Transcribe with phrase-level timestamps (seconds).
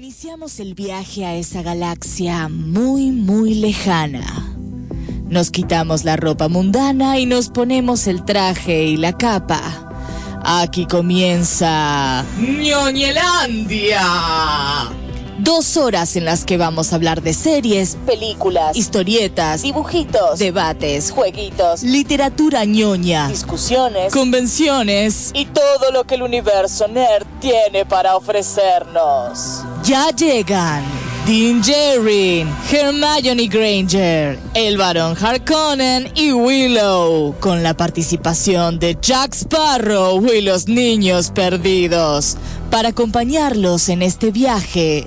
[0.00, 4.22] Iniciamos el viaje a esa galaxia muy, muy lejana.
[5.28, 9.60] Nos quitamos la ropa mundana y nos ponemos el traje y la capa.
[10.44, 14.04] Aquí comienza ñoñelandia.
[15.38, 21.84] Dos horas en las que vamos a hablar de series, películas, historietas, dibujitos, debates, jueguitos,
[21.84, 29.62] literatura ñoña, discusiones, convenciones y todo lo que el universo nerd tiene para ofrecernos.
[29.84, 30.82] Ya llegan
[31.24, 40.20] Dean Jerry, Hermione Granger, el varón Harkonnen y Willow, con la participación de Jack Sparrow
[40.34, 42.36] y los niños perdidos,
[42.72, 45.06] para acompañarlos en este viaje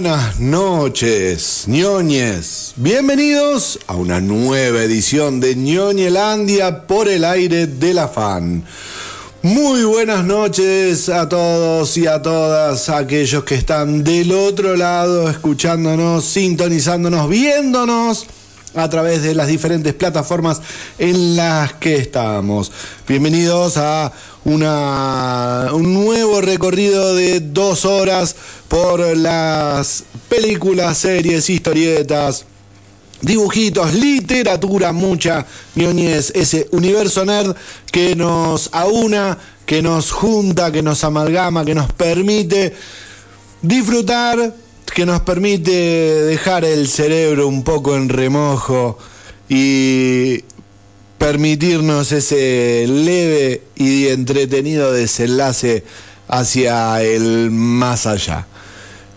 [0.00, 2.72] Buenas noches, ñoñes.
[2.76, 8.62] Bienvenidos a una nueva edición de ñoñelandia por el aire de la fan.
[9.42, 16.24] Muy buenas noches a todos y a todas aquellos que están del otro lado escuchándonos,
[16.24, 18.28] sintonizándonos, viéndonos
[18.74, 20.60] a través de las diferentes plataformas
[20.98, 22.72] en las que estamos.
[23.06, 24.12] Bienvenidos a
[24.44, 28.36] una, un nuevo recorrido de dos horas
[28.68, 32.46] por las películas, series, historietas,
[33.20, 37.56] dibujitos, literatura, mucha ñoñez, ese universo nerd
[37.90, 42.74] que nos aúna, que nos junta, que nos amalgama, que nos permite
[43.62, 44.54] disfrutar,
[44.90, 48.98] que nos permite dejar el cerebro un poco en remojo
[49.48, 50.44] y
[51.18, 55.84] permitirnos ese leve y entretenido desenlace
[56.28, 58.46] hacia el más allá.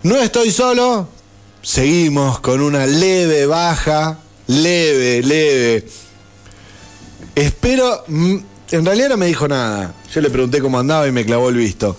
[0.02, 1.08] No estoy solo,
[1.62, 4.18] seguimos con una leve baja,
[4.48, 5.86] leve, leve.
[7.34, 8.36] Espero, mm,
[8.72, 9.94] en realidad no me dijo nada.
[10.12, 11.96] Yo le pregunté cómo andaba y me clavó el visto.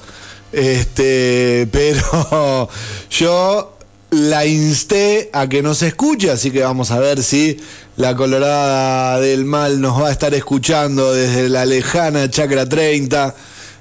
[0.54, 2.70] Este, pero
[3.10, 3.78] yo
[4.12, 7.60] la insté a que nos escuche, así que vamos a ver si
[7.98, 13.36] la Colorada del Mal nos va a estar escuchando desde la lejana Chacra 30,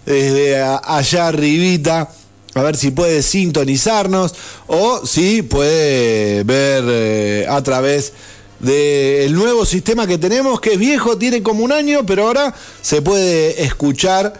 [0.06, 2.08] desde allá arribita,
[2.54, 4.34] a ver si puede sintonizarnos
[4.66, 8.14] o si puede ver eh, a través
[8.60, 13.02] del nuevo sistema que tenemos, que es viejo, tiene como un año, pero ahora se
[13.02, 14.32] puede escuchar,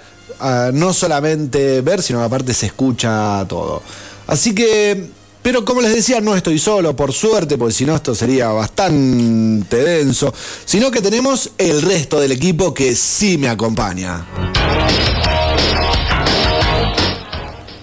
[0.73, 3.83] no solamente ver, sino aparte se escucha todo.
[4.27, 5.11] Así que
[5.43, 9.77] pero como les decía, no estoy solo, por suerte, porque si no esto sería bastante
[9.77, 10.33] denso,
[10.65, 14.25] sino que tenemos el resto del equipo que sí me acompaña.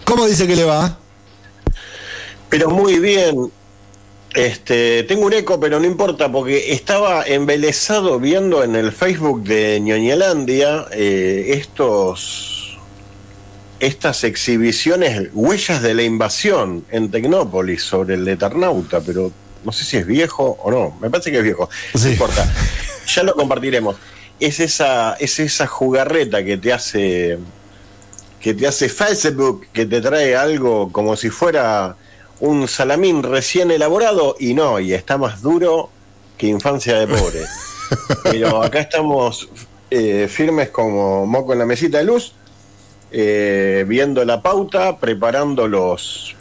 [0.06, 0.98] ¿Cómo dice que le va?
[2.48, 3.52] Pero muy bien.
[4.46, 9.80] Este, tengo un eco, pero no importa, porque estaba embelesado viendo en el Facebook de
[9.80, 12.78] Ñoñelandia eh, estos
[13.80, 19.32] estas exhibiciones, huellas de la invasión en Tecnópolis sobre el Eternauta, pero
[19.64, 22.52] no sé si es viejo o no, me parece que es viejo, no importa,
[23.08, 23.96] ya lo compartiremos.
[24.40, 27.38] Es esa, es esa jugarreta que te hace
[28.40, 31.98] que te hace Facebook, que te trae algo como si fuera
[32.40, 35.90] un salamín recién elaborado y no, y está más duro
[36.38, 37.46] que infancia de pobre.
[38.24, 39.50] Pero acá estamos
[39.90, 42.34] eh, firmes como moco en la mesita de luz
[43.12, 46.36] eh, viendo la pauta, preparando los...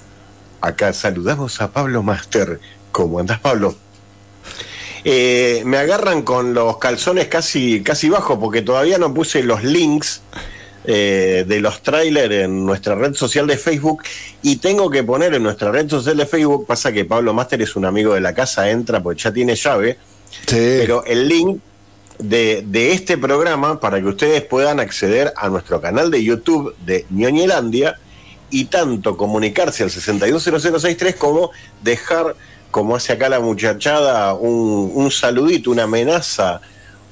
[0.61, 2.61] Acá saludamos a Pablo Master.
[2.93, 3.77] ¿Cómo andas, Pablo?
[5.05, 10.21] Eh, me agarran con los calzones casi, casi bajos porque todavía no puse los links
[10.85, 14.03] eh, de los trailers en nuestra red social de Facebook
[14.43, 17.77] y tengo que poner en nuestra red social de Facebook, pasa que Pablo Master es
[17.77, 19.99] un amigo de la casa, entra pues ya tiene llave,
[20.47, 21.61] pero el link
[22.19, 27.99] de, este programa para que ustedes puedan acceder a nuestro canal de YouTube de Ñoñelandia
[28.51, 31.51] y tanto comunicarse al 620063 como
[31.83, 32.35] dejar,
[32.71, 36.61] como hace acá la muchachada, un, un saludito, una amenaza,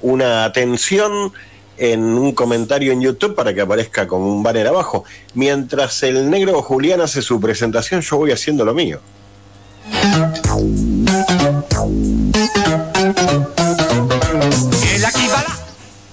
[0.01, 1.31] una atención
[1.77, 5.03] en un comentario en YouTube para que aparezca como un banner abajo.
[5.33, 8.99] Mientras el negro Julián hace su presentación, yo voy haciendo lo mío.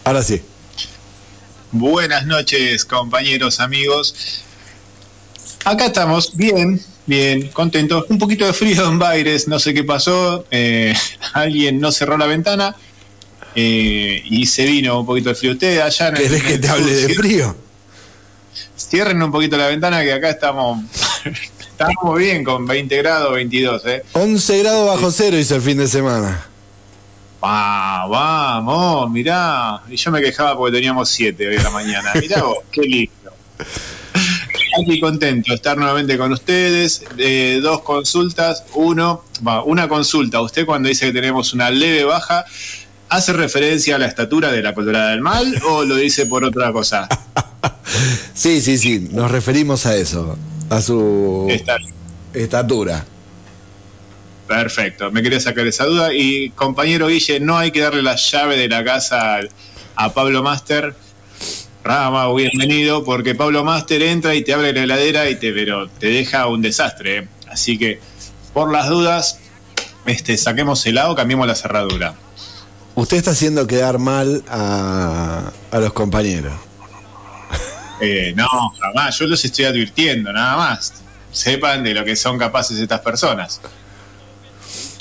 [0.04, 0.42] Ahora sí.
[1.72, 4.44] Buenas noches, compañeros, amigos.
[5.64, 8.04] Acá estamos, bien, bien, contentos.
[8.10, 10.44] Un poquito de frío en Baires, no sé qué pasó.
[10.50, 10.94] eh,
[11.32, 12.76] alguien no cerró la ventana
[13.54, 15.52] eh, y se vino un poquito de frío.
[15.52, 17.56] Ustedes allá en el- ¿Querés que el te hable de frío?
[18.76, 20.80] Cierren un poquito la ventana que acá estamos,
[21.60, 24.02] estamos bien con 20 grados, 22, ¿eh?
[24.12, 26.46] 11 grados bajo cero hizo el fin de semana.
[27.42, 29.82] Ah, vamos, mirá.
[29.90, 32.12] Y yo me quejaba porque teníamos 7 hoy a la mañana.
[32.18, 33.12] Mirá vos, qué lindo.
[34.80, 37.04] Aquí contento de estar nuevamente con ustedes.
[37.18, 38.64] Eh, dos consultas.
[38.74, 40.40] Uno, va, una consulta.
[40.40, 42.44] Usted cuando dice que tenemos una leve baja,
[43.14, 46.72] ¿hace referencia a la estatura de la colorada del mal o lo dice por otra
[46.72, 47.08] cosa?
[48.34, 50.36] Sí, sí, sí, nos referimos a eso,
[50.68, 51.48] a su
[52.34, 53.06] estatura.
[54.48, 56.12] Perfecto, me quería sacar esa duda.
[56.12, 59.38] Y compañero Guille, no hay que darle la llave de la casa
[59.94, 60.94] a Pablo Master.
[61.84, 66.08] Rama, bienvenido, porque Pablo Master entra y te abre la heladera y te, pero te
[66.08, 67.18] deja un desastre.
[67.18, 67.28] ¿eh?
[67.48, 68.00] Así que,
[68.52, 69.38] por las dudas,
[70.04, 72.14] este, saquemos el lado, cambiemos la cerradura.
[72.94, 76.52] Usted está haciendo quedar mal a, a los compañeros.
[78.00, 78.46] Eh, no,
[78.80, 80.94] jamás, yo los estoy advirtiendo, nada más.
[81.32, 83.60] Sepan de lo que son capaces estas personas.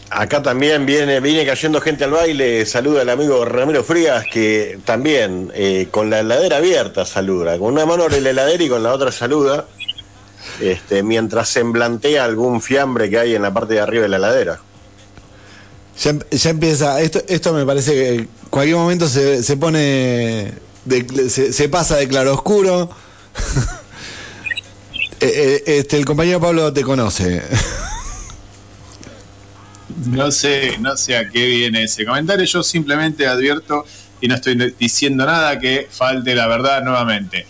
[0.09, 5.51] Acá también viene, viene cayendo gente al baile, saluda al amigo Ramiro Frías, que también
[5.55, 8.93] eh, con la heladera abierta saluda, con una mano abre la heladera y con la
[8.93, 9.65] otra saluda,
[10.61, 14.59] este, mientras semblantea algún fiambre que hay en la parte de arriba de la heladera.
[16.01, 20.53] Ya, em- ya empieza, esto, esto me parece que en cualquier momento se, se pone,
[21.29, 22.89] se, se pasa de claroscuro.
[25.19, 27.41] Eh, eh, este, el compañero Pablo te conoce.
[30.05, 32.45] No sé, no sé a qué viene ese comentario.
[32.45, 33.85] Yo simplemente advierto
[34.19, 37.45] y no estoy diciendo nada que falte la verdad nuevamente.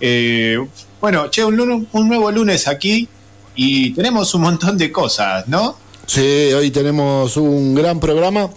[0.00, 0.58] Eh,
[1.00, 3.08] bueno, che, un, un nuevo lunes aquí
[3.54, 5.78] y tenemos un montón de cosas, ¿no?
[6.06, 8.50] Sí, hoy tenemos un gran programa.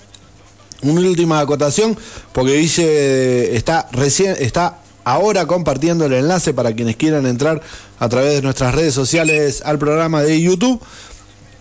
[0.83, 1.97] Una última acotación,
[2.33, 7.61] porque Guille está recién, está ahora compartiendo el enlace para quienes quieran entrar
[7.97, 10.79] a través de nuestras redes sociales al programa de YouTube.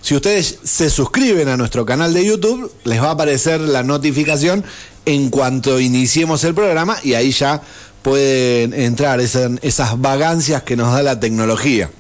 [0.03, 4.65] Si ustedes se suscriben a nuestro canal de YouTube, les va a aparecer la notificación
[5.07, 7.63] en cuanto iniciemos el programa y ahí ya
[8.03, 11.91] pueden entrar esa- esas vagancias que nos da la tecnología.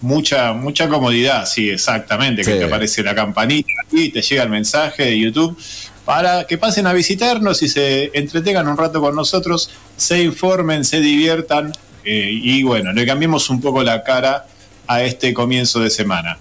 [0.00, 5.04] Mucha, mucha comodidad, sí, exactamente, que te aparece la campanita y te llega el mensaje
[5.04, 5.58] de YouTube
[6.04, 11.00] para que pasen a visitarnos y se entretengan un rato con nosotros, se informen, se
[11.00, 11.72] diviertan
[12.04, 14.46] eh, y bueno, le cambiemos un poco la cara
[14.86, 16.38] a este comienzo de semana.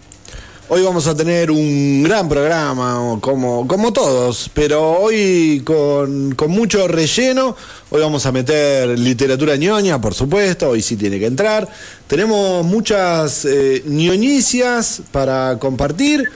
[0.68, 6.88] Hoy vamos a tener un gran programa, como, como todos, pero hoy con, con mucho
[6.88, 7.56] relleno.
[7.92, 11.70] Hoy vamos a meter literatura ñoña, por supuesto, hoy sí tiene que entrar.
[12.08, 16.32] Tenemos muchas eh, ñoñicias para compartir.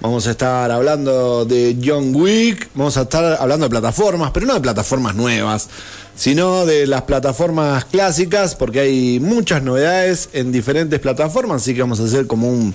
[0.00, 4.54] Vamos a estar hablando de John Wick, vamos a estar hablando de plataformas, pero no
[4.54, 5.68] de plataformas nuevas,
[6.16, 12.00] sino de las plataformas clásicas, porque hay muchas novedades en diferentes plataformas, así que vamos
[12.00, 12.74] a hacer como un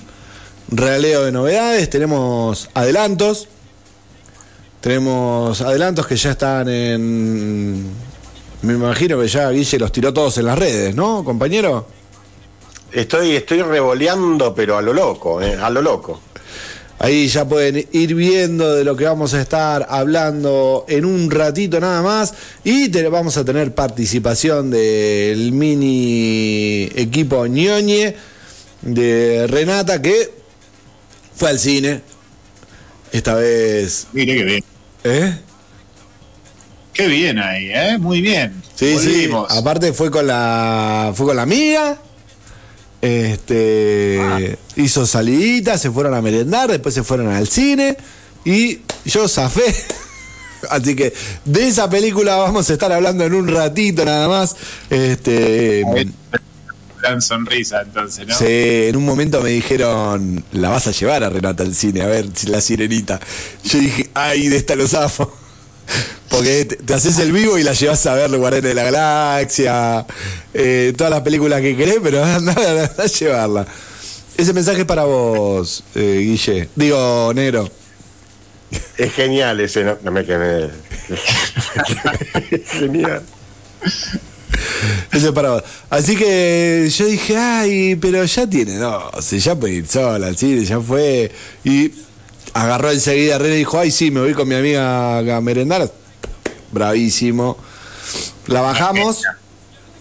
[0.71, 3.47] realeo de novedades, tenemos adelantos,
[4.81, 7.85] tenemos adelantos que ya están en...
[8.61, 11.87] Me imagino que ya Guille los tiró todos en las redes, ¿no, compañero?
[12.91, 16.19] Estoy, estoy revoleando, pero a lo loco, eh, a lo loco.
[17.01, 21.79] Ahí ya pueden ir viendo de lo que vamos a estar hablando en un ratito
[21.79, 22.33] nada más.
[22.65, 28.15] Y te- vamos a tener participación del mini equipo ñoñe
[28.81, 30.38] de Renata que
[31.39, 32.01] fue al cine.
[33.11, 34.07] Esta vez.
[34.11, 34.63] Mire qué bien.
[35.05, 35.37] ¿Eh?
[36.93, 37.97] Qué bien ahí, ¿eh?
[37.97, 38.61] Muy bien.
[38.75, 39.51] Sí, Volvimos.
[39.51, 39.57] sí.
[39.57, 41.13] Aparte fue con la.
[41.15, 41.97] fue con la amiga.
[43.01, 44.57] Este.
[44.75, 47.95] Hizo saliditas, se fueron a merendar, después se fueron al cine.
[48.43, 49.73] Y yo zafé.
[50.69, 51.13] Así que
[51.45, 54.57] de esa película vamos a estar hablando en un ratito nada más.
[54.89, 55.85] Este.
[57.01, 58.37] Gran sonrisa, entonces, ¿no?
[58.37, 58.45] Sí,
[58.87, 62.27] en un momento me dijeron, la vas a llevar a Renata al cine, a ver
[62.33, 63.19] si la sirenita.
[63.63, 65.31] Yo dije, ay, de esta lo zafo.
[66.29, 68.83] Porque te, te haces el vivo y la llevas a ver los Guardianes de la
[68.83, 70.05] Galaxia,
[70.53, 73.67] eh, todas las películas que querés, pero anda, anda a llevarla.
[74.37, 76.69] Ese mensaje es para vos, eh, Guille.
[76.75, 77.69] Digo, negro.
[78.97, 80.69] Es genial ese, no, no me quemé.
[82.65, 83.23] genial.
[85.11, 85.63] Ese es para vos.
[85.89, 91.31] Así que yo dije, ay, pero ya tiene 12, ya puede ir sola ya fue.
[91.63, 91.91] Y
[92.53, 95.91] agarró enseguida a René y dijo, ay, sí, me voy con mi amiga a merendar.
[96.71, 97.57] bravísimo.
[98.47, 99.23] La bajamos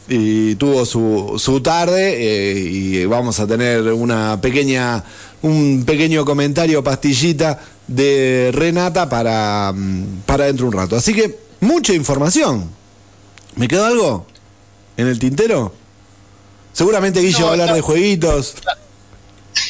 [0.09, 5.05] y tuvo su, su tarde eh, y vamos a tener una pequeña
[5.43, 10.97] un pequeño comentario pastillita de Renata para, mm, para dentro de un rato.
[10.97, 12.71] Así que mucha información.
[13.57, 14.27] ¿Me quedó algo
[14.99, 15.73] en el tintero?
[16.75, 18.55] Seguramente Guille No, va a hablar de jueguitos.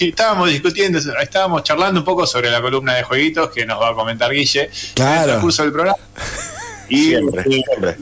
[0.00, 3.94] Estábamos discutiendo, estábamos charlando un poco sobre la columna de jueguitos que nos va a
[3.94, 5.12] comentar Guille Claro.
[5.14, 5.98] en el transcurso del programa.
[6.90, 7.96] Y Siempre, eh, siempre.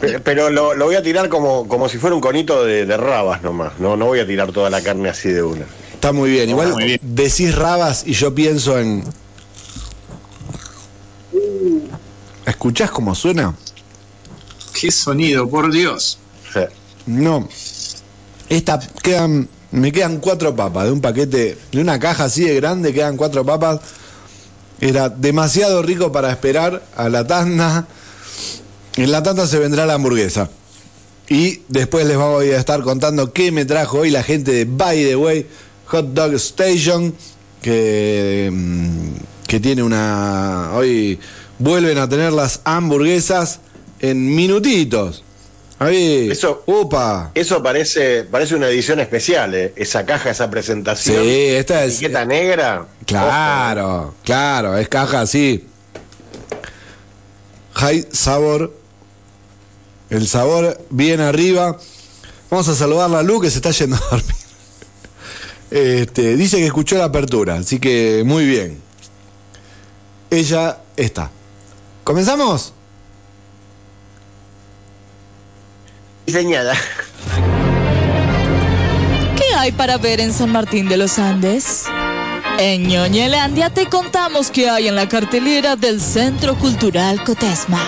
[0.00, 2.96] Pe- Pero lo, lo voy a tirar como, como si fuera un conito de, de
[2.96, 3.80] rabas nomás.
[3.80, 5.66] No, no voy a tirar toda la carne así de una.
[5.92, 6.48] Está muy bien.
[6.50, 7.00] Igual muy bien.
[7.02, 9.02] decís rabas y yo pienso en.
[12.46, 13.54] ¿Escuchás cómo suena?
[14.80, 16.19] qué sonido, por Dios.
[17.06, 17.48] No.
[18.48, 19.48] Esta quedan.
[19.72, 20.84] Me quedan cuatro papas.
[20.84, 21.56] De un paquete.
[21.72, 23.80] De una caja así de grande quedan cuatro papas.
[24.80, 27.86] Era demasiado rico para esperar a la tanda.
[28.96, 30.50] En la tanda se vendrá la hamburguesa.
[31.28, 35.04] Y después les voy a estar contando qué me trajo hoy la gente de By
[35.04, 35.46] the Way
[35.86, 37.14] Hot Dog Station.
[37.62, 39.12] Que, mm,
[39.46, 40.70] que tiene una.
[40.74, 41.18] Hoy
[41.58, 43.60] vuelven a tener las hamburguesas
[44.00, 45.22] en minutitos.
[45.80, 46.28] Ahí.
[46.30, 47.30] Eso- Upa.
[47.34, 49.72] Eso parece, parece una edición especial, ¿eh?
[49.76, 51.24] esa caja, esa presentación.
[51.24, 52.86] Sí, esta es- Etiqueta negra.
[53.06, 55.66] Claro, claro, es caja así.
[57.74, 58.74] High sabor.
[60.10, 61.78] El sabor bien arriba.
[62.50, 64.34] Vamos a saludar a Lu que se está yendo a dormir.
[65.70, 68.82] Este, dice que escuchó la apertura, así que muy bien.
[70.30, 71.30] Ella está.
[72.04, 72.74] ¿Comenzamos?
[79.36, 81.86] ¿Qué hay para ver en San Martín de los Andes?
[82.58, 87.80] En Ñoñelandia te contamos qué hay en la cartelera del Centro Cultural Cotesma.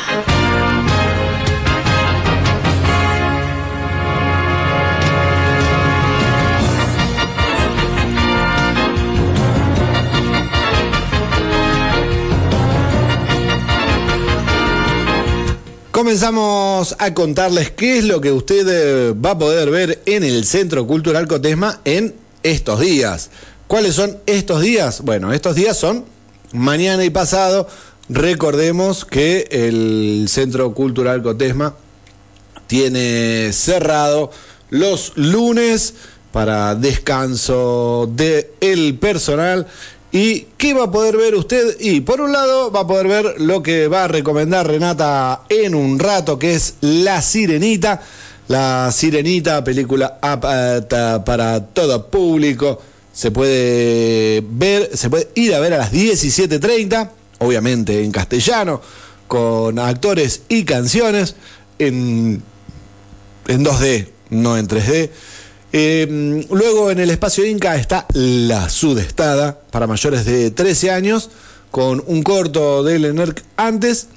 [16.03, 20.45] Comenzamos a contarles qué es lo que usted eh, va a poder ver en el
[20.45, 23.31] Centro Cultural Cotesma en estos días.
[23.69, 25.03] ¿Cuáles son estos días?
[25.03, 26.05] Bueno, estos días son
[26.53, 27.69] mañana y pasado.
[28.09, 31.77] Recordemos que el Centro Cultural Cotesma
[32.67, 34.33] tiene cerrado
[34.71, 35.95] los lunes
[36.33, 39.69] para descanso del personal.
[40.13, 41.81] ¿Y qué va a poder ver usted?
[41.81, 45.75] Y por un lado va a poder ver lo que va a recomendar Renata en
[45.75, 48.03] un rato, que es La Sirenita.
[48.49, 52.79] La Sirenita, película para todo público.
[53.13, 58.83] Se puede ver, se puede ir a ver a las 17.30, obviamente en castellano,
[59.27, 61.37] con actores y canciones
[61.79, 62.43] en
[63.49, 65.11] en 2D, no en 3D.
[65.75, 71.31] Eh, luego en el espacio Inca está La Sudestada para mayores de 13 años,
[71.71, 74.09] con un corto de Lenerc antes.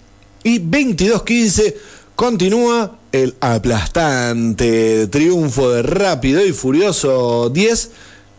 [0.43, 1.77] Y 2215
[2.15, 7.91] continúa el aplastante triunfo de Rápido y Furioso 10.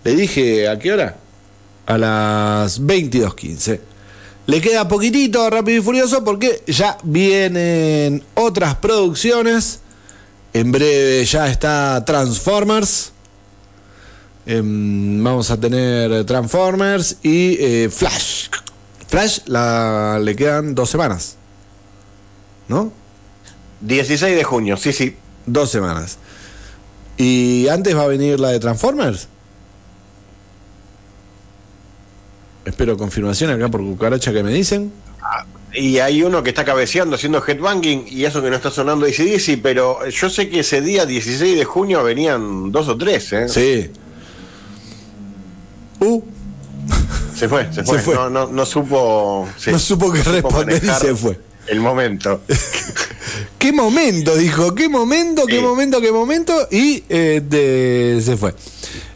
[0.05, 1.17] Le dije, ¿a qué hora?
[1.87, 3.81] A las 22.15.
[4.47, 9.81] Le queda poquitito Rápido y Furioso porque ya vienen otras producciones.
[10.57, 13.13] En breve ya está Transformers.
[14.47, 18.49] Em, vamos a tener Transformers y eh, Flash.
[19.07, 21.37] Flash la, le quedan dos semanas.
[22.69, 22.91] ¿No?
[23.83, 25.15] 16 de junio, sí, sí.
[25.45, 26.17] Dos semanas.
[27.19, 29.29] ¿Y antes va a venir la de Transformers?
[32.65, 34.91] Espero confirmación acá por cucaracha que me dicen.
[35.77, 39.59] Y hay uno que está cabeceando haciendo headbanging y eso que no está sonando DC,
[39.63, 43.49] pero yo sé que ese día 16 de junio venían dos o tres, ¿eh?
[43.49, 43.91] Sí.
[46.01, 46.23] Uh,
[47.35, 47.99] Se fue, se fue.
[47.99, 48.15] Se fue.
[48.15, 49.49] No, no, no supo.
[49.59, 51.39] sí, No supo qué responder y se fue.
[51.67, 52.43] El momento.
[53.59, 55.63] qué momento, dijo, qué momento, qué Sí.
[55.63, 58.55] momento, qué momento, y eh, de- se fue.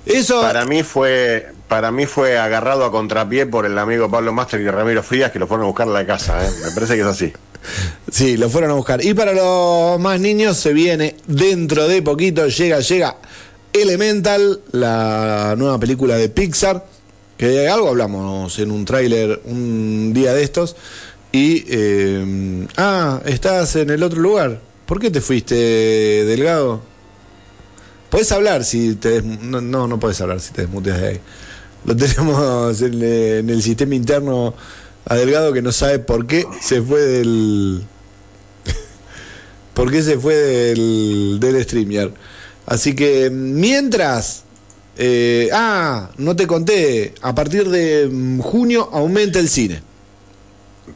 [0.05, 1.53] Eso, Para mí fue.
[1.71, 5.39] Para mí fue agarrado a contrapié por el amigo Pablo Master y Ramiro Frías que
[5.39, 6.51] lo fueron a buscar a la casa, ¿eh?
[6.65, 7.33] Me parece que es así.
[8.11, 9.05] sí, lo fueron a buscar.
[9.05, 13.19] Y para los más niños se viene dentro de poquito, llega, llega
[13.73, 16.85] Elemental, la nueva película de Pixar,
[17.39, 20.75] que de algo hablamos en un tráiler un día de estos.
[21.31, 24.61] Y, eh, ah, estás en el otro lugar.
[24.87, 26.81] ¿Por qué te fuiste, Delgado?
[28.11, 31.21] Podés hablar si te no, no, no hablar si te desmuteas de ahí.
[31.85, 34.55] Lo tenemos en, en el sistema interno
[35.07, 37.83] a Delgado que no sabe por qué se fue del,
[39.75, 42.11] porque se fue del, del StreamYard.
[42.67, 44.45] Así que mientras...
[44.99, 49.83] eh, ah, no te conté, a partir de mm, junio aumenta el cine.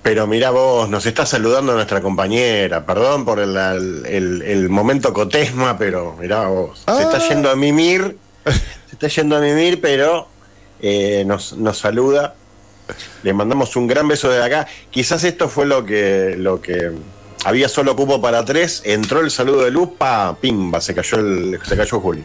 [0.02, 2.84] Pero mira vos, nos está saludando nuestra compañera.
[2.84, 6.82] Perdón por el, el- el momento cotesma, pero mira vos.
[6.86, 6.96] Ah.
[6.96, 8.16] Se está yendo a mimir.
[8.44, 10.28] Se está yendo a mimir, pero
[10.86, 12.34] eh, nos, nos saluda.
[13.22, 14.66] Le mandamos un gran beso desde acá.
[14.90, 16.92] Quizás esto fue lo que, lo que
[17.46, 18.82] había solo cupo para tres.
[18.84, 22.22] Entró el saludo de luz, pa, pimba, se cayó el, se cayó Juli.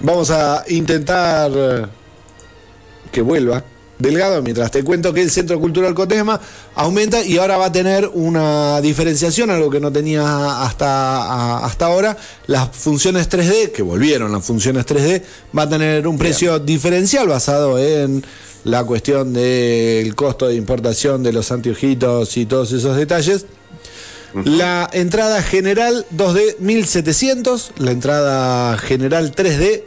[0.00, 1.86] Vamos a intentar eh,
[3.10, 3.64] que vuelva
[3.98, 6.38] Delgado, mientras te cuento que el Centro Cultural Cotesma
[6.74, 12.16] aumenta y ahora va a tener una diferenciación, algo que no tenía hasta, hasta ahora.
[12.46, 15.22] Las funciones 3D, que volvieron las funciones 3D,
[15.56, 18.22] va a tener un precio diferencial basado en
[18.64, 23.46] la cuestión del costo de importación de los anteojitos y todos esos detalles.
[24.44, 29.84] La entrada general 2D 1700, la entrada general 3D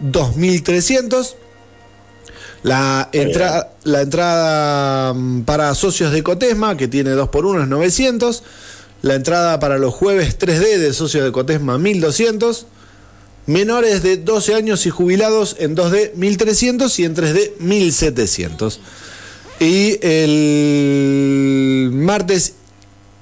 [0.00, 1.36] 2300.
[2.62, 8.42] La, entra- la entrada mm, para socios de Cotesma, que tiene 2x1, es 900.
[9.02, 12.66] La entrada para los jueves 3D de socios de Cotesma, 1200.
[13.46, 18.80] Menores de 12 años y jubilados en 2D, 1300 y en 3D, 1700.
[19.60, 22.54] Y el martes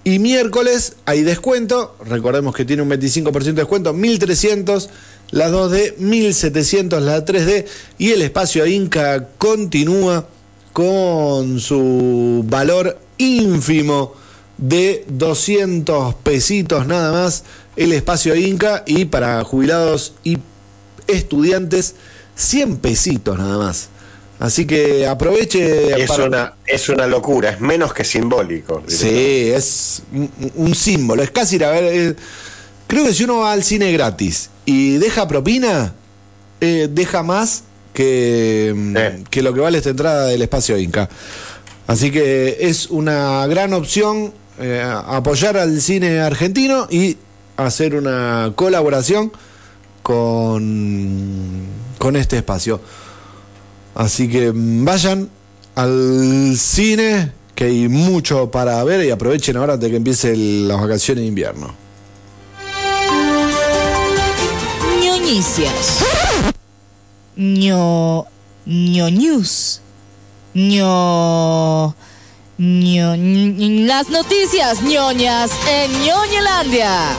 [0.02, 1.97] y miércoles hay descuento.
[2.05, 3.93] Recordemos que tiene un 25% de descuento.
[3.93, 4.88] 1300
[5.30, 7.66] la 2D, 1700 la 3D.
[7.99, 10.26] Y el espacio Inca continúa
[10.73, 14.14] con su valor ínfimo
[14.59, 17.45] de 200 pesitos nada más.
[17.76, 18.83] El espacio Inca.
[18.87, 20.38] Y para jubilados y
[21.06, 21.95] estudiantes,
[22.37, 23.88] 100 pesitos nada más.
[24.38, 28.83] Así que aproveche Es para- una, es una locura, es menos que simbólico.
[28.87, 31.23] Sí, es un, un símbolo.
[31.23, 32.16] Es casi ir a ver.
[32.87, 35.94] Creo que si uno va al cine gratis y deja propina,
[36.61, 39.25] eh, deja más que, mm, Sí.
[39.31, 41.09] que lo que vale esta entrada del espacio Inca.
[41.87, 47.16] Así que es una gran opción eh, apoyar al cine argentino y
[47.59, 49.31] hacer una colaboración
[50.03, 51.66] con,
[51.99, 52.81] con este espacio.
[53.94, 55.29] Así que mm, vayan
[55.75, 60.68] al cine, que hay mucho para ver y aprovechen ahora antes de que empiece el-
[60.68, 61.75] las vacaciones de invierno.
[65.26, 66.04] Ñoñicias.
[67.36, 68.26] ño.
[70.54, 71.94] ño.
[72.58, 77.16] ñ- Las noticias ñoñas en ñoñelandia.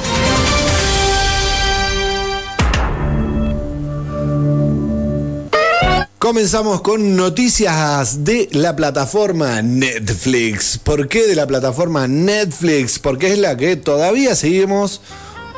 [6.20, 10.78] Comenzamos con noticias de la plataforma Netflix.
[10.78, 13.00] ¿Por qué de la plataforma Netflix?
[13.00, 15.02] Porque es la que todavía seguimos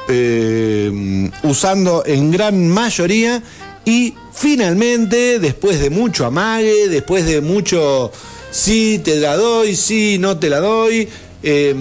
[0.10, 3.42] eh, usando en gran mayoría
[3.86, 8.12] y finalmente, después de mucho amague, después de mucho
[8.52, 11.08] sí te la doy, sí no te la doy,
[11.42, 11.74] eh,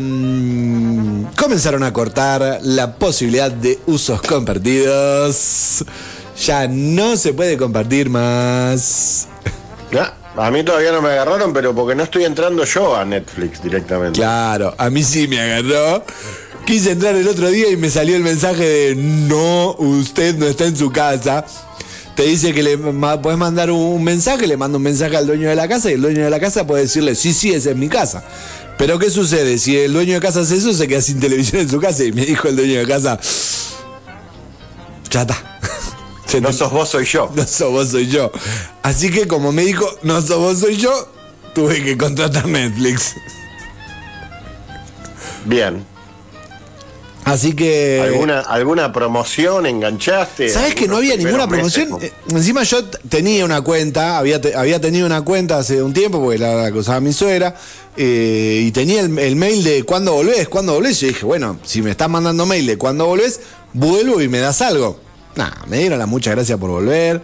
[1.36, 5.84] comenzaron a cortar la posibilidad de usos compartidos.
[6.44, 9.26] Ya no se puede compartir más.
[9.90, 13.60] Ya, A mí todavía no me agarraron, pero porque no estoy entrando yo a Netflix
[13.60, 14.20] directamente.
[14.20, 16.04] Claro, a mí sí me agarró.
[16.68, 20.66] Quise entrar el otro día y me salió el mensaje de no, usted no está
[20.66, 21.46] en su casa.
[22.14, 25.26] Te dice que le ma- podés mandar un, un mensaje, le manda un mensaje al
[25.26, 27.70] dueño de la casa y el dueño de la casa puede decirle, sí, sí, esa
[27.70, 28.22] es mi casa.
[28.76, 29.56] Pero ¿qué sucede?
[29.56, 32.12] Si el dueño de casa hace eso, se queda sin televisión en su casa y
[32.12, 33.18] me dijo el dueño de casa,
[35.10, 35.60] ya está.
[36.42, 37.32] No sos vos, soy yo.
[37.34, 38.30] no sos vos, soy yo.
[38.82, 40.92] Así que como me dijo, no sos vos, soy yo,
[41.54, 43.14] tuve que contratar Netflix.
[45.46, 45.82] Bien.
[47.30, 48.00] Así que...
[48.02, 50.48] ¿Alguna, ¿Alguna promoción enganchaste?
[50.48, 51.92] ¿Sabes que no había ninguna promoción?
[51.94, 55.92] meses, Eh, Encima yo tenía una cuenta, había, te- había tenido una cuenta hace un
[55.92, 57.54] tiempo, porque la, la que usaba mi suegra,
[57.96, 61.00] eh, y tenía el, el mail de cuándo volvés, cuándo volvés.
[61.00, 63.40] Yo dije, bueno, si me estás mandando mail de cuándo volvés,
[63.72, 65.00] vuelvo y me das algo.
[65.36, 67.20] Nah, me dieron las muchas gracias por volver.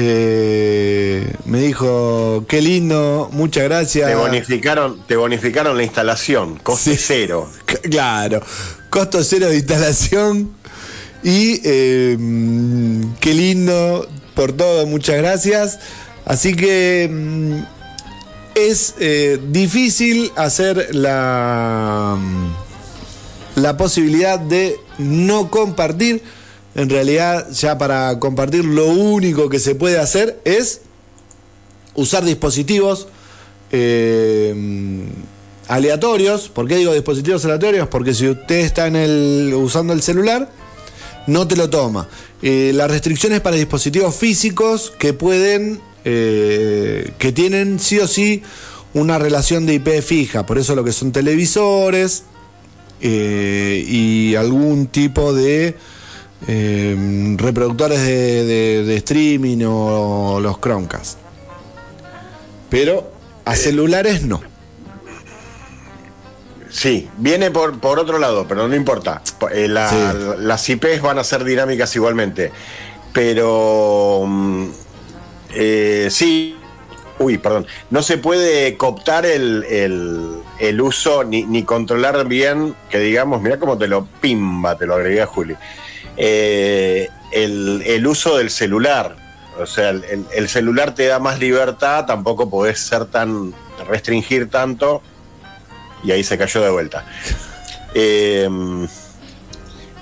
[0.00, 4.08] Eh, me dijo, qué lindo, muchas gracias.
[4.08, 7.04] Te bonificaron, te bonificaron la instalación, coste Sí.
[7.04, 7.50] cero.
[7.90, 8.40] Claro,
[8.90, 10.52] costo cero de instalación
[11.24, 12.16] y eh,
[13.18, 15.80] qué lindo por todo, muchas gracias.
[16.24, 17.58] Así que mm,
[18.54, 22.16] es eh, difícil hacer la,
[23.56, 26.22] la posibilidad de no compartir.
[26.74, 30.82] En realidad ya para compartir lo único que se puede hacer es
[31.94, 33.08] usar dispositivos
[33.72, 34.54] eh,
[35.68, 36.48] aleatorios.
[36.48, 37.88] ¿Por qué digo dispositivos aleatorios?
[37.88, 40.50] Porque si usted está en el, usando el celular,
[41.26, 42.08] no te lo toma.
[42.42, 48.42] Eh, la restricción es para dispositivos físicos que pueden, eh, que tienen sí o sí
[48.94, 50.46] una relación de IP fija.
[50.46, 52.24] Por eso lo que son televisores
[53.00, 55.76] eh, y algún tipo de
[56.46, 61.18] eh, reproductores de, de- de streaming o los Chromecast.
[62.70, 63.10] Pero
[63.44, 64.40] a celulares no.
[66.70, 69.22] Sí, viene por, por otro lado, pero no importa.
[69.52, 69.96] Eh, la- Sí.
[70.38, 72.52] Las IPs van a ser dinámicas igualmente.
[73.12, 74.66] Pero mm,
[75.54, 76.56] eh, sí,
[77.18, 82.98] uy, perdón, no se puede cooptar el, el- el uso ni, ni controlar bien, que
[82.98, 85.56] digamos, mira cómo te lo pimba, te lo agregué a Juli,
[86.18, 89.16] Eh, el, el uso del celular.
[89.60, 93.54] O sea, el, el- el celular te da más libertad, tampoco podés ser tan,
[93.88, 95.02] restringir tanto
[96.04, 97.06] y ahí se cayó de vuelta.
[97.94, 98.46] Eh,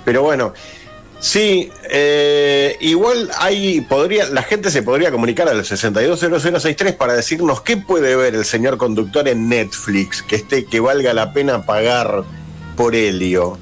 [0.03, 0.53] pero bueno,
[1.19, 7.77] sí, eh, igual hay, podría, la gente se podría comunicar al 620063 para decirnos qué
[7.77, 12.23] puede ver el señor conductor en Netflix, que esté, que valga la pena pagar
[12.75, 13.57] por Helio.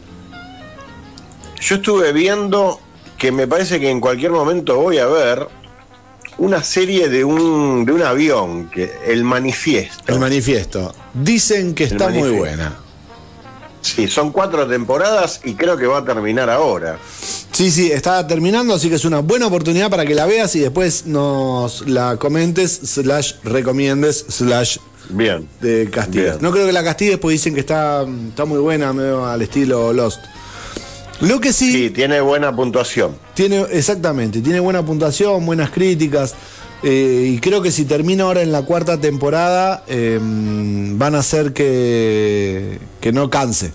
[1.65, 2.79] Yo estuve viendo
[3.17, 5.47] que me parece que en cualquier momento voy a ver
[6.37, 10.13] una serie de un, de un avión, que, el manifiesto.
[10.13, 10.93] El manifiesto.
[11.15, 12.75] Dicen que está muy buena.
[13.81, 16.99] Sí, son cuatro temporadas y creo que va a terminar ahora.
[17.51, 20.59] Sí, sí, está terminando, así que es una buena oportunidad para que la veas y
[20.59, 24.77] después nos la comentes, slash recomiendes, slash
[25.09, 25.49] Bien.
[25.61, 26.33] de castigues.
[26.33, 26.37] Bien.
[26.41, 29.93] No creo que la castigues, pues dicen que está, está muy buena, medio al estilo
[29.93, 30.19] Lost.
[31.21, 33.17] Lo que sí, Sí, tiene buena puntuación.
[33.33, 36.35] tiene, exactamente, tiene buena puntuación, buenas críticas.
[36.83, 41.53] eh, y creo que si termina ahora en la cuarta temporada, eh, van a hacer
[41.53, 43.71] que, que no canse.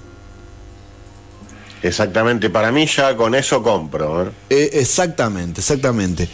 [1.83, 4.25] Exactamente, para mí ya con eso compro.
[4.27, 4.31] ¿eh?
[4.51, 6.29] Eh, exactamente, exactamente.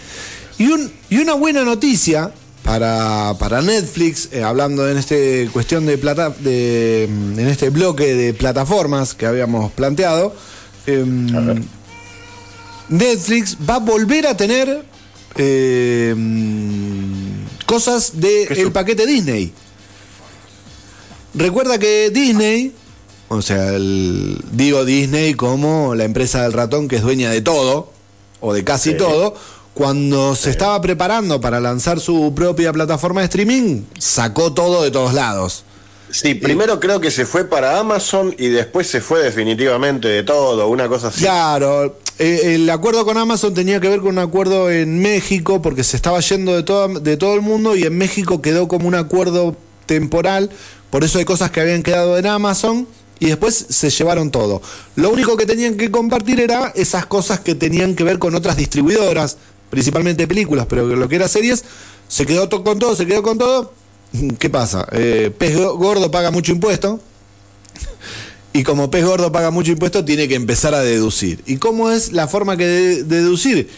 [0.58, 2.32] Y, un, y una buena noticia
[2.64, 8.14] para, para Netflix, eh, hablando en este cuestión de plata, de, mm, en este bloque
[8.14, 10.34] de plataformas que habíamos planteado,
[10.86, 11.64] em,
[12.88, 14.84] Netflix va a volver a tener
[15.36, 16.14] eh,
[17.66, 19.52] cosas ¿Qué del su- paquete Disney.
[21.34, 22.72] Recuerda que Disney,
[23.28, 27.92] o sea, el- digo Disney como la empresa del ratón que es dueña de todo,
[28.40, 28.96] o de casi Sí.
[28.96, 29.34] todo,
[29.74, 35.12] cuando se estaba preparando para lanzar su propia plataforma de streaming, sacó todo de todos
[35.12, 35.64] lados.
[36.22, 40.68] Sí, primero creo que se fue para Amazon y después se fue definitivamente de todo,
[40.68, 41.20] una cosa así.
[41.20, 45.84] Claro, eh, el acuerdo con Amazon tenía que ver con un acuerdo en México porque
[45.84, 48.94] se estaba yendo de todo, de todo el mundo y en México quedó como un
[48.94, 50.50] acuerdo temporal,
[50.90, 54.62] por eso hay cosas que habían quedado en Amazon y después se llevaron todo.
[54.94, 58.56] Lo único que tenían que compartir era esas cosas que tenían que ver con otras
[58.56, 59.36] distribuidoras,
[59.70, 61.64] principalmente películas, pero lo que era series,
[62.08, 63.72] se quedó to- con todo, se quedó con todo.
[64.38, 64.86] ¿Qué pasa?
[64.92, 67.00] Eh, pez go- gordo paga mucho impuesto.
[68.52, 71.42] Y como pez gordo paga mucho impuesto, tiene que empezar a deducir.
[71.46, 73.68] ¿Y cómo es la forma que de deducir?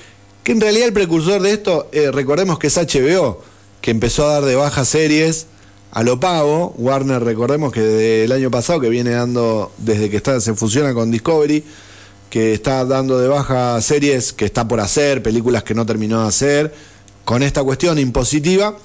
[0.44, 3.42] Que en realidad el precursor de esto, eh, recordemos que es HBO,
[3.80, 5.46] que empezó a dar de baja series
[5.90, 6.74] a lo pago.
[6.78, 10.94] Warner, recordemos que desde el año pasado, que viene dando, desde que está, se fusiona
[10.94, 11.64] con Discovery,
[12.30, 16.28] que está dando de baja series que está por hacer, películas que no terminó de
[16.28, 16.72] hacer,
[17.24, 18.76] con esta cuestión impositiva.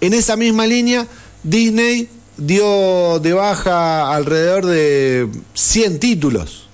[0.00, 1.06] En esa misma línea,
[1.42, 6.68] Disney dio de baja alrededor de 100 títulos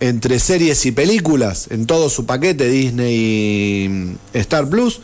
[0.00, 5.00] entre series y películas en todo su paquete Disney Star Plus.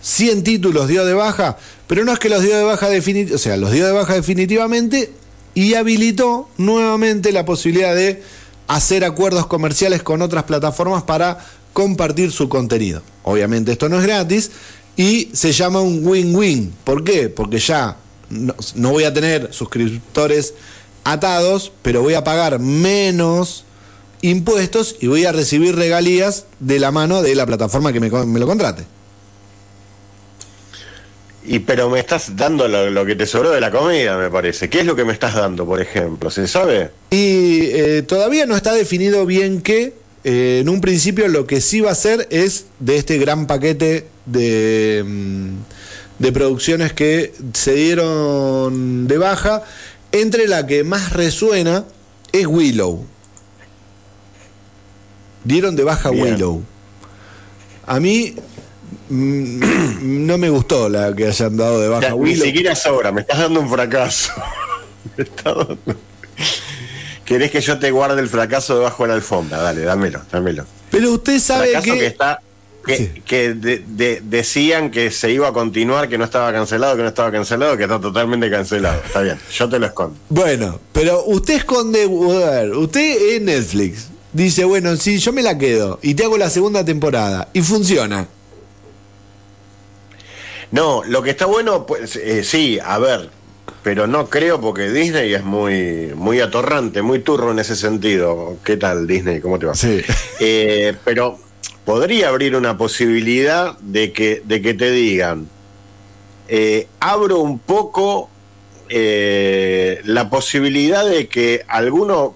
[0.00, 3.38] 100 títulos dio de baja, pero no es que los dio de baja definitivamente, o
[3.38, 5.12] sea, los dio de baja definitivamente
[5.54, 8.22] y habilitó nuevamente la posibilidad de
[8.68, 13.02] hacer acuerdos comerciales con otras plataformas para compartir su contenido.
[13.24, 14.52] Obviamente esto no es gratis
[14.98, 16.74] y se llama un win-win.
[16.82, 17.28] ¿Por qué?
[17.28, 17.96] Porque ya
[18.28, 20.54] no, no voy a tener suscriptores
[21.04, 23.64] atados, pero voy a pagar menos
[24.20, 28.40] impuestos y voy a recibir regalías de la mano de la plataforma que me, me
[28.40, 28.82] lo contrate.
[31.46, 34.68] Y pero me estás dando lo, lo que te sobró de la comida, me parece.
[34.68, 36.28] ¿Qué es lo que me estás dando, por ejemplo?
[36.28, 36.90] ¿Se sabe?
[37.10, 39.94] Y eh, todavía no está definido bien qué.
[40.24, 44.08] Eh, en un principio lo que sí va a ser es de este gran paquete
[44.30, 45.48] de, mm,
[46.18, 49.62] de producciones que se dieron de baja,
[50.12, 51.84] entre la que más resuena
[52.32, 53.04] es Willow.
[55.44, 56.34] Dieron de baja Bien.
[56.34, 56.62] Willow.
[57.86, 58.34] A mí
[59.08, 59.60] mm,
[60.26, 62.44] no me gustó la que hayan dado de baja Ya, ni Willow.
[62.46, 64.32] siquiera es ahora, me estás dando un fracaso.
[65.16, 65.78] Me estás dando-
[67.24, 69.58] ¿Querés que yo te guarde el fracaso debajo de la alfombra?
[69.58, 70.64] Dale, dámelo, dámelo.
[70.90, 72.06] Pero usted sabe fracaso que, que...
[72.06, 72.40] está
[72.88, 73.22] que, Sí.
[73.24, 77.08] que de- de- decían que se iba a continuar, que no estaba cancelado, que no
[77.08, 79.00] estaba cancelado, que está totalmente cancelado.
[79.06, 80.16] Está bien, yo te lo escondo.
[80.28, 85.56] Bueno, pero usted esconde, a ver, usted en Netflix dice, bueno, sí, yo me la
[85.56, 88.26] quedo y te hago la segunda temporada y funciona.
[90.70, 93.30] No, lo que está bueno, pues eh, sí, a ver,
[93.82, 98.58] pero no creo porque Disney es muy, muy atorrante, muy turro en ese sentido.
[98.64, 99.40] ¿Qué tal Disney?
[99.40, 99.74] ¿Cómo te va?
[99.74, 100.02] Sí.
[100.40, 101.38] Eh, pero
[101.88, 105.48] podría abrir una posibilidad de que, de que te digan,
[106.46, 108.28] eh, abro un poco
[108.90, 112.34] eh, la posibilidad de que alguno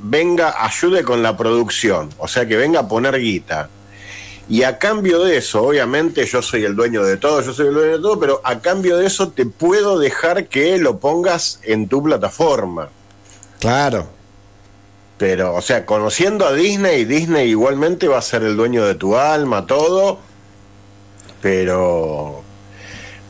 [0.00, 3.68] venga, ayude con la producción, o sea, que venga a poner guita.
[4.48, 7.74] Y a cambio de eso, obviamente yo soy el dueño de todo, yo soy el
[7.74, 11.88] dueño de todo, pero a cambio de eso te puedo dejar que lo pongas en
[11.88, 12.90] tu plataforma.
[13.58, 14.06] Claro.
[15.16, 19.16] Pero, o sea, conociendo a Disney, Disney igualmente va a ser el dueño de tu
[19.16, 20.18] alma, todo.
[21.40, 22.42] Pero,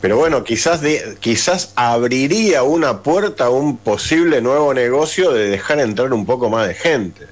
[0.01, 0.81] pero bueno, quizás,
[1.19, 6.67] quizás abriría una puerta a un posible nuevo negocio de dejar entrar un poco más
[6.67, 7.27] de gente.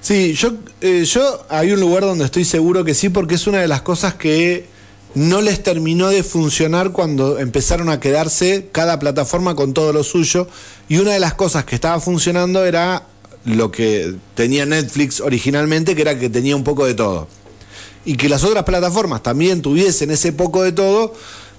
[0.00, 3.60] Sí, yo, eh, yo hay un lugar donde estoy seguro que sí, porque es una
[3.60, 4.66] de las cosas que
[5.14, 10.46] no les terminó de funcionar cuando empezaron a quedarse cada plataforma con todo lo suyo.
[10.88, 13.04] Y una de las cosas que estaba funcionando era
[13.48, 17.28] lo que tenía Netflix originalmente, que era que tenía un poco de todo.
[18.04, 21.12] Y que las otras plataformas también tuviesen ese poco de todo,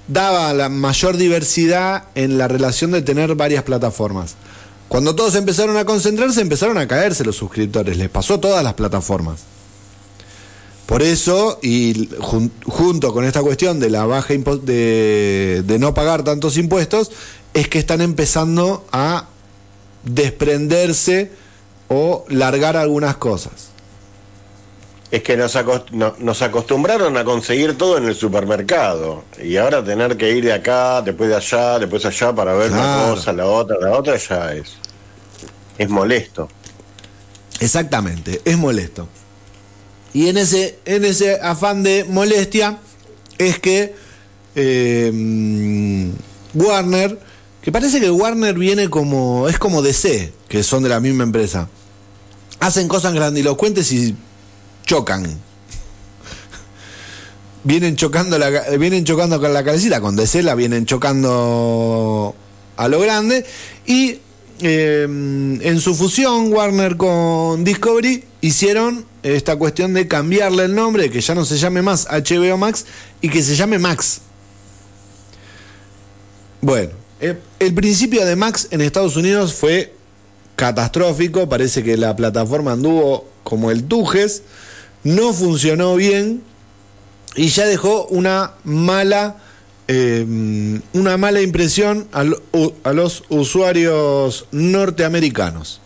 [0.07, 4.35] daba la mayor diversidad en la relación de tener varias plataformas.
[4.87, 7.97] Cuando todos empezaron a concentrarse, empezaron a caerse los suscriptores.
[7.97, 9.41] Les pasó a todas las plataformas.
[10.87, 16.57] Por eso, y jun- junto con esta cuestión de la baja de no pagar tantos
[16.57, 17.11] impuestos,
[17.53, 19.27] es que están empezando a
[20.03, 21.31] desprenderse
[21.89, 23.69] o largar algunas cosas.
[25.11, 29.23] Es que nos, acost- no- nos acostumbraron a conseguir todo en el supermercado.
[29.43, 33.03] Y ahora tener que ir de acá, después de allá, después allá para ver Claro.
[33.05, 34.75] una cosa, la otra, la otra, ya es.
[35.79, 36.47] Es molesto.
[37.59, 39.07] Exactamente, es molesto.
[40.13, 42.77] Y en ese, en ese afán de molestia
[43.37, 43.95] es que
[44.55, 46.09] eh, mm,
[46.53, 47.19] Warner,
[47.61, 51.69] que parece que Warner viene como, es como DC, que son de la misma empresa,
[52.59, 54.15] hacen cosas grandilocuentes y
[54.85, 55.27] chocan.
[57.63, 62.33] Vienen chocando, la, vienen chocando con la cabecita, con DC la vienen chocando
[62.77, 63.45] a lo grande
[63.85, 64.19] y
[64.61, 71.21] eh, en su fusión Warner con Discovery hicieron esta cuestión de cambiarle el nombre, que
[71.21, 72.85] ya no se llame más HBO Max
[73.21, 74.21] y que se llame Max.
[76.61, 76.91] Bueno,
[77.21, 79.93] eh, el principio de Max en Estados Unidos fue
[80.59, 84.43] catastrófico, parece que la plataforma anduvo como el Tujes,
[85.05, 86.43] no funcionó bien
[87.37, 89.37] y ya dejó una mala
[89.87, 90.25] eh,
[90.93, 92.07] una mala impresión
[92.51, 95.79] u- a los usuarios norteamericanos.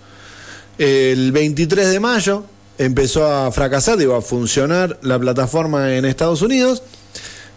[0.80, 2.44] El 23 de mayo
[2.80, 6.82] empezó a fracasar, iba a funcionar la plataforma en Estados Unidos.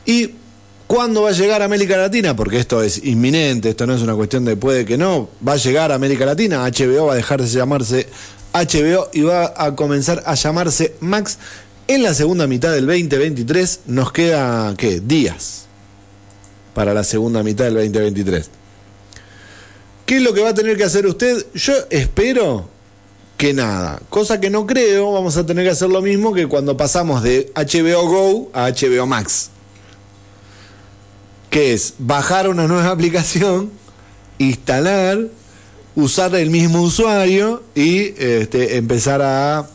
[0.05, 0.33] ¿Y
[0.87, 2.35] cuándo va a llegar a América Latina?
[2.37, 5.29] Porque esto es inminente, esto no es una cuestión de puede que no.
[5.47, 8.09] Va a llegar a América Latina, HBO va a dejar de llamarse
[8.53, 11.39] HBO y va a comenzar a llamarse Max.
[11.89, 15.01] En la segunda mitad del 2023 nos queda, ¿qué?
[15.01, 15.67] Días
[16.75, 18.51] para la segunda mitad del 2023.
[20.05, 21.47] ¿Qué es lo que va a tener que hacer usted?
[21.55, 22.69] Yo espero
[23.37, 24.01] que nada.
[24.09, 27.51] Cosa que no creo, vamos a tener que hacer lo mismo que cuando pasamos de
[27.55, 29.51] HBO Go a HBO Max.
[31.57, 33.71] Que es bajar una nueva aplicación,
[34.37, 35.29] instalar,
[35.95, 39.67] usar el mismo usuario y este, empezar a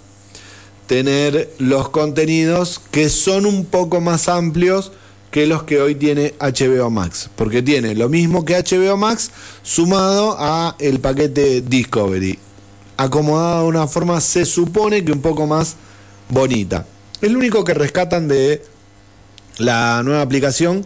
[0.86, 4.92] tener los contenidos que son un poco más amplios
[5.32, 9.32] que los que hoy tiene HBO Max, porque tiene lo mismo que HBO Max
[9.64, 12.38] sumado a el paquete Discovery,
[12.96, 15.78] acomodado de una forma se supone que un poco más
[16.30, 16.86] bonita.
[17.22, 18.62] Es lo único que rescatan de
[19.58, 20.86] la nueva aplicación,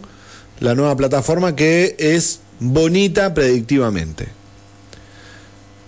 [0.60, 4.28] la nueva plataforma que es bonita predictivamente.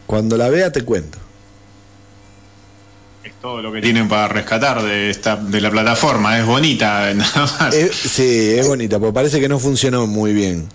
[0.07, 1.19] Cuando la vea te cuento.
[3.25, 6.39] Es todo lo que tienen para rescatar de esta de la plataforma.
[6.39, 7.75] Es bonita, nada más.
[7.75, 10.69] Eh, sí, es bonita, porque parece que no funcionó muy bien.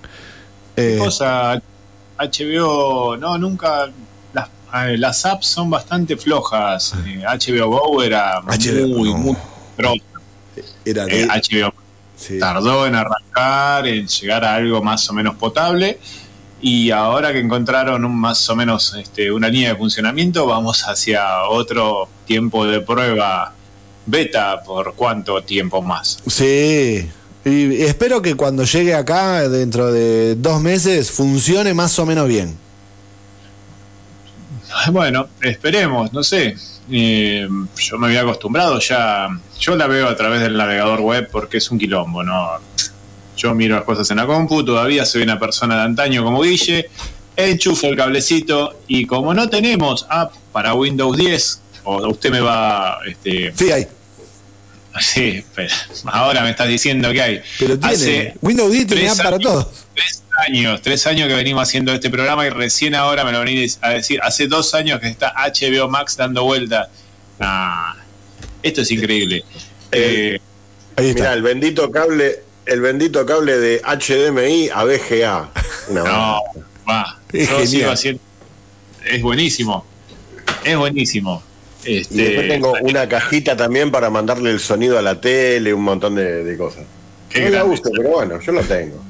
[0.75, 1.61] ¿Qué Eh, cosa?
[2.19, 3.89] HBO, no, nunca.
[4.33, 6.93] Las, eh, las apps son bastante flojas.
[7.05, 9.17] Eh, HBO Go era HBO, muy, no.
[9.17, 9.37] muy
[9.75, 9.93] pro.
[10.85, 11.73] era Eh, de- HBO.
[12.15, 12.39] Sí.
[12.39, 15.99] Tardó en arrancar, en llegar a algo más o menos potable.
[16.61, 21.43] Y ahora que encontraron un, más o menos este, una línea de funcionamiento, vamos hacia
[21.49, 23.53] otro tiempo de prueba
[24.05, 26.19] beta por cuánto tiempo más.
[26.27, 27.09] Sí.
[27.45, 32.62] Y espero que cuando llegue acá, dentro de dos meses, funcione más o menos bien.
[34.91, 36.55] Bueno, esperemos, no sé.
[36.91, 39.27] Eh, yo me había acostumbrado ya.
[39.59, 42.49] Yo la veo a través del navegador web porque es un quilombo, ¿no?
[43.37, 46.89] Yo miro las cosas en la compu, todavía soy una persona de antaño como Guille,
[47.35, 52.99] enchufo el cablecito y como no tenemos app para Windows 10, o usted me va.
[53.05, 53.87] Este, Sí, hay.
[54.99, 55.73] sí, pero
[56.05, 57.41] ahora me estás diciendo que hay.
[57.57, 57.95] Pero tiene.
[57.95, 59.37] Hace Windows 10 tiene app para.
[59.37, 63.79] Tres años, tres años que venimos haciendo este programa y recién ahora me lo venís
[63.81, 64.19] a decir.
[64.23, 66.89] Hace dos años que está HBO Max dando vuelta.
[67.39, 67.95] Ah,
[68.61, 69.43] esto es increíble.
[69.91, 70.39] Eh,
[70.95, 71.21] Ahí está.
[71.21, 75.49] Mira, el bendito cable, el bendito cable de HDMI a VGA.
[75.91, 76.39] No,
[76.89, 77.19] va.
[77.31, 78.21] Es Yo sigo haciendo.
[79.05, 79.85] Es buenísimo.
[80.63, 81.43] Es buenísimo.
[81.85, 85.83] Y Este, después tengo una cajita también para mandarle el sonido a la tele, un
[85.83, 86.83] montón de, de cosas.
[87.29, 89.03] Qué no la uso, pero bueno, yo lo tengo.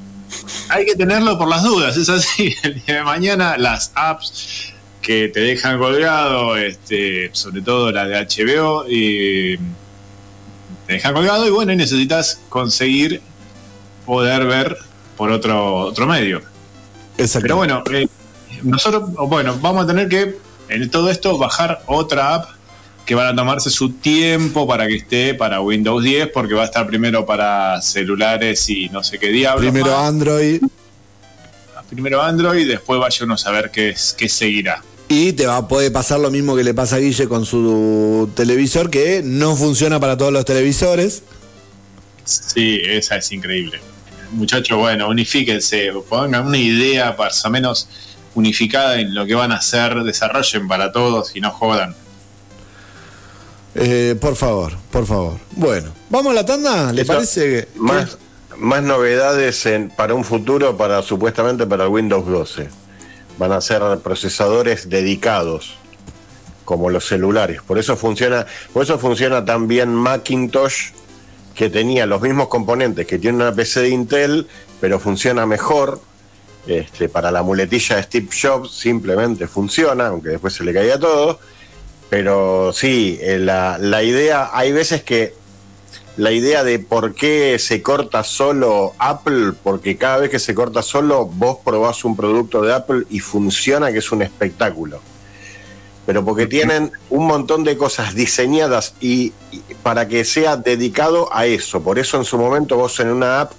[0.68, 2.54] Hay que tenerlo por las dudas, es así.
[2.62, 8.16] El día de mañana las apps que te dejan colgado, este, sobre todo la de
[8.16, 9.56] HBO, y
[10.86, 13.20] te dejan colgado y bueno, y necesitas conseguir
[14.06, 14.76] poder ver
[15.16, 16.42] por otro, otro medio.
[17.18, 17.42] Exacto.
[17.42, 18.08] Pero bueno, eh,
[18.62, 22.48] nosotros, bueno, vamos a tener que en todo esto bajar otra app
[23.04, 26.66] que van a tomarse su tiempo para que esté para Windows 10, porque va a
[26.66, 29.62] estar primero para celulares y no sé qué diablos.
[29.62, 30.62] Primero más Android
[31.94, 34.82] primero Android, después vaya uno a saber qué, es, qué seguirá.
[35.08, 38.30] y te va a poder pasar lo mismo que le pasa a Guille con su
[38.34, 41.22] televisor, que no funciona para todos los televisores.
[42.24, 43.80] Sí, esa es increíble.
[44.32, 47.88] Muchachos, bueno, unifíquense, pongan una idea más o menos
[48.34, 51.94] unificada en lo que van a hacer, desarrollen para todos y no jodan.
[53.74, 55.34] Eh, por favor, por favor.
[55.52, 56.92] Bueno, ¿vamos a la tanda?
[56.92, 57.68] ¿Le Eso, parece que.?
[57.78, 58.18] Más,
[58.56, 62.68] más novedades en, para un futuro, para supuestamente para el Windows 12.
[63.38, 65.76] Van a ser procesadores dedicados,
[66.64, 67.62] como los celulares.
[67.62, 70.92] Por eso funciona, por eso funciona tan bien Macintosh,
[71.54, 74.46] que tenía los mismos componentes que tiene una PC de Intel,
[74.80, 76.00] pero funciona mejor.
[76.66, 81.38] Este, para la muletilla de Steve Jobs simplemente funciona, aunque después se le caía todo.
[82.14, 85.34] Pero sí, eh, la, la idea, hay veces que
[86.16, 90.80] la idea de por qué se corta solo Apple, porque cada vez que se corta
[90.82, 95.00] solo, vos probás un producto de Apple y funciona, que es un espectáculo.
[96.06, 101.46] Pero porque tienen un montón de cosas diseñadas y, y para que sea dedicado a
[101.46, 101.82] eso.
[101.82, 103.54] Por eso en su momento vos en una app,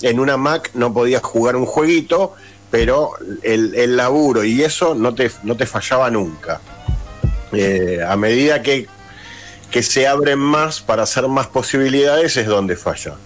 [0.00, 2.32] en una Mac, no podías jugar un jueguito,
[2.70, 3.10] pero
[3.42, 6.62] el, el laburo y eso no te, no te fallaba nunca.
[7.52, 8.86] Eh, a medida que
[9.70, 13.16] que se abren más para hacer más posibilidades es donde falla.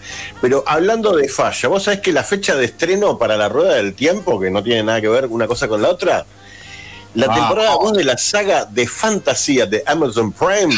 [0.40, 3.94] Pero hablando de falla, vos sabés que la fecha de estreno para la Rueda del
[3.94, 6.26] Tiempo, que no tiene nada que ver una cosa con la otra,
[7.14, 7.40] la Vamos.
[7.40, 10.74] temporada 2 de la saga de fantasía de Amazon Prime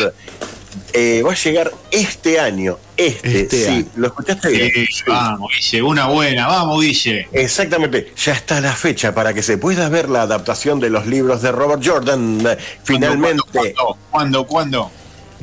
[0.92, 2.78] eh, va a llegar este año.
[2.96, 3.86] Este, Este sí, año.
[3.96, 4.70] ¿lo escuchaste bien?
[4.74, 5.02] Sí.
[5.06, 7.28] Vamos, Guille, una buena, vamos, Guille.
[7.32, 11.42] Exactamente, ya está la fecha para que se pueda ver la adaptación de los libros
[11.42, 12.46] de Robert Jordan.
[12.46, 13.98] Eh, Finalmente, ¿Cuándo?
[14.10, 14.46] ¿Cuándo?
[14.46, 14.90] ¿Cuándo?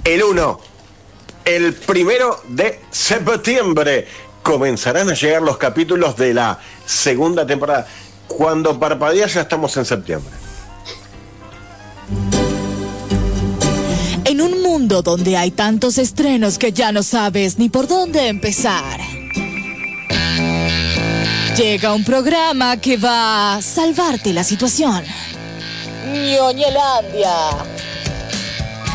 [0.03, 0.59] El 1,
[1.45, 4.07] el primero de septiembre,
[4.41, 7.87] comenzarán a llegar los capítulos de la segunda temporada.
[8.27, 10.31] Cuando parpadea ya estamos en septiembre.
[14.91, 18.99] Mundo donde hay tantos estrenos que ya no sabes ni por dónde empezar.
[21.55, 25.01] Llega un programa que va a salvarte la situación.
[26.11, 27.31] Ñoñelandia.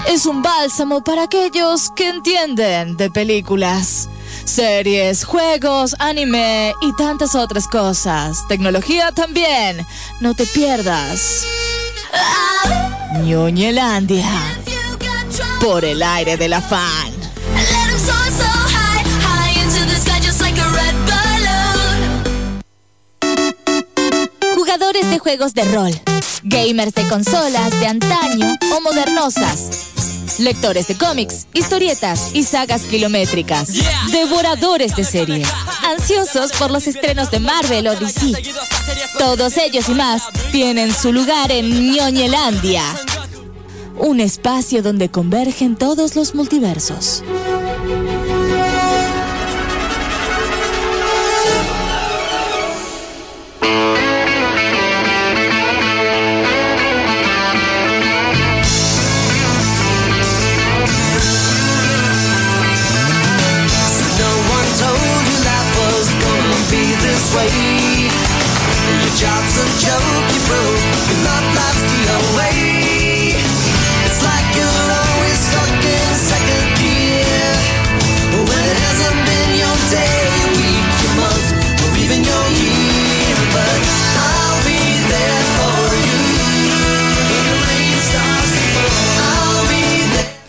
[0.06, 4.10] Es un bálsamo para aquellos que entienden de películas,
[4.44, 8.46] series, juegos, anime y tantas otras cosas.
[8.48, 9.86] Tecnología también.
[10.20, 11.46] No te pierdas.
[13.24, 14.26] Ñoñelandia.
[15.60, 17.12] Por el aire de la fan.
[17.54, 22.62] Let soar so high, high into the sky just like a red balloon.
[24.54, 25.92] Jugadores de juegos de rol,
[26.42, 29.86] gamers de consolas de antaño o modernosas,
[30.38, 33.72] Lectores de cómics, historietas y sagas kilométricas.
[34.10, 35.48] Devoradores de series.
[35.82, 38.32] Ansiosos por los estrenos de Marvel o DC.
[39.18, 42.82] Todos ellos y más tienen su lugar en Ñoñelandia
[43.98, 47.22] un espacio donde convergen todos los multiversos.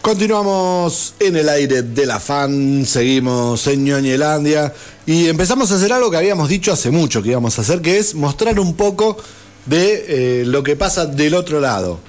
[0.07, 4.73] Continuamos en el aire de la fan, seguimos en Ñoñelandia
[5.05, 7.97] y empezamos a hacer algo que habíamos dicho hace mucho que íbamos a hacer, que
[7.97, 9.17] es mostrar un poco
[9.65, 10.05] de
[10.41, 11.99] eh, lo que pasa del otro lado.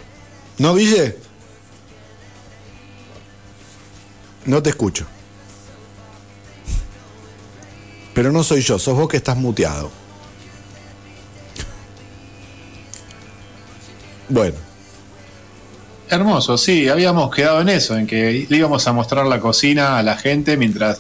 [0.59, 1.17] ¿No, Ville?
[4.45, 5.05] No te escucho.
[8.15, 9.91] Pero no soy yo, sos vos que estás muteado.
[14.29, 14.68] Bueno,
[16.11, 20.03] Hermoso, sí, habíamos quedado en eso, en que le íbamos a mostrar la cocina a
[20.03, 20.99] la gente mientras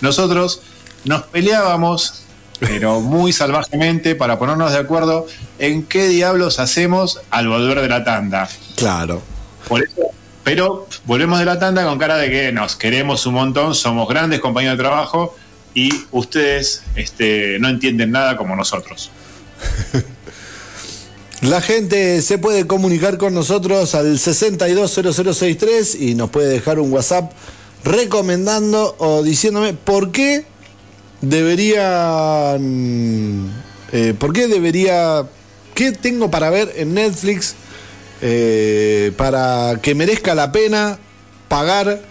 [0.00, 0.60] nosotros
[1.04, 2.24] nos peleábamos,
[2.58, 5.26] pero muy salvajemente, para ponernos de acuerdo
[5.58, 8.48] en qué diablos hacemos al volver de la tanda.
[8.76, 9.22] claro.
[9.68, 10.10] Por eso,
[10.42, 14.40] pero volvemos de la tanda con cara de que nos queremos un montón, somos grandes
[14.40, 15.36] compañeros de trabajo
[15.74, 19.10] y ustedes este, no entienden nada como nosotros.
[21.42, 27.32] La gente se puede comunicar con nosotros al 620063 y nos puede dejar un WhatsApp
[27.82, 30.44] recomendando o diciéndome por qué
[31.22, 32.60] deberían.
[33.92, 35.24] eh, ¿Por qué debería.
[35.74, 37.54] ¿Qué tengo para ver en Netflix
[38.20, 40.98] eh, para que merezca la pena
[41.48, 42.02] pagar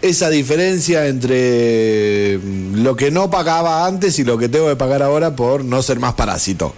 [0.00, 2.40] esa diferencia entre
[2.74, 6.00] lo que no pagaba antes y lo que tengo que pagar ahora por no ser
[6.00, 6.74] más parásito?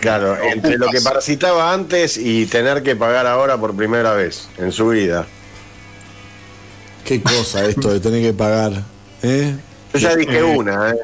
[0.00, 4.72] Claro, entre lo que parasitaba antes y tener que pagar ahora por primera vez en
[4.72, 5.26] su vida.
[7.04, 8.84] Qué cosa esto de tener que pagar.
[9.22, 9.54] ¿eh?
[9.92, 11.00] Yo ya dije una, ¿eh?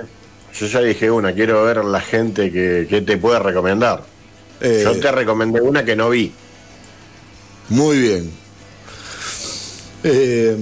[0.55, 4.05] Yo ya dije una, quiero ver la gente que, que te puede recomendar.
[4.61, 6.33] Eh, Yo te recomendé una que no vi.
[7.69, 8.31] Muy bien.
[10.05, 10.57] Eh,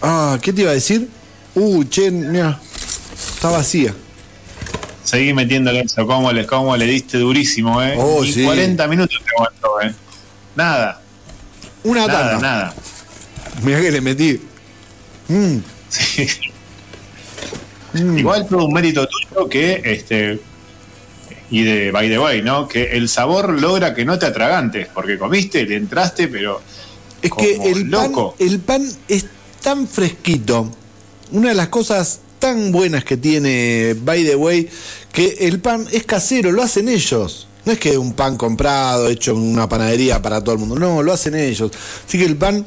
[0.00, 1.08] ah, ¿qué te iba a decir?
[1.54, 2.58] Uh, che, mira,
[3.34, 3.94] está vacía.
[5.08, 7.94] Seguí metiéndole eso, cómo le, cómo le diste durísimo, ¿eh?
[7.96, 8.44] Oh, Ni sí.
[8.44, 9.94] 40 minutos te aguantó, ¿eh?
[10.54, 11.00] Nada,
[11.84, 12.48] Una nada, tanda.
[12.48, 12.74] nada.
[13.62, 14.40] Mira que le metí.
[15.28, 15.56] Mm,
[15.88, 16.28] Sí.
[17.94, 18.18] mm.
[18.18, 20.40] Igual todo un mérito tuyo que, este,
[21.50, 22.68] y de by the way, ¿no?
[22.68, 26.60] Que el sabor logra que no te atragantes, porque comiste, le entraste, pero
[27.22, 28.36] Es que el pan, loco.
[28.38, 29.24] el pan es
[29.62, 30.70] tan fresquito.
[31.32, 34.68] Una de las cosas tan buenas que tiene By the Way,
[35.12, 37.48] que el pan es casero, lo hacen ellos.
[37.64, 40.76] No es que un pan comprado, hecho en una panadería para todo el mundo.
[40.76, 41.70] No, lo hacen ellos.
[42.06, 42.64] Así que el pan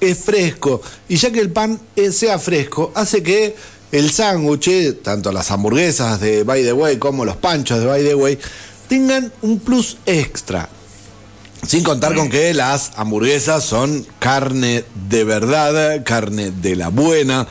[0.00, 0.82] es fresco.
[1.08, 3.56] Y ya que el pan eh, sea fresco, hace que
[3.92, 8.14] el sándwich, tanto las hamburguesas de By the Way como los panchos de By the
[8.14, 8.38] Way,
[8.88, 10.68] tengan un plus extra.
[11.66, 17.46] Sin contar con que las hamburguesas son carne de verdad, carne de la buena,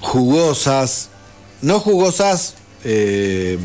[0.00, 1.08] jugosas,
[1.62, 2.54] no jugosas,
[2.84, 3.58] eh,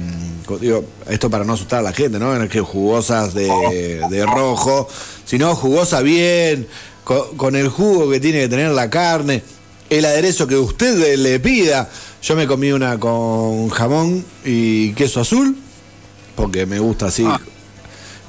[0.62, 2.34] digo, esto para no asustar a la gente, ¿no?
[2.36, 4.88] No es que jugosas de, de rojo,
[5.26, 6.68] sino jugosa bien,
[7.04, 9.44] co- con, el jugo que tiene que tener la carne,
[9.90, 11.90] el aderezo que usted le, le pida.
[12.22, 15.56] Yo me comí una con jamón y queso azul,
[16.36, 17.24] porque me gusta así.
[17.26, 17.40] Ah.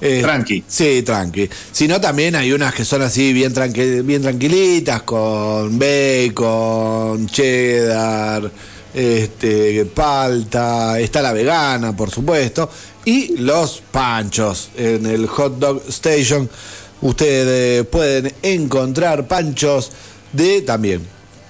[0.00, 0.62] Eh, Tranqui.
[0.68, 1.50] Sí, tranqui.
[1.72, 8.48] Si no, también hay unas que son así bien, tranqui- bien tranquilitas, con bacon, cheddar,
[8.98, 12.68] este, palta, está la vegana, por supuesto,
[13.04, 14.70] y los panchos.
[14.76, 16.50] En el Hot Dog Station
[17.00, 19.92] ustedes pueden encontrar panchos
[20.32, 21.06] de también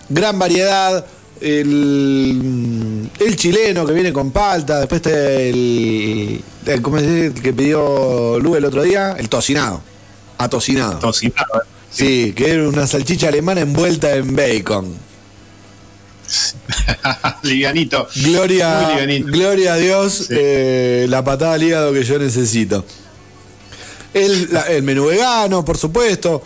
[0.08, 1.06] gran variedad.
[1.40, 7.26] El, el chileno que viene con palta, después está el, el, ¿cómo se dice?
[7.26, 9.80] El que pidió Lu el otro día, el tocinado,
[10.36, 10.98] atocinado.
[10.98, 11.62] tocinado.
[11.62, 11.66] ¿eh?
[11.90, 15.07] Sí, que era una salchicha alemana envuelta en bacon.
[17.42, 18.06] Livianito.
[18.16, 19.26] Gloria, livianito.
[19.30, 20.34] gloria a Dios, Sí.
[20.36, 22.84] eh, la patada al hígado que yo necesito.
[24.14, 26.42] El, la- el menú vegano, por supuesto,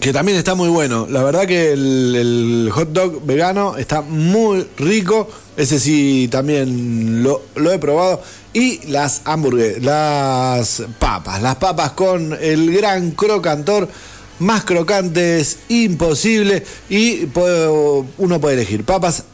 [0.00, 1.06] que también está muy bueno.
[1.10, 5.28] La verdad que el, el hot dog vegano está muy rico.
[5.56, 8.22] Ese sí también lo, lo he probado.
[8.54, 13.88] Y las hamburguesas, las papas, las papas con el gran crocantor.
[14.38, 16.64] Más crocantes imposible.
[16.88, 17.28] Y
[18.18, 19.24] uno puede elegir papas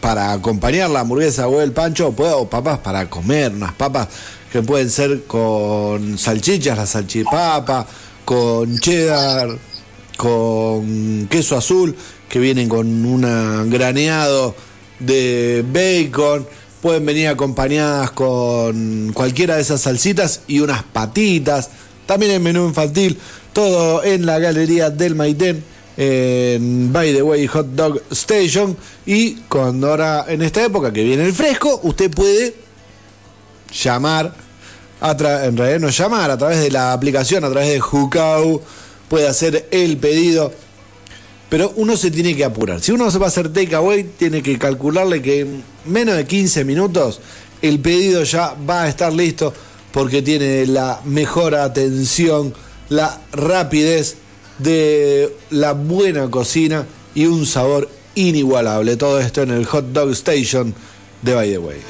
[0.00, 4.08] para acompañar la hamburguesa o el pancho, o papas para comer, unas papas
[4.52, 7.86] que pueden ser con salchichas, la salchipapa,
[8.24, 9.48] con cheddar,
[10.16, 11.96] con queso azul,
[12.28, 14.54] que vienen con un graneado
[15.00, 16.46] de bacon,
[16.80, 21.70] pueden venir acompañadas con cualquiera de esas salsitas y unas patitas,
[22.06, 23.18] también el menú infantil,
[23.56, 25.64] todo en la galería del Maitén
[25.96, 28.76] en By the Way Hot Dog Station
[29.06, 32.54] y cuando ahora en esta época que viene el fresco, usted puede
[33.72, 34.34] llamar
[35.00, 35.12] a
[35.46, 38.60] en realidad no llamar, a través de la aplicación, a través de Hukau,
[39.08, 40.52] puede hacer el pedido.
[41.48, 42.82] Pero uno se tiene que apurar.
[42.82, 46.62] Si uno se va a hacer takeaway, tiene que calcularle que en menos de 15
[46.66, 47.20] minutos
[47.62, 49.54] el pedido ya va a estar listo
[49.92, 52.52] porque tiene la mejor atención,
[52.88, 54.16] la rapidez
[54.58, 58.96] de la buena cocina y un sabor inigualable.
[58.96, 60.74] Todo esto en el Hot Dog Station
[61.22, 61.80] de By the Way.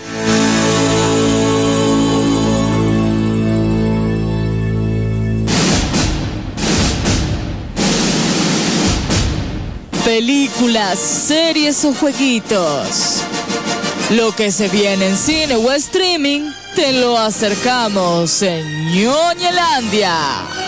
[10.04, 13.22] Películas, series o jueguitos.
[14.10, 20.65] Lo que se viene en cine o streaming, te lo acercamos en Ñoñelandia.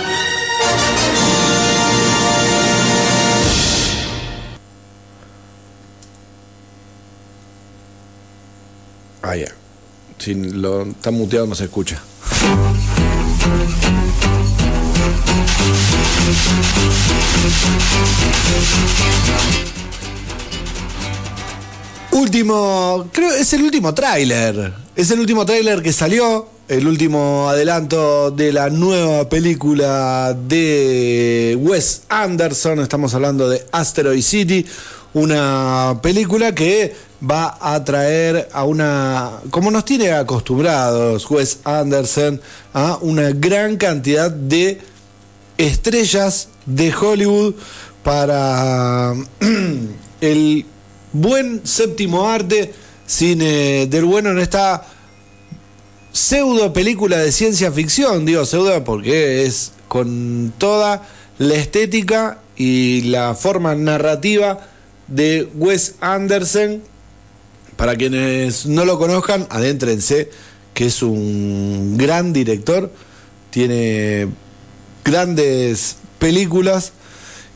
[9.23, 9.49] Ah, ya.
[10.19, 12.01] Si lo está muteado no se escucha.
[22.19, 24.73] Último, creo es el último tráiler.
[24.97, 32.03] Es el último tráiler que salió, el último adelanto de la nueva película de Wes
[32.09, 32.81] Anderson.
[32.81, 34.67] Estamos hablando de Asteroid City,
[35.15, 36.93] una película que
[37.23, 42.41] va a traer a una, como nos tiene acostumbrados Wes Anderson,
[42.75, 44.81] a una gran cantidad de
[45.57, 47.55] estrellas de Hollywood
[48.03, 49.15] para
[50.21, 50.67] el
[51.13, 52.73] buen séptimo arte,
[53.07, 54.85] cine del bueno en esta
[56.13, 61.07] pseudo película de ciencia ficción, digo pseudo porque es con toda
[61.39, 64.67] la estética y la forma narrativa
[65.07, 66.83] de Wes Anderson.
[67.77, 70.31] Para quienes no lo conozcan, adéntrense,
[70.75, 72.93] que es un gran director,
[73.51, 74.29] tiene
[75.05, 76.93] grandes películas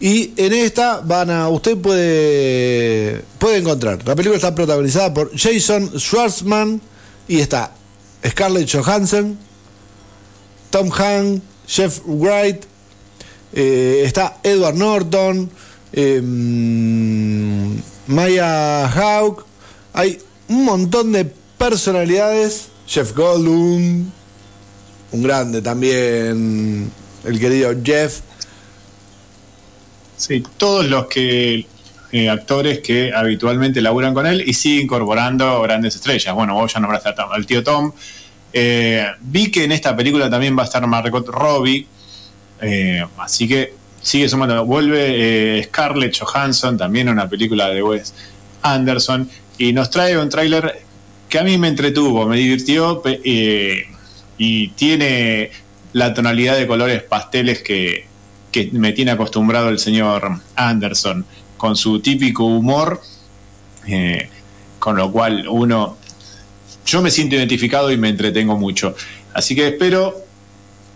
[0.02, 4.00] y en esta van a usted puede puede encontrar.
[4.04, 6.80] La película está protagonizada por Jason Schwartzman
[7.28, 7.70] y está
[8.26, 9.38] Scarlett Johansson
[10.70, 12.64] Tom Hanks Jeff Wright
[13.52, 15.48] eh, está Edward Norton
[15.92, 16.20] eh,
[18.08, 19.44] Maya Hawke.
[19.92, 21.26] Hay un montón de
[21.56, 22.70] personalidades.
[22.88, 24.10] Jeff Goldblum
[25.12, 26.90] un grande también
[27.24, 28.22] el querido Jeff
[30.22, 31.66] Sí, todos los que
[32.12, 36.32] eh, actores que habitualmente laburan con él y sigue incorporando grandes estrellas.
[36.32, 37.90] Bueno, vos ya nombraste a Tom- al tío Tom.
[38.52, 41.88] Eh, vi que en esta película también va a estar Margot Robbie,
[42.60, 44.64] eh, así que sigue sumando.
[44.64, 48.14] Vuelve Scarlett Johansson, también una película de Wes
[48.62, 50.82] Anderson, y nos trae un tráiler
[51.28, 53.02] que a mí me entretuvo, me divirtió
[54.38, 55.50] y tiene
[55.94, 58.11] la tonalidad de colores pasteles que,
[58.52, 61.24] que me tiene acostumbrado el señor Anderson,
[61.56, 63.00] con su típico humor,
[63.88, 64.28] eh,
[64.78, 65.96] con lo cual uno,
[66.86, 68.94] yo me siento identificado y me entretengo mucho.
[69.34, 70.14] Así que espero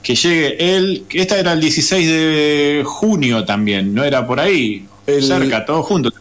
[0.03, 5.23] que llegue él, esta era el 16 de junio también, no era por ahí, El-
[5.25, 6.13] cerca, todos juntos.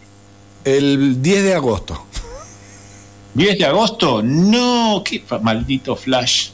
[0.63, 2.05] el 10 de agosto
[3.36, 6.51] 10 de agosto, no, qué maldito flash.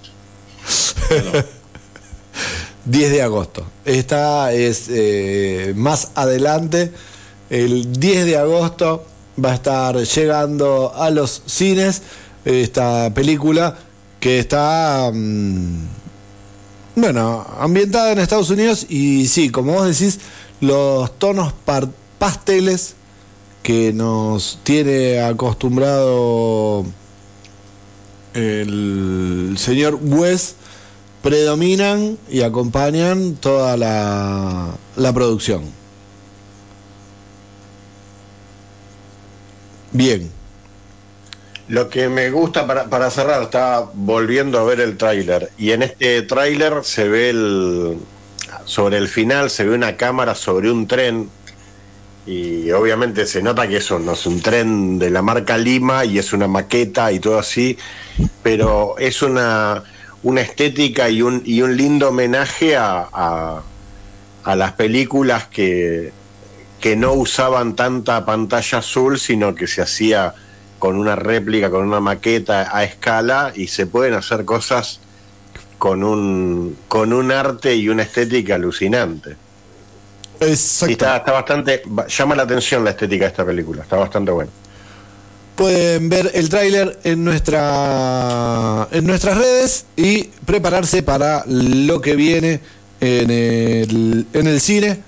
[2.86, 3.66] 10 de agosto.
[3.86, 6.92] Esta es eh, más adelante.
[7.50, 9.06] El 10 de agosto
[9.44, 12.02] va a estar llegando a los cines
[12.46, 13.78] esta película
[14.20, 15.88] que está, mm,
[16.96, 20.20] bueno, ambientada en Estados Unidos y sí, como vos decís,
[20.60, 21.54] los tonos
[22.20, 22.96] pasteles
[23.64, 26.86] que nos tiene acostumbrado
[28.34, 30.56] el señor Wes
[31.22, 35.76] predominan y acompañan toda la, la producción.
[39.92, 40.34] Bien,
[41.68, 45.84] Lo que me gusta para, para cerrar, estaba volviendo a ver el tráiler y en
[45.84, 47.98] este tráiler se ve el
[48.66, 51.32] sobre el final se ve una cámara sobre un tren
[52.26, 56.20] y obviamente se nota que eso no es un tren de la marca Lima y
[56.20, 57.78] es una maqueta y todo así,
[58.44, 59.84] pero es una,
[60.24, 63.64] una estética y un, y un lindo homenaje a, a,
[64.44, 66.12] a las películas que,
[66.80, 70.34] que no usaban tanta pantalla azul, sino que se hacía
[70.80, 75.00] con una réplica, con una maqueta a escala y se pueden hacer cosas
[75.78, 79.36] con un, con un arte y una estética alucinante.
[80.42, 80.92] Y exacto.
[80.92, 84.52] está, está bastante, ba- llama la atención la estética de esta película, está bastante bueno.
[85.56, 92.62] Pueden ver el tráiler en nuestra en nuestras redes y prepararse para lo que viene
[93.00, 95.00] en el, en el cine.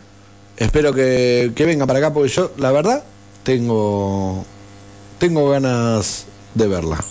[0.57, 3.03] Espero que, que venga para acá porque yo, la verdad,
[3.43, 4.45] tengo,
[5.19, 7.03] tengo ganas de verla.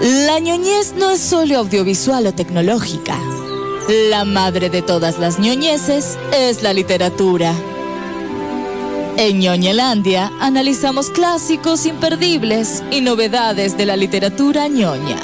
[0.00, 3.18] La ñoñez no es solo audiovisual o tecnológica.
[4.10, 7.54] La madre de todas las ñoñeces es la literatura.
[9.16, 15.20] En Ñoñelandia analizamos clásicos imperdibles y novedades de la literatura ñoña.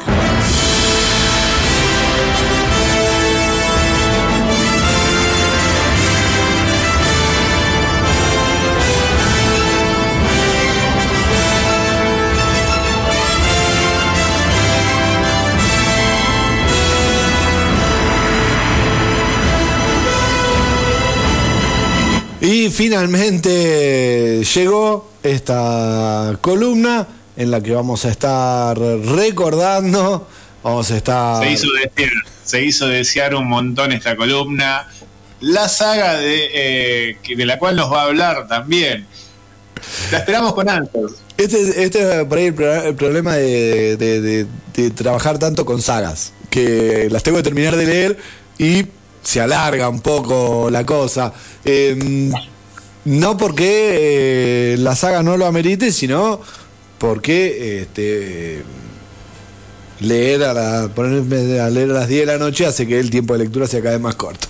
[22.40, 30.26] Y finalmente llegó esta columna en la que vamos a estar recordando,
[30.62, 31.44] vamos a estar...
[31.44, 32.10] Se hizo desear,
[32.44, 34.88] se hizo desear un montón esta columna.
[35.40, 39.06] La saga de, eh, de la cual nos va a hablar también.
[40.12, 41.12] La esperamos con ansias.
[41.36, 45.64] Este, este es por ahí el, pro- el problema de, de- de- de trabajar tanto
[45.64, 48.18] con sagas, que las tengo que terminar de leer
[48.58, 48.84] y
[49.22, 51.32] se alarga un poco la cosa.
[51.64, 52.30] Eh,
[53.04, 56.40] no porque eh, la saga no lo amerite, sino
[56.98, 58.62] porque este,
[60.00, 63.10] leer a la, ponerme a leer a las 10 de la noche hace que el
[63.10, 64.48] tiempo de lectura sea cada vez más corto.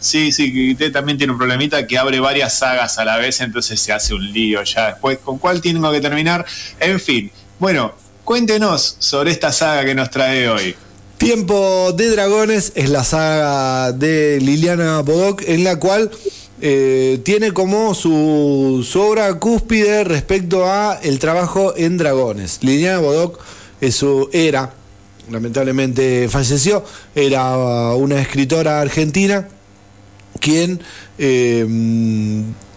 [0.00, 3.80] Sí, sí, que también tiene un problemita que abre varias sagas a la vez, entonces
[3.80, 5.18] se hace un lío ya después.
[5.18, 6.44] ¿Con cuál tengo que terminar?
[6.80, 7.94] En fin, bueno,
[8.24, 10.74] cuéntenos sobre esta saga que nos trae hoy.
[11.22, 16.10] Tiempo de Dragones es la saga de Liliana Bodoc, en la cual
[16.60, 22.58] eh, tiene como su, obra cúspide respecto a el trabajo en dragones.
[22.62, 23.38] Liliana Bodoc
[23.80, 24.74] es su, era,
[25.30, 27.56] lamentablemente falleció, era
[27.94, 29.46] una escritora argentina
[30.40, 30.80] quien
[31.18, 31.64] eh,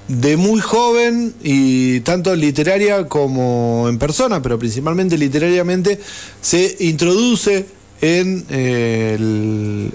[0.07, 5.99] de muy joven y tanto literaria como en persona, pero principalmente literariamente,
[6.41, 7.65] se introduce
[8.01, 9.17] en eh,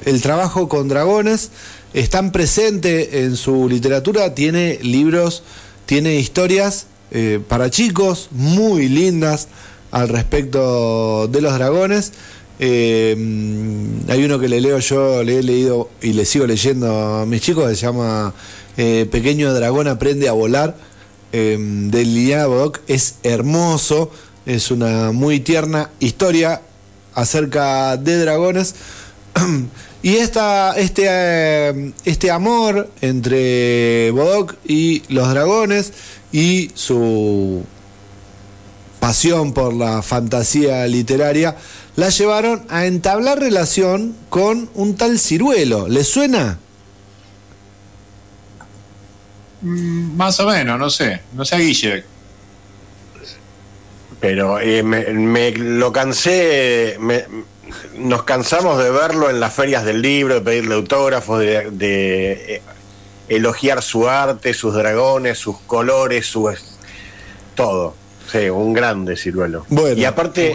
[0.05, 1.51] el, trabajo con dragones,
[1.92, 5.42] es tan presente en su literatura, tiene libros,
[5.86, 9.48] tiene historias eh, para chicos muy lindas
[9.90, 12.12] al respecto de los dragones.
[12.59, 13.16] Eh,
[14.09, 17.40] hay uno que le leo yo, le he leído y le sigo leyendo a mis
[17.40, 18.34] chicos, se llama
[18.76, 20.76] Pequeño Dragón Aprende a Volar,
[21.32, 22.80] de Liliana Bodoc.
[22.86, 24.11] Es hermoso,
[24.46, 26.62] es una muy tierna historia
[27.20, 28.74] acerca de dragones.
[30.02, 35.92] Y esta, este, eh, este amor entre Bodoc y los dragones
[36.32, 37.62] y su
[38.98, 41.54] pasión por la fantasía literaria
[41.96, 45.86] la llevaron a entablar relación con un tal ciruelo.
[45.86, 46.58] ¿Le suena?
[49.60, 51.20] Mm, Más o menos, no sé.
[51.34, 52.04] No sé, Guille.
[54.20, 57.24] Pero eh, me, me lo cansé, me-
[57.96, 62.62] nos cansamos de verlo en las ferias del libro, de pedirle autógrafos, de, de, eh,
[63.28, 66.52] elogiar su arte, sus dragones, sus colores, su
[67.54, 67.94] todo.
[68.30, 69.64] Sí, un grande ciruelo.
[69.68, 69.96] Bueno.
[69.96, 70.54] y aparte,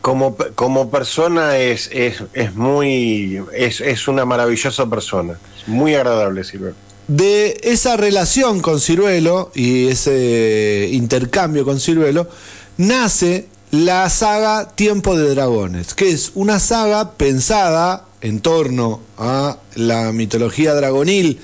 [0.00, 5.38] como, como persona es, es, es muy, es, es una maravillosa persona.
[5.66, 6.76] Muy agradable ciruelo.
[7.08, 12.28] De esa relación con Ciruelo y ese intercambio con Ciruelo,
[12.76, 20.12] nace la saga Tiempo de Dragones, que es una saga pensada en torno a la
[20.12, 21.38] mitología dragonil,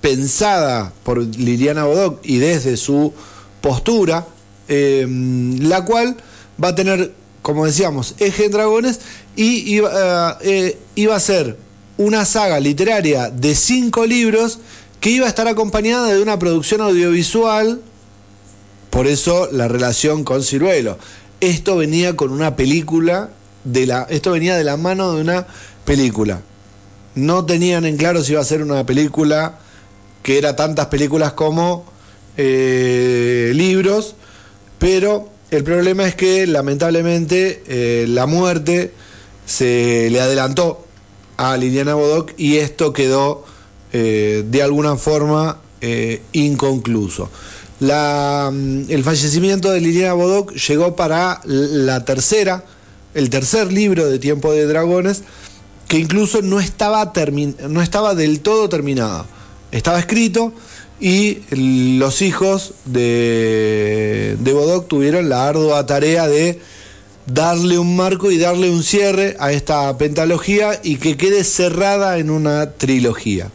[0.00, 3.12] pensada por Liliana Bodoc y desde su
[3.60, 4.26] postura,
[4.68, 5.06] eh,
[5.60, 6.16] la cual
[6.62, 7.12] va a tener,
[7.42, 9.00] como decíamos, eje en dragones
[9.34, 9.84] y eh,
[10.42, 11.56] eh, iba a ser
[11.98, 14.58] una saga literaria de cinco libros
[15.00, 17.80] que iba a estar acompañada de una producción audiovisual,
[18.96, 20.96] por eso la relación con Ciruelo.
[21.40, 23.28] Esto venía con una película,
[23.62, 25.46] de la, esto venía de la mano de una
[25.84, 26.40] película.
[27.14, 29.58] No tenían en claro si iba a ser una película
[30.22, 31.84] que era tantas películas como
[32.38, 34.14] eh, libros,
[34.78, 38.94] pero el problema es que lamentablemente eh, la muerte
[39.44, 40.86] se le adelantó
[41.36, 43.44] a Liliana Bodoc y esto quedó
[43.92, 47.28] eh, de alguna forma eh, inconcluso.
[47.80, 52.64] La, mm, el fallecimiento de Liliana Bodoc llegó para la tercera,
[53.14, 55.22] el tercer libro de Tiempo de Dragones,
[55.88, 57.12] que incluso no estaba,
[57.68, 59.26] no estaba del todo terminado.
[59.72, 60.52] Estaba escrito
[61.00, 66.58] y los hijos de, de Bodoc tuvieron la ardua tarea de
[67.26, 72.30] darle un marco y darle un cierre a esta pentalogía y que quede cerrada en
[72.30, 73.50] una trilogía.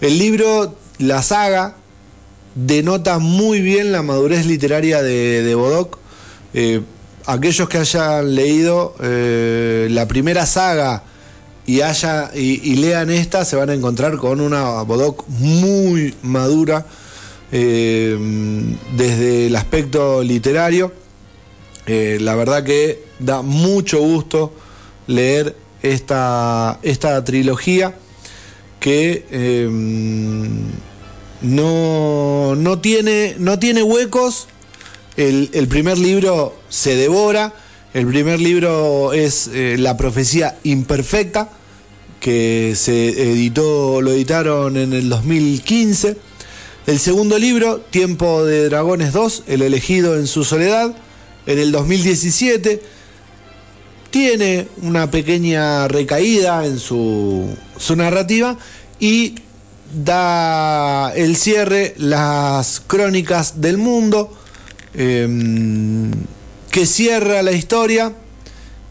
[0.00, 1.76] El libro, la saga,
[2.54, 5.98] denota muy bien la madurez literaria de, de Bodoc.
[6.52, 6.80] Eh,
[7.26, 11.04] aquellos que hayan leído eh, la primera saga
[11.66, 16.86] y, haya, y, lean esta, se van a encontrar con una Bodoc muy madura
[17.52, 18.18] eh,
[18.96, 20.92] desde el aspecto literario.
[21.86, 24.52] La verdad que da mucho gusto
[25.08, 27.96] leer esta, esta trilogía
[28.78, 29.24] que
[31.42, 34.46] no, no, tiene, no tiene huecos.
[35.16, 37.52] El, el primer libro se devora.
[37.92, 41.50] El primer libro es eh, La profecía imperfecta,
[42.20, 46.16] que se editó, lo editaron en el 2015.
[46.86, 50.94] El segundo libro, Tiempo de Dragones 2, El elegido en su soledad,
[51.46, 52.80] en el 2017.
[54.10, 58.56] Tiene una pequeña recaída en su, su narrativa
[58.98, 59.34] y
[59.92, 64.32] da el cierre las crónicas del mundo,
[64.94, 65.28] eh,
[66.70, 68.12] que cierra la historia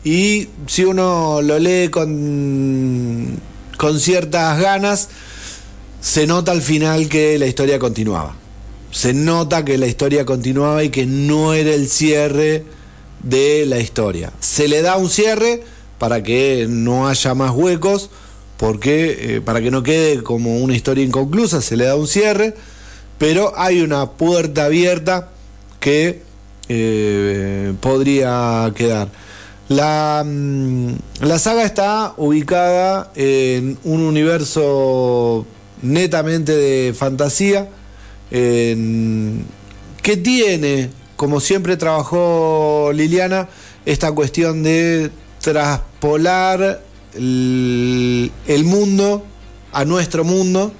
[0.03, 3.39] y si uno lo lee con,
[3.77, 5.09] con ciertas ganas,
[6.01, 8.35] se nota al final que la historia continuaba.
[8.91, 12.63] Se nota que la historia continuaba y que no era el cierre
[13.21, 14.31] de la historia.
[14.39, 15.63] Se le da un cierre
[15.99, 18.09] para que no haya más huecos,
[18.59, 22.55] porque eh, para que no quede como una historia inconclusa, se le da un cierre,
[23.17, 25.29] pero hay una puerta abierta
[25.79, 26.21] que
[26.67, 29.07] eh, podría quedar.
[29.69, 30.89] La, mm,
[31.21, 35.45] la saga está ubicada en un universo
[35.81, 37.69] netamente de fantasía,
[38.29, 43.47] que tiene, como siempre trabajó Liliana,
[43.85, 46.88] esta cuestión de traspolar
[47.19, 49.25] el, mundo
[49.71, 50.71] a nuestro mundo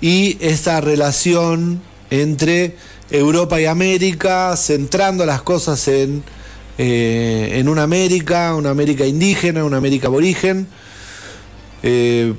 [0.00, 1.80] y esta relación
[2.10, 2.76] entre
[3.10, 6.22] Europa y América, centrando las cosas en,
[6.76, 10.68] eh, en una América, una América indígena, una América aborigen,
[11.82, 12.34] eh,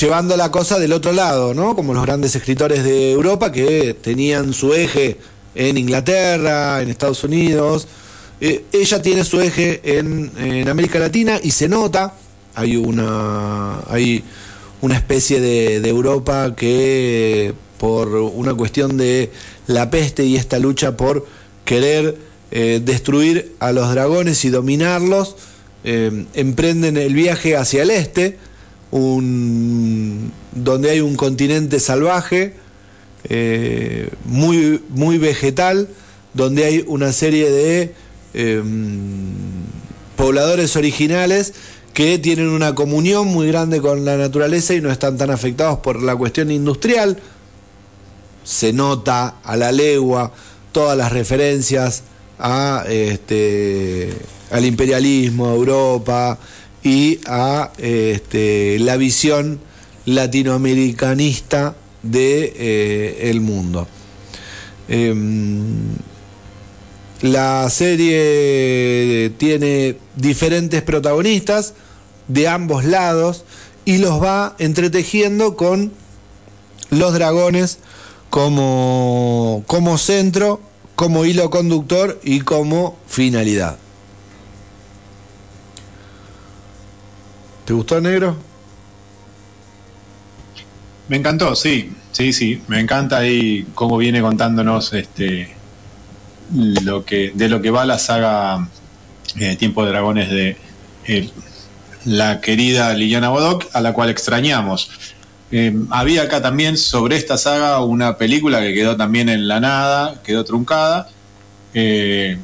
[0.00, 1.76] llevando la cosa del otro lado, ¿no?
[1.76, 5.18] Como los grandes escritores de Europa que tenían su eje
[5.54, 7.86] en Inglaterra, en Estados Unidos.
[8.40, 12.14] Eh, ella tiene su eje en, en América Latina y se nota,
[12.56, 14.24] hay una, hay
[14.80, 19.30] una especie de, Europa que por una cuestión de
[19.66, 21.26] la peste y esta lucha por
[21.66, 22.16] querer
[22.50, 25.36] eh, destruir a los dragones y dominarlos,
[25.84, 28.38] eh, emprenden el viaje hacia el este,
[28.90, 32.54] un, donde hay un continente salvaje,
[33.28, 35.88] eh, muy, muy vegetal,
[36.32, 37.92] donde hay una serie de
[40.16, 41.54] pobladores originales
[41.96, 46.02] que tienen una comunión muy grande con la naturaleza y no están tan afectados por
[46.02, 47.16] la cuestión industrial.
[48.44, 50.30] Se nota a la legua
[50.72, 52.02] todas las referencias
[52.38, 54.12] a, este,
[54.50, 56.38] al imperialismo, a Europa
[56.82, 59.58] y a este, la visión
[60.04, 63.88] latinoamericanista de eh, mundo.
[64.86, 65.94] Em,
[67.22, 71.72] la serie tiene diferentes protagonistas
[72.28, 73.44] de ambos lados
[73.84, 75.92] y los va entretejiendo con
[76.90, 77.78] los dragones
[78.30, 80.60] como, como centro,
[80.94, 83.78] como hilo conductor y como finalidad.
[87.64, 88.36] ¿Te gustó, negro?
[91.08, 95.54] Me encantó, sí, sí, sí, me encanta ahí cómo viene contándonos este
[96.54, 98.68] lo que de lo que va la saga
[99.38, 100.56] eh, Tiempo de Dragones de
[101.06, 101.30] eh,
[102.06, 104.90] la querida Liliana Bodoc, a la cual extrañamos.
[105.50, 110.22] Eh, había acá también sobre esta saga una película que quedó también en la nada,
[110.22, 111.08] quedó truncada,
[111.74, 112.38] eh,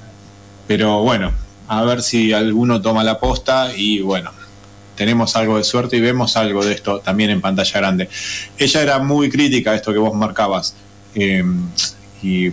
[0.67, 1.33] pero bueno,
[1.69, 4.31] a ver si alguno toma la posta y bueno,
[4.97, 8.09] tenemos algo de suerte y vemos algo de esto también en pantalla grande.
[8.59, 10.75] Ella era muy crítica a esto que vos marcabas
[11.15, 11.45] eh,
[12.23, 12.51] y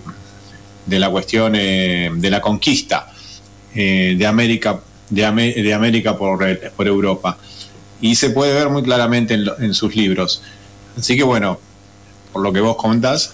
[0.86, 3.12] de la cuestión de la conquista
[3.76, 4.80] de América
[5.10, 5.22] de,
[5.64, 6.40] de América por,
[6.76, 7.38] por Europa
[8.02, 10.42] y se puede ver muy claramente en, lo- en sus libros.
[10.98, 11.60] Así que bueno,
[12.32, 13.34] por lo que vos contás,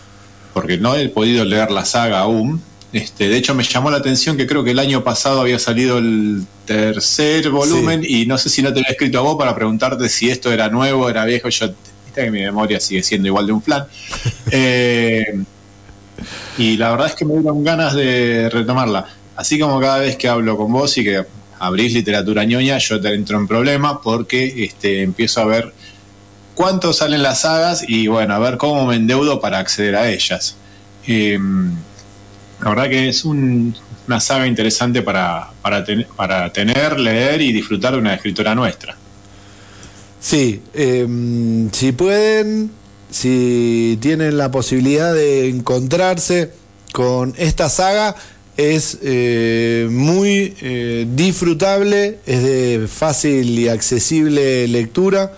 [0.53, 2.61] porque no he podido leer la saga aún.
[2.93, 5.97] Este, de hecho, me llamó la atención que creo que el año pasado había salido
[5.97, 10.07] el tercer volumen y no sé si no te había escrito a vos para preguntarte
[10.07, 11.49] si esto era nuevo, era viejo.
[11.49, 11.67] Yo,
[12.05, 13.85] viste que mi memoria sigue siendo igual de un flan.
[14.51, 15.25] Eh,
[16.57, 19.05] y la verdad es que me dieron ganas de retomarla.
[19.35, 21.25] Así como cada vez que hablo con vos y que
[21.59, 25.73] abrís literatura ñoña, yo te entro en problemas porque este, empiezo a ver
[26.53, 30.55] cuánto salen las sagas y bueno, a ver cómo me endeudo para acceder a ellas.
[31.07, 31.37] Eh,
[32.61, 33.75] la verdad que es un-
[34.07, 38.95] una saga interesante para, para, ten- para tener, leer y disfrutar de una escritora nuestra.
[40.19, 42.71] Sí, eh, si pueden,
[43.11, 46.51] si tienen la posibilidad de encontrarse
[46.93, 48.15] con esta saga,
[48.57, 55.33] es eh, muy eh, disfrutable, es de fácil y accesible lectura.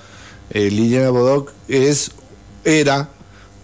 [0.51, 2.11] Eh, Liliana Bodoc es,
[2.63, 3.09] era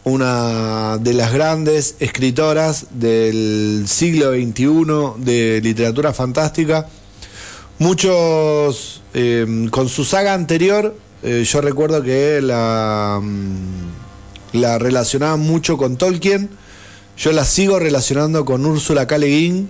[0.03, 6.87] una de las grandes escritoras del siglo XXI de literatura fantástica.
[7.77, 15.95] Muchos, eh, con su saga anterior, yo recuerdo que la, mm, la relacionaban mucho con
[15.95, 16.49] Tolkien.
[17.17, 19.17] Yo la sigo relacionando con Úrsula K.
[19.17, 19.69] Le Guin.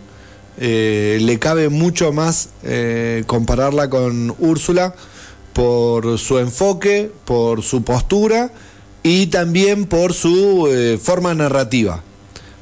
[0.58, 4.94] Eh, le cabe mucho más eh, compararla con Úrsula
[5.54, 8.52] por su enfoque, por su postura
[9.04, 12.04] y también por su eh, forma narrativa.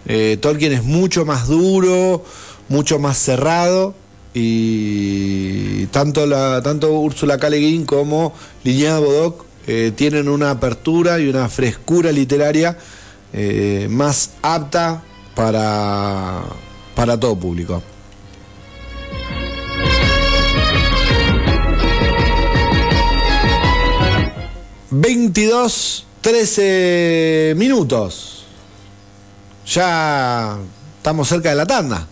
[0.08, 2.24] Eh, Tolkien es mucho más duro,
[2.70, 3.94] mucho más cerrado
[4.34, 7.50] y tanto, la, tanto Úrsula K.
[7.86, 12.78] Como Liliana Bodoc eh, tienen una apertura y una frescura literaria
[13.34, 15.02] eh, más apta
[15.36, 16.42] para,
[16.96, 17.82] para todo público.
[24.94, 28.46] ...22, 13 minutos.
[29.66, 30.58] Ya
[30.98, 32.08] estamos cerca de la tanda.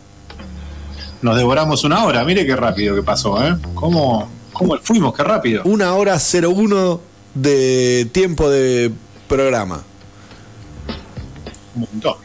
[1.21, 3.57] Nos devoramos una hora, mire qué rápido que pasó, ¿eh?
[3.75, 5.13] ¿Cómo, cómo fuimos?
[5.13, 5.63] Qué rápido.
[5.65, 7.01] Una hora 01
[7.35, 8.91] de tiempo de
[9.27, 9.83] programa.
[11.75, 12.15] Montón.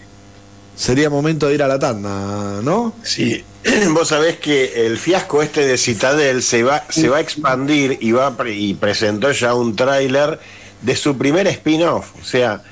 [0.76, 2.94] Sería momento de ir a la tanda, ¿no?
[3.02, 3.44] Sí,
[3.90, 8.12] vos sabés que el fiasco este de Citadel se va, se va a expandir y
[8.12, 10.40] va y presentó ya un tráiler
[10.82, 12.12] de su primer spin-off.
[12.20, 12.62] O sea,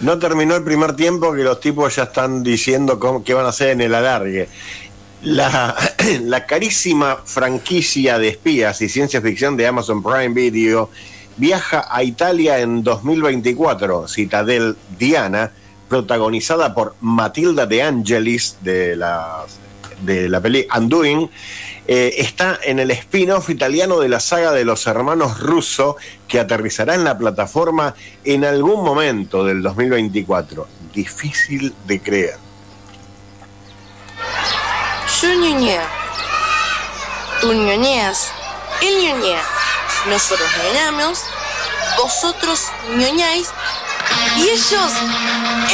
[0.00, 3.50] no terminó el primer tiempo que los tipos ya están diciendo cómo, qué van a
[3.50, 4.48] hacer en el alargue.
[5.22, 5.76] La,
[6.22, 10.90] la carísima franquicia de espías y ciencia ficción de Amazon Prime Video
[11.36, 15.52] viaja a Italia en 2024, Citadel Diana,
[15.92, 19.44] protagonizada por Matilda De Angelis de la,
[20.00, 21.28] de la peli Undoing,
[21.86, 26.94] eh, está en el spin-off italiano de la saga de los hermanos Russo que aterrizará
[26.94, 30.66] en la plataforma en algún momento del 2024.
[30.94, 32.36] Difícil de creer.
[37.42, 38.32] Tú ñoñeas.
[38.80, 39.42] Él ñoñea.
[40.08, 41.22] Nosotros ñoñamos.
[42.02, 42.60] Vosotros
[42.96, 43.50] ñoñáis.
[44.38, 44.92] Y ellos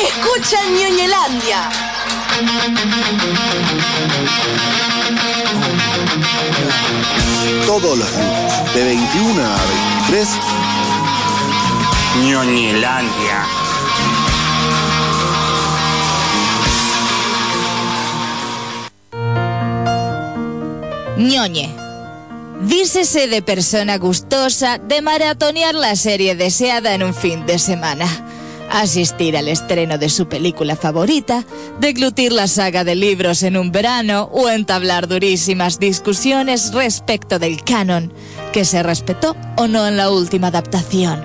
[0.03, 1.71] escuchan ñoñelandia.
[7.67, 9.57] Todos los lunes, de 21 a
[10.09, 10.29] 23,
[12.25, 13.47] Ñoñelandia.
[21.17, 21.75] Ñoñe.
[22.63, 28.07] Dícese de persona gustosa de maratonear la serie deseada en un fin de semana.
[28.71, 31.45] Asistir al estreno de su película favorita,
[31.81, 38.13] deglutir la saga de libros en un verano o entablar durísimas discusiones respecto del canon,
[38.53, 41.25] que se respetó o no en la última adaptación.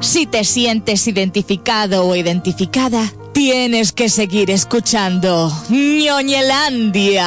[0.00, 7.26] Si te sientes identificado o identificada, tienes que seguir escuchando Ñoñelandia.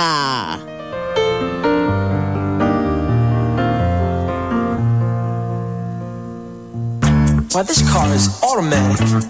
[7.51, 9.25] Why, this car is automatic,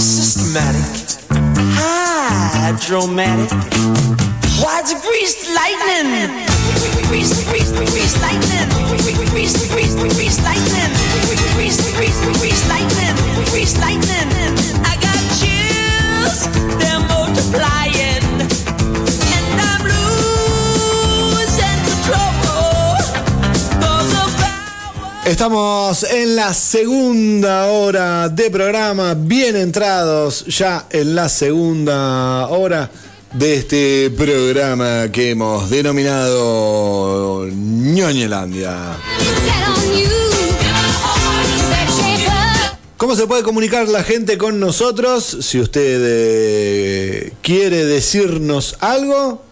[0.00, 1.20] systematic,
[1.76, 3.52] hydromatic.
[4.56, 6.32] Why, it's greased lightning.
[7.08, 8.68] Grease, grease, grease lightning.
[9.36, 10.90] Grease, grease, grease lightning.
[11.56, 13.14] Grease, grease, grease lightning.
[13.52, 14.28] Grease lightning.
[14.88, 16.48] I got chills,
[16.80, 16.99] they're
[25.30, 32.90] Estamos en la segunda hora de programa, bien entrados ya en la segunda hora
[33.34, 38.98] de este programa que hemos denominado Ñoñelandia.
[42.96, 45.38] ¿Cómo se puede comunicar la gente con nosotros?
[45.42, 49.44] Si usted eh, quiere decirnos algo,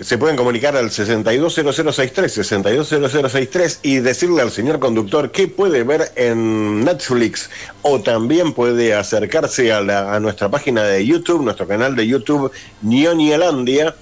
[0.00, 6.84] se pueden comunicar al 620063, 620063 y decirle al señor conductor que puede ver en
[6.84, 7.50] Netflix
[7.82, 12.52] o también puede acercarse a, la- a nuestra página de YouTube, nuestro canal de YouTube
[12.82, 13.94] Ñoñelandia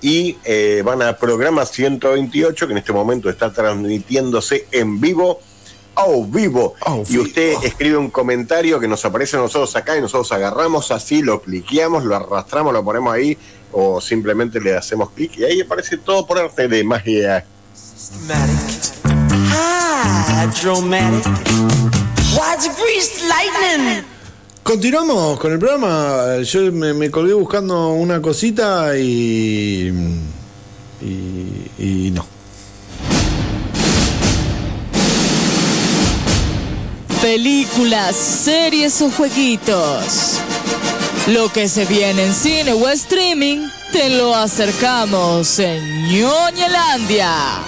[0.00, 5.40] y eh, van a programa 128 que en este momento está transmitiéndose en vivo.
[5.94, 6.74] Au vivo.
[7.08, 11.22] Y usted escribe un comentario que nos aparece a nosotros acá y nosotros agarramos así,
[11.22, 13.36] lo cliqueamos, lo arrastramos, lo ponemos ahí
[13.72, 17.44] o simplemente le hacemos clic y ahí aparece todo por arte de magia.
[24.62, 26.38] Continuamos con el programa.
[26.42, 29.92] Yo me, me colgué buscando una cosita y.
[31.02, 32.33] y, y no.
[37.24, 40.40] Películas, series o jueguitos.
[41.28, 47.62] Lo que se viene en cine o streaming, te lo acercamos en Ñoñelandia.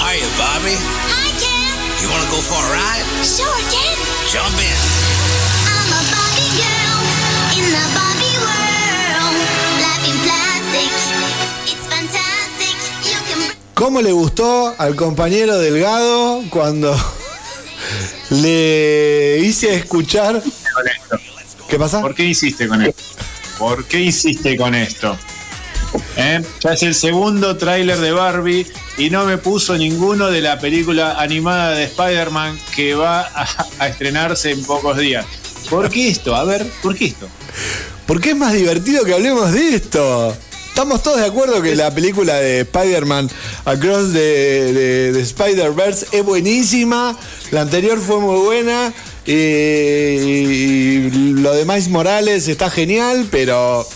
[0.00, 0.76] Hiya, Bobby.
[1.12, 1.76] Hi, Ken.
[2.00, 3.04] You want to go for a ride?
[3.22, 3.98] Sure, Ken.
[4.32, 4.93] Jump in.
[13.74, 16.96] ¿Cómo le gustó al compañero Delgado cuando
[18.30, 20.40] le hice escuchar?
[20.40, 21.18] Con esto.
[21.68, 22.00] ¿Qué pasa?
[22.00, 23.02] ¿Por qué hiciste con esto?
[23.58, 25.18] ¿Por qué hiciste con esto?
[26.16, 26.40] ¿Eh?
[26.60, 28.66] Ya es el segundo tráiler de Barbie
[28.96, 33.46] y no me puso ninguno de la película animada de Spider-Man que va a,
[33.80, 35.26] a estrenarse en pocos días.
[35.68, 36.36] ¿Por qué esto?
[36.36, 37.28] A ver, ¿por qué esto?
[38.06, 40.36] Porque es más divertido que hablemos de esto.
[40.74, 43.30] Estamos todos de acuerdo que la película de Spider-Man
[43.64, 47.16] Across the, the- the Spider-Verse es buenísima.
[47.52, 48.92] La anterior fue muy buena.
[49.24, 53.86] y lo de Miles Morales está genial, pero.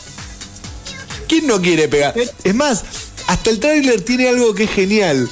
[1.29, 2.15] ¿Quién no quiere pegar?
[2.45, 2.85] Es más,
[3.27, 5.29] hasta el tráiler tiene algo que es genial.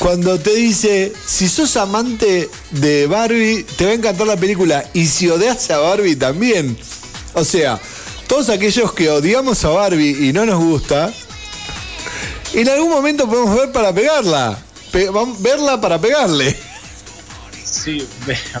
[0.00, 4.84] Cuando te dice, si sos amante de Barbie, te va a encantar la película.
[4.94, 6.76] Y si odias a Barbie también.
[7.34, 7.80] O sea,
[8.26, 11.12] todos aquellos que odiamos a Barbie y no nos gusta,
[12.54, 14.58] en algún momento podemos ver para pegarla.
[15.38, 16.56] Verla para pegarle.
[17.64, 18.06] Sí,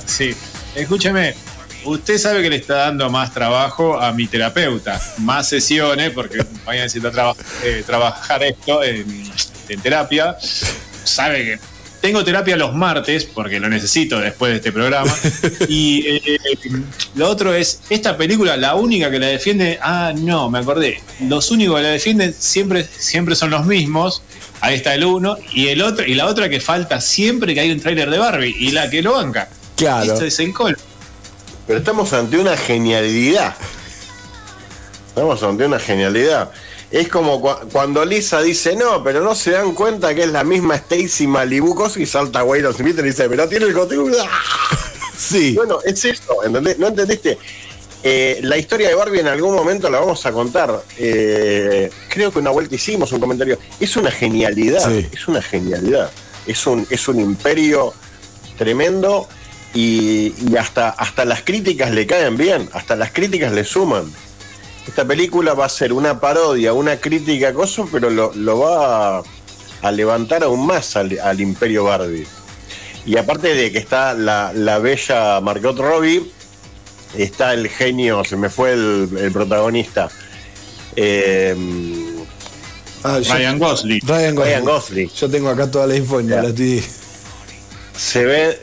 [0.06, 0.34] sí.
[0.74, 1.34] Escúcheme,
[1.84, 6.78] usted sabe que le está dando más trabajo a mi terapeuta, más sesiones, porque voy
[6.78, 7.36] a necesitar traba-
[7.86, 10.36] trabajar esto en terapia.
[11.04, 11.58] Sabe que
[12.02, 15.14] tengo terapia los martes, porque lo necesito después de este programa.
[15.68, 16.40] Y eh,
[17.14, 21.50] lo otro es, esta película, la única que la defiende, ah, no, me acordé, los
[21.50, 24.22] únicos que la defienden siempre, siempre son los mismos.
[24.60, 27.70] Ahí está el uno, y el otro, y la otra que falta siempre que hay
[27.70, 29.48] un tráiler de Barbie, y la que lo banca.
[29.76, 30.12] Claro.
[30.12, 30.76] Esto es el col.
[31.66, 33.54] Pero estamos ante una genialidad.
[35.08, 36.50] Estamos ante una genialidad.
[36.92, 40.44] Es como cua- cuando Lisa dice, no, pero no se dan cuenta que es la
[40.44, 44.24] misma Stacy Malibu Cosa", y salta Wayne Smith y dice, pero tiene el contenido.
[45.16, 45.54] Sí.
[45.54, 46.78] Bueno, es eso, ¿entendés?
[46.80, 47.38] ¿No entendiste?
[48.02, 50.82] Eh, la historia de Barbie en algún momento la vamos a contar.
[50.98, 53.56] Eh, creo que una vuelta hicimos un comentario.
[53.78, 55.06] Es una genialidad, Sí.
[55.12, 56.10] es una genialidad.
[56.44, 57.94] Es un, es un imperio
[58.58, 59.28] tremendo
[59.74, 64.12] y, y hasta, hasta las críticas le caen bien, hasta las críticas le suman.
[64.86, 69.22] Esta película va a ser una parodia, una crítica acoso, pero lo, lo va a,
[69.82, 72.26] a levantar aún más al, al imperio Barbie.
[73.06, 76.22] Y aparte de que está la, la bella Margot Robbie,
[77.16, 80.08] está el genio, se me fue el, el protagonista.
[80.96, 81.56] Eh,
[83.04, 84.00] Ah, yo- Ryan Gosling.
[84.06, 84.52] Ryan Gosling.
[84.54, 85.08] Ryan Gosling.
[85.08, 86.84] Yo tengo acá toda la info, la estoy-
[87.96, 88.60] se ve,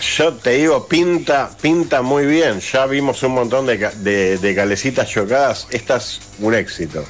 [0.00, 2.60] yo te digo, pinta, pinta muy bien.
[2.60, 5.66] Ya vimos un montón de, de, de calecitas chocadas.
[5.70, 7.04] Esta es un éxito.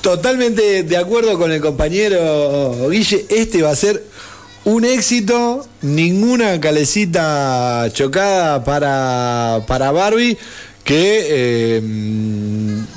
[0.00, 4.02] Totalmente de acuerdo con el compañero Guille, este va a ser
[4.64, 10.38] un éxito, ninguna calecita chocada para, para Barbie,
[10.84, 11.82] que eh,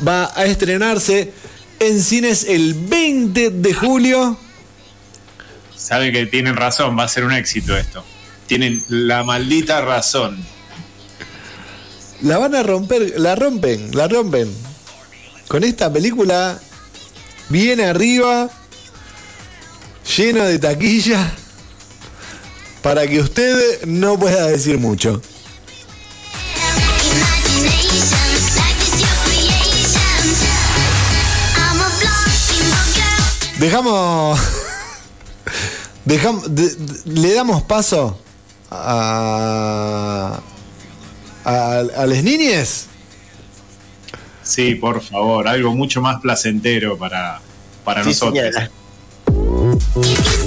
[0.08, 1.34] va a estrenarse
[1.80, 4.38] en cines el 20 de julio.
[5.76, 8.04] Sabe que tienen razón, va a ser un éxito esto.
[8.48, 10.44] Tienen la maldita razón.
[12.22, 14.54] La van a romper, la rompen, la rompen.
[15.48, 16.60] Con esta película
[17.50, 18.50] viene arriba,
[20.18, 21.32] lleno de taquilla,
[22.82, 25.22] para que usted no pueda decir mucho.
[33.60, 34.40] Dejamos
[36.06, 38.20] Dejam- de- de- le damos paso
[38.74, 40.40] a,
[41.46, 42.88] a, a las niñes.
[44.44, 47.40] Sí, por favor, algo mucho más placentero para,
[47.86, 48.44] para Sí, nosotros.
[48.44, 48.70] señora.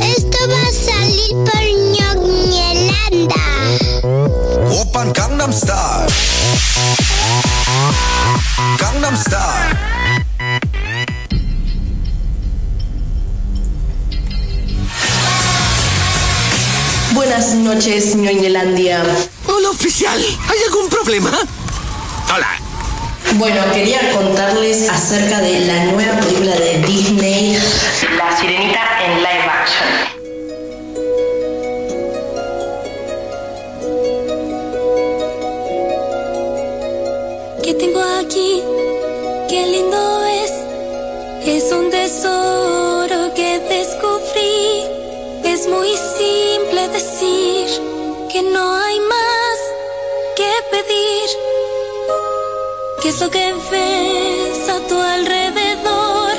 [0.05, 1.63] Esto va a salir por
[1.95, 3.45] Ñoñelanda.
[4.81, 6.13] Open Gangnam Style.
[8.79, 9.77] Gangnam Style.
[17.27, 19.03] Buenas noches, Ñoñelandia.
[19.49, 20.17] Hola, oficial.
[20.17, 21.33] ¿Hay algún problema?
[22.33, 22.47] Hola.
[23.35, 27.59] Bueno, quería contarles acerca de la nueva película de Disney,
[28.17, 29.89] La Sirenita en live action.
[37.65, 38.63] ¿Qué tengo aquí?
[39.49, 40.53] Qué lindo es.
[41.45, 44.86] Es un tesoro que descubrí.
[45.57, 47.67] Es muy simple decir
[48.31, 49.59] que no hay más
[50.37, 51.29] que pedir.
[53.01, 56.33] ¿Qué es lo que ves a tu alrededor?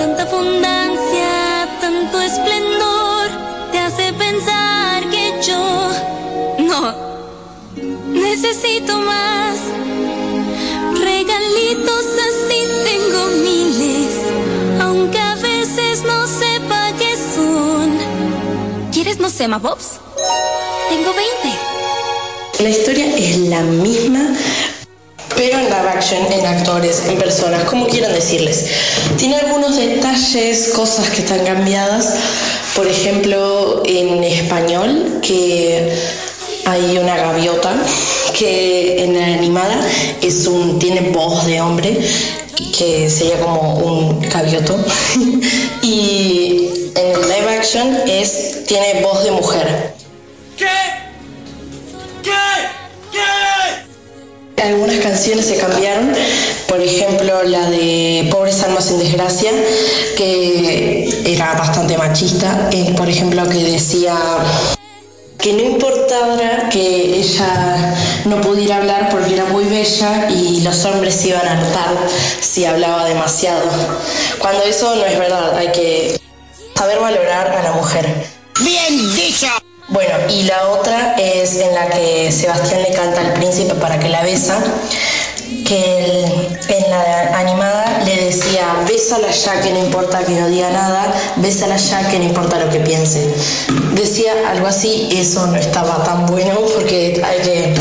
[0.00, 3.26] Tanta abundancia, tanto esplendor,
[3.70, 5.64] te hace pensar que yo
[6.70, 6.80] no
[8.08, 9.58] necesito más.
[11.12, 14.14] Regalitos así tengo miles,
[14.80, 16.45] aunque a veces no son.
[19.26, 19.86] ¿Quieres no sé, Bobs?
[20.88, 22.62] Tengo 20.
[22.62, 24.20] La historia es la misma,
[25.34, 28.66] pero en live action, en actores, en personas, como quieran decirles.
[29.18, 32.14] Tiene algunos detalles, cosas que están cambiadas.
[32.76, 35.92] Por ejemplo, en español, que
[36.64, 37.74] hay una gaviota
[38.38, 39.76] que en la animada
[40.22, 41.98] es un, tiene voz de hombre,
[42.78, 44.78] que sería como un gavioto.
[45.82, 46.65] y
[46.96, 49.94] en el live action es, tiene voz de mujer.
[54.62, 56.12] Algunas canciones se cambiaron,
[56.66, 59.52] por ejemplo la de Pobres Almas en Desgracia,
[60.16, 64.16] que era bastante machista, eh, por ejemplo que decía
[65.38, 67.94] que no importara que ella
[68.24, 71.94] no pudiera hablar porque era muy bella y los hombres se iban a hartar
[72.40, 73.62] si hablaba demasiado.
[74.40, 76.25] Cuando eso no es verdad, hay que
[76.76, 78.06] saber valorar a la mujer.
[78.60, 79.46] Bien dicho.
[79.88, 84.08] Bueno, y la otra es en la que Sebastián le canta al príncipe para que
[84.08, 84.58] la besa,
[85.64, 90.70] que él, en la animada le decía, bésala ya que no importa que no diga
[90.70, 93.32] nada, bésala ya que no importa lo que piense.
[93.92, 97.74] Decía algo así, eso no estaba tan bueno porque hay que,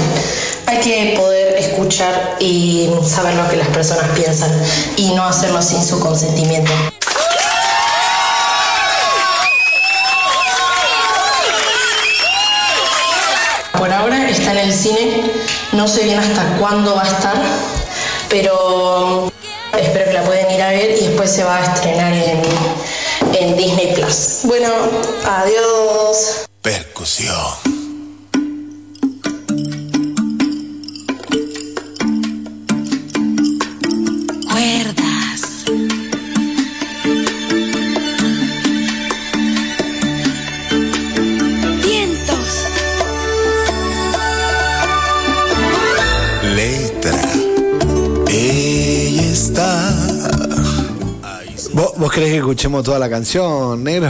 [0.67, 4.51] hay que poder escuchar y saber lo que las personas piensan
[4.95, 6.71] y no hacerlo sin su consentimiento.
[13.85, 15.31] Por ahora está en el cine,
[15.71, 17.35] no sé bien hasta cuándo va a estar,
[18.29, 19.31] pero
[19.77, 22.41] espero que la pueden ir a ver y después se va a estrenar en,
[23.33, 24.41] en Disney Plus.
[24.43, 24.69] Bueno,
[25.25, 26.45] adiós.
[26.61, 27.74] Percusión.
[51.97, 54.09] ¿Vos, querés que escuchemos toda la canción, negro?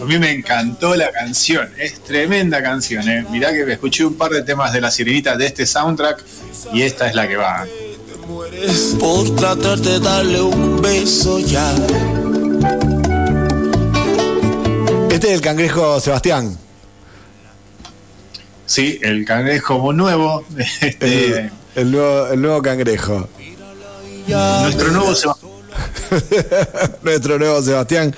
[0.00, 3.08] A mí me encantó la canción, es tremenda canción.
[3.08, 3.24] ¿eh?
[3.30, 6.24] Mirá que escuché un par de temas de la sirenita de este soundtrack
[6.72, 7.64] y esta es la que va.
[8.98, 11.72] Por tratar de darle un beso ya.
[15.10, 16.58] Este es el cangrejo Sebastián.
[18.66, 20.44] Sí, el cangrejo nuevo.
[20.80, 23.28] Este, El, el nuevo, el nuevo cangrejo.
[24.26, 25.28] nuestro nuevo se
[27.02, 28.14] Nuestro nuevo Sebastián.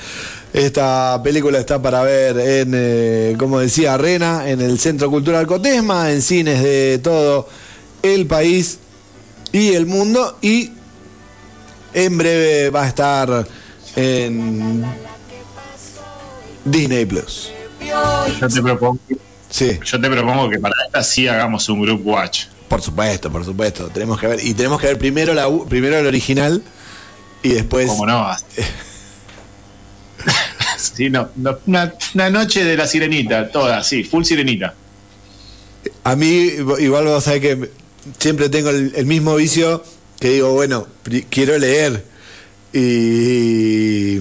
[0.52, 6.10] Esta película está para ver en, eh, como decía Rena, en el Centro Cultural Cotesma,
[6.12, 7.48] en cines de todo
[8.02, 8.78] el país
[9.52, 10.38] y el mundo.
[10.40, 10.72] Y
[11.92, 13.46] en breve va a estar
[13.96, 14.84] en
[16.64, 17.50] Disney Plus.
[18.40, 18.98] Yo te propongo,
[19.50, 22.46] Sí, yo te propongo que para esta sí hagamos un group watch.
[22.68, 23.88] por supuesto, por supuesto.
[23.88, 24.44] Tenemos que ver.
[24.44, 26.62] Y tenemos que ver primero, la, primero el original
[27.46, 27.88] y después.
[27.88, 28.28] ¿Cómo no?
[30.78, 34.74] Sí, no, no, una, una noche de la sirenita, toda, sí, full sirenita.
[36.04, 37.70] A mí, igual vos sabés que
[38.18, 39.82] siempre tengo el, el mismo vicio
[40.20, 40.86] que digo, bueno,
[41.30, 42.04] quiero leer.
[42.72, 44.20] Y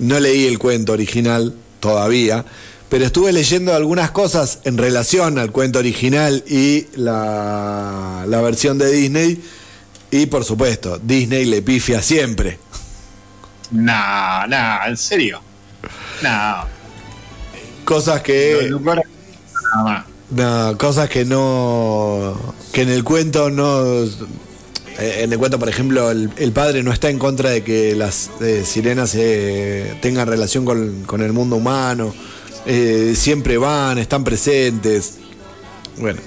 [0.00, 2.44] no leí el cuento original todavía,
[2.88, 8.90] pero estuve leyendo algunas cosas en relación al cuento original y la, la versión de
[8.90, 9.40] Disney.
[10.10, 12.58] Y por supuesto, Disney le pifia siempre.
[13.70, 15.40] No, no, en serio.
[16.22, 16.64] No.
[17.84, 18.66] Cosas que.
[18.68, 19.04] Lugares-
[19.74, 20.04] nada más.
[20.30, 22.36] No, cosas que no.
[22.72, 24.02] que en el cuento no.
[24.02, 27.94] eh, En el cuento, por ejemplo, el, el padre no está en contra de que
[27.94, 32.12] las eh, sirenas eh, tengan relación con, con el mundo humano.
[32.66, 35.14] Eh, siempre van, están presentes.
[35.98, 36.20] Bueno.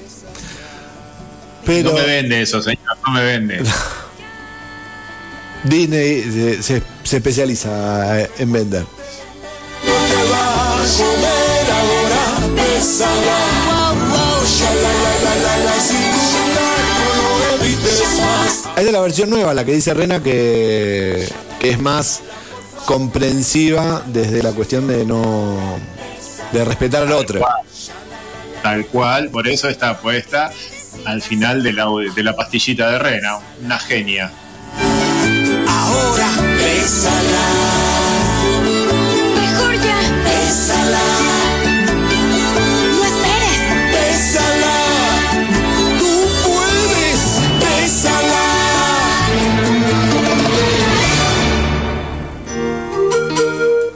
[1.66, 3.64] Pero No me vende eso, señor, no me vende.
[5.64, 6.24] Disney
[6.62, 8.86] se, se especializa en vender.
[18.76, 21.30] Esta es la versión nueva, la que dice Rena, que,
[21.60, 22.22] que es más
[22.86, 25.80] comprensiva desde la cuestión de no.
[26.52, 27.40] de respetar al otro.
[28.62, 30.52] Tal cual, por eso está puesta
[31.06, 33.38] al final de la, de la pastillita de Rena.
[33.64, 34.32] Una genia.
[35.68, 36.28] Ahora,
[36.58, 37.48] pésala.
[39.36, 40.00] Mejor ya.
[40.24, 41.06] Pésala.
[42.98, 43.62] No esperes.
[43.94, 44.76] Pésala.
[46.00, 46.12] Tú
[46.46, 47.22] puedes.
[47.60, 48.46] Pésala.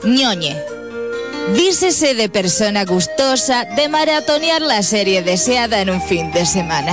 [0.04, 0.67] Ñoñe.
[1.58, 6.92] Dícese de persona gustosa de maratonear la serie deseada en un fin de semana.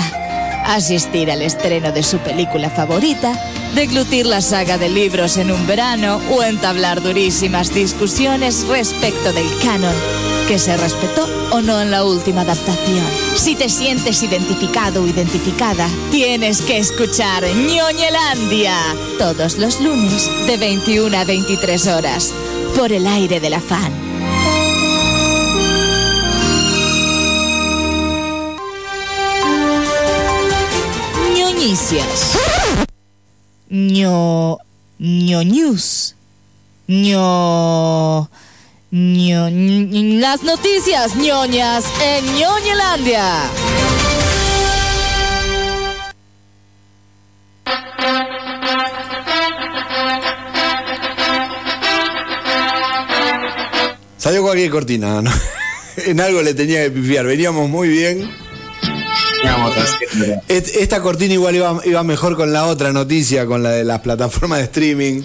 [0.65, 3.39] Asistir al estreno de su película favorita,
[3.75, 9.93] deglutir la saga de libros en un verano o entablar durísimas discusiones respecto del canon,
[10.47, 13.05] que se respetó o no en la última adaptación.
[13.35, 18.75] Si te sientes identificado o identificada, tienes que escuchar Ñoñelandia
[19.19, 22.33] todos los lunes de 21 a 23 horas
[22.75, 23.59] por el aire de la
[31.65, 31.75] fan.
[31.75, 32.37] Ñoñicias.
[33.69, 34.57] Ño.
[34.99, 36.15] Ñoñus.
[36.87, 38.29] Ño.
[38.91, 39.49] Ño.
[40.19, 43.49] Las noticias ñoñas en Ñoñelandia.
[54.17, 55.31] Salió cualquier cortina, ¿no?
[55.97, 57.25] en algo le tenía que pifiar.
[57.25, 58.44] Veníamos muy bien.
[60.47, 64.59] Esta cortina igual iba, iba mejor con la otra noticia, con la de las plataformas
[64.59, 65.23] de streaming.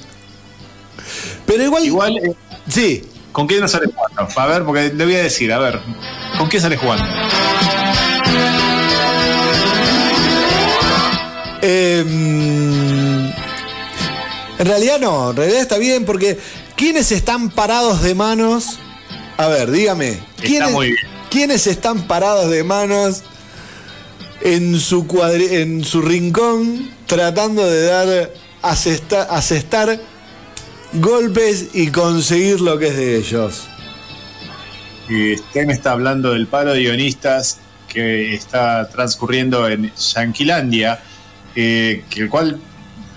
[1.46, 1.84] Pero igual.
[1.84, 2.34] Igual, eh,
[2.68, 3.02] Sí.
[3.32, 4.40] ¿con quién no sale jugando?
[4.40, 5.80] A ver, porque le voy a decir, a ver,
[6.38, 7.04] ¿con quién sale jugando?
[11.62, 13.30] Eh, mm,
[14.60, 16.38] en realidad no, en realidad está bien porque
[16.76, 18.78] ¿quiénes están parados de manos?
[19.36, 20.18] A ver, dígame.
[20.40, 20.98] ¿quiénes, muy bien.
[21.30, 23.22] ¿Quiénes están parados de manos
[24.42, 28.30] en su, cuadri- en su rincón tratando de dar,
[28.62, 30.00] asesta- asestar
[30.94, 33.62] golpes y conseguir lo que es de ellos?
[35.08, 37.58] Sten está hablando del paro de guionistas
[37.88, 41.00] que está transcurriendo en Yanquilandia,
[41.56, 42.60] eh, que el cual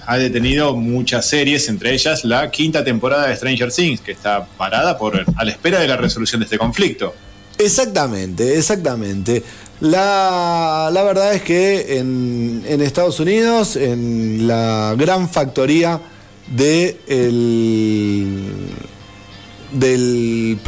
[0.08, 4.98] ha detenido muchas series, entre ellas la quinta temporada de Stranger Things, que está parada
[4.98, 7.14] por a la espera de la resolución de este conflicto.
[7.60, 9.44] Exactamente, exactamente.
[9.84, 16.00] La, verdad es que en, Estados Unidos, en la gran factoría
[16.48, 16.98] de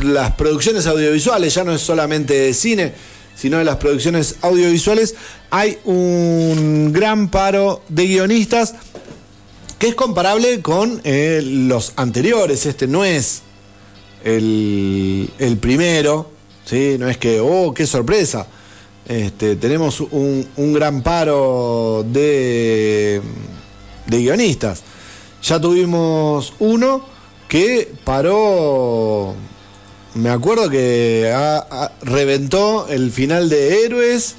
[0.04, 2.92] las producciones audiovisuales, ya no es solamente de cine,
[3.38, 5.16] sino de las producciones audiovisuales,
[5.50, 8.76] hay un gran paro de guionistas
[9.80, 12.66] que es comparable con eh, los anteriores.
[12.66, 13.44] Este no es
[14.26, 16.32] el, el primero,
[16.66, 16.98] ¿sí?
[17.00, 18.48] no es que, oh, qué sorpresa.
[19.08, 23.22] Este, tenemos un, gran paro de,
[24.08, 24.82] de guionistas.
[25.44, 27.06] Ya tuvimos uno
[27.48, 29.36] que paró,
[30.16, 31.32] me acuerdo que
[32.02, 34.36] reventó el final de Héroes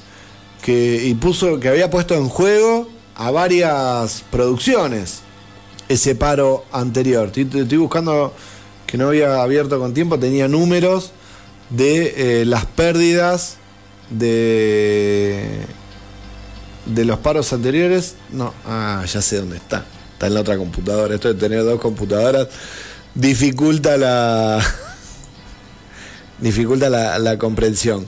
[0.61, 5.21] que, y puso, que había puesto en juego a varias producciones
[5.87, 7.27] ese paro anterior.
[7.27, 8.33] Estoy, estoy buscando
[8.85, 11.11] que no había abierto con tiempo, tenía números
[11.69, 13.57] de eh, las pérdidas
[14.09, 15.65] de
[16.85, 18.15] de los paros anteriores.
[18.31, 19.85] No, ah, ya sé dónde está.
[20.13, 21.13] Está en la otra computadora.
[21.15, 22.47] Esto de tener dos computadoras
[23.13, 24.63] dificulta la
[26.39, 28.07] dificulta la, la comprensión.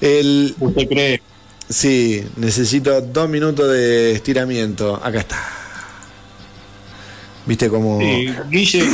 [0.00, 1.22] El, ¿Usted cree?
[1.68, 4.96] Sí, necesito dos minutos de estiramiento.
[4.96, 5.38] Acá está.
[7.46, 8.00] ¿Viste cómo.?
[8.00, 8.84] Eh, Guille,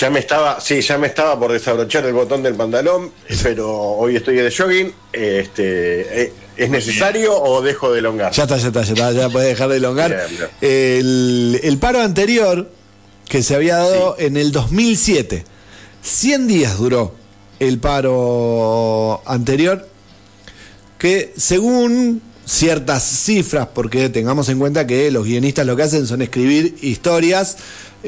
[0.00, 3.12] Ya me estaba, sí, ya me estaba por desabrochar el botón del pantalón,
[3.42, 4.92] pero hoy estoy de jogging.
[5.12, 8.32] Este, eh, ¿Es necesario o dejo de elongar?
[8.32, 10.28] Ya está, ya está, ya está, ya puedes dejar de elongar.
[10.60, 12.70] El paro anterior
[13.28, 15.44] que se había dado en el 2007,
[16.02, 17.14] 100 días duró
[17.58, 19.88] el paro anterior,
[20.98, 26.22] que según ciertas cifras, porque tengamos en cuenta que los guionistas lo que hacen son
[26.22, 27.56] escribir historias,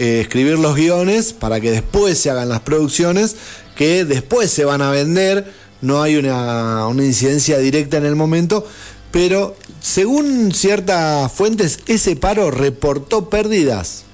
[0.01, 3.35] eh, escribir los guiones para que después se hagan las producciones,
[3.75, 8.65] que después se van a vender, no hay una, una incidencia directa en el momento,
[9.11, 14.05] pero según ciertas fuentes, ese paro reportó pérdidas.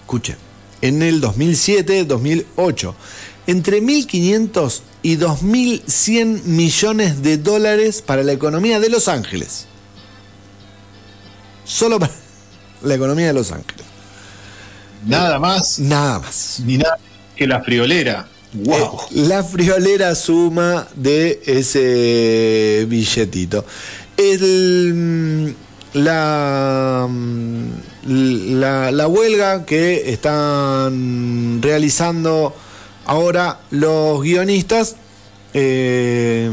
[0.00, 0.36] Escuchen,
[0.82, 2.94] en el 2007-2008,
[3.46, 9.68] entre 1.500 y 2.100 millones de dólares para la economía de Los Ángeles.
[11.64, 12.12] Solo para
[12.82, 13.95] la economía de Los Ángeles.
[15.06, 16.60] Nada más Nada más.
[16.64, 16.98] ni nada
[17.36, 18.26] que la friolera.
[18.52, 19.00] Wow.
[19.10, 23.64] Eh, la friolera suma de ese billetito.
[24.16, 25.48] El, mm,
[25.98, 27.68] la, mm,
[28.60, 32.54] la, la huelga que están realizando
[33.04, 34.96] ahora los guionistas
[35.52, 36.50] eh,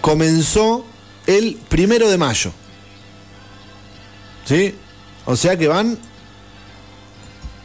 [0.00, 0.84] comenzó
[1.26, 2.52] el primero de mayo.
[4.46, 4.74] ¿Sí?
[5.24, 5.98] O sea que van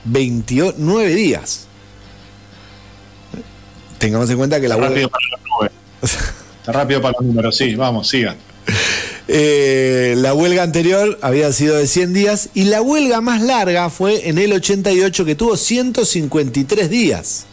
[0.05, 1.67] 29 días.
[3.97, 5.07] Tengamos en cuenta que la Está huelga.
[5.07, 5.41] rápido para los
[6.01, 6.31] números.
[6.59, 8.37] Está rápido para los números, sí, vamos, sigan.
[9.27, 14.27] Eh, la huelga anterior había sido de 100 días y la huelga más larga fue
[14.27, 17.45] en el 88 que tuvo 153 días.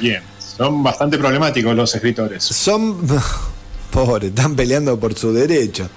[0.00, 0.22] Bien.
[0.38, 2.42] Son bastante problemáticos los escritores.
[2.44, 2.96] Son...
[3.90, 5.88] Pobre, están peleando por su derecho.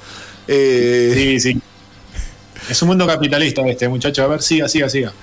[0.48, 1.62] Eh, Sí, sí.
[2.70, 4.24] Es un mundo capitalista este, muchacho.
[4.24, 5.14] A ver, siga, siga, siga.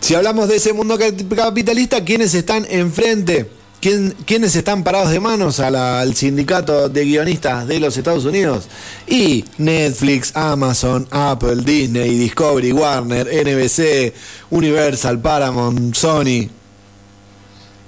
[0.00, 3.50] Si hablamos de ese mundo cap- capitalista, ¿quiénes están enfrente?
[3.80, 8.24] ¿Quién, ¿Quiénes están parados de manos a la- al sindicato de guionistas de los Estados
[8.24, 8.68] Unidos?
[9.06, 14.14] Y Netflix, Amazon, Apple, Disney, Discovery, Warner, NBC,
[14.50, 16.48] Universal, Paramount, Sony.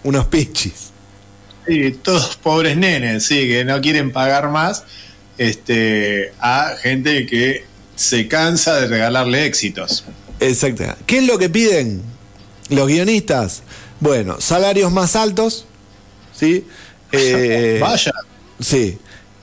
[0.04, 0.90] Unos pichis.
[1.66, 4.84] Sí, todos pobres nenes, sí, que no quieren pagar más
[5.36, 7.64] este, a gente que
[7.98, 10.04] se cansa de regalarle éxitos.
[10.38, 10.84] Exacto.
[11.04, 12.00] ¿Qué es lo que piden
[12.68, 13.62] los guionistas?
[13.98, 15.66] Bueno, salarios más altos,
[16.32, 16.64] ¿sí?
[17.10, 18.12] Eh, Vaya.
[18.60, 18.98] Sí.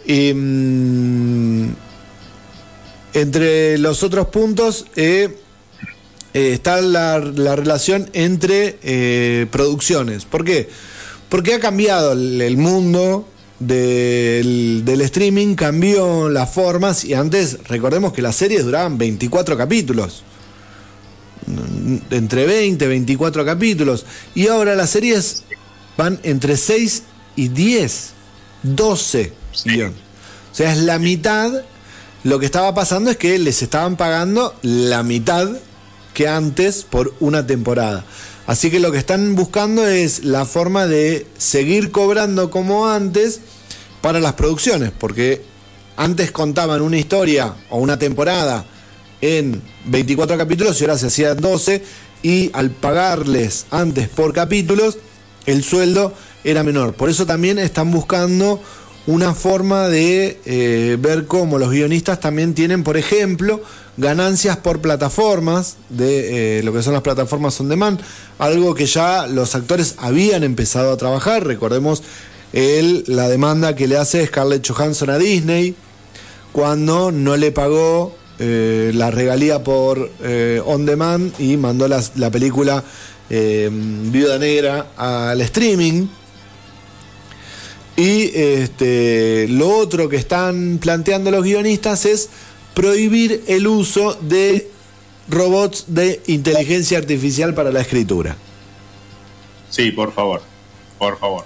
[0.06, 1.74] Y, mm,
[3.16, 5.36] entre los otros puntos eh,
[6.36, 10.26] eh, está la, la relación entre producciones.
[10.26, 10.70] ¿Por qué?
[11.28, 13.28] Porque ha cambiado el, el mundo
[13.60, 20.24] del, del streaming, cambió las formas y antes recordemos que las series duraban 24 capítulos
[22.10, 24.06] entre 20, 24 capítulos.
[24.34, 25.44] Y ahora las series
[25.98, 27.04] van entre 6
[27.36, 28.14] y 10,
[28.64, 29.34] 12
[29.66, 29.92] guion.
[29.92, 31.52] O sea, es la mitad.
[32.24, 35.50] Lo que estaba pasando es que les estaban pagando la mitad
[36.14, 38.06] que antes por una temporada.
[38.48, 43.42] Así que lo que están buscando es la forma de seguir cobrando como antes
[44.02, 45.42] para las producciones, porque
[45.98, 48.66] antes contaban una historia o una temporada
[49.22, 51.84] en 24 capítulos y ahora se hacía 12
[52.22, 54.98] y al pagarles antes por capítulos
[55.46, 56.14] el sueldo
[56.44, 56.94] era menor.
[56.94, 58.62] Por eso también están buscando
[59.08, 63.62] una forma de eh, ver cómo los guionistas también tienen, por ejemplo,
[63.98, 68.00] ganancias por plataformas, de eh, lo que son las plataformas on demand,
[68.40, 71.46] algo que ya los actores habían empezado a trabajar.
[71.46, 72.02] Recordemos
[72.54, 75.76] la demanda que le hace Scarlett Johansson a Disney
[76.54, 80.10] cuando no le pagó eh, la regalía por
[80.66, 82.84] on demand y mandó las- la película
[83.30, 86.08] Viuda Negra al streaming.
[87.98, 92.30] Y este, lo otro que están planteando los guionistas es
[92.74, 94.70] prohibir el uso de
[95.30, 98.36] robots de inteligencia artificial para la escritura.
[99.70, 100.42] Sí, por favor.
[100.98, 101.46] Por favor.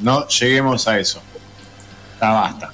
[0.00, 1.20] No lleguemos a eso.
[2.20, 2.72] Ya basta.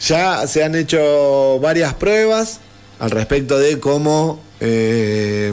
[0.00, 2.60] Ya se han hecho varias pruebas
[2.98, 5.52] al respecto de cómo eh,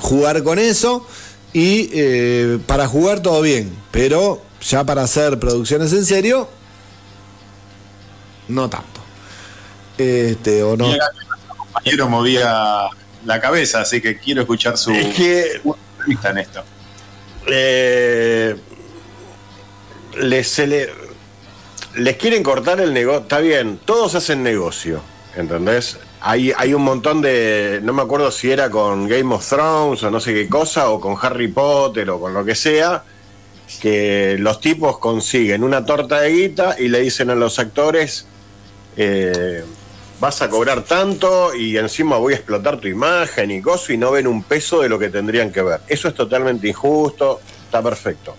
[0.00, 1.06] jugar con eso
[1.52, 6.48] y eh, para jugar todo bien, pero ya para hacer producciones en serio,
[8.48, 9.00] no tanto.
[9.98, 10.86] Este, o no.
[10.92, 12.88] Acá nuestro compañero movía
[13.24, 16.64] la cabeza, así que quiero escuchar su Es que punto de vista en esto.
[17.46, 18.56] eh,
[20.20, 20.90] les, se le-
[21.96, 23.20] les quieren cortar el negocio.
[23.22, 25.00] Está bien, todos hacen negocio,
[25.36, 25.98] ¿entendés?
[26.26, 30.10] hay, hay un montón de, no me acuerdo si era con Game of Thrones o
[30.10, 33.04] no sé qué cosa, o con Harry Potter o con lo que sea,
[33.80, 38.26] que los tipos consiguen una torta de guita y le dicen a los actores,
[38.96, 39.64] eh,
[40.20, 44.12] vas a cobrar tanto y encima voy a explotar tu imagen y cosas y no
[44.12, 45.80] ven un peso de lo que tendrían que ver.
[45.88, 48.34] Eso es totalmente injusto, está perfecto.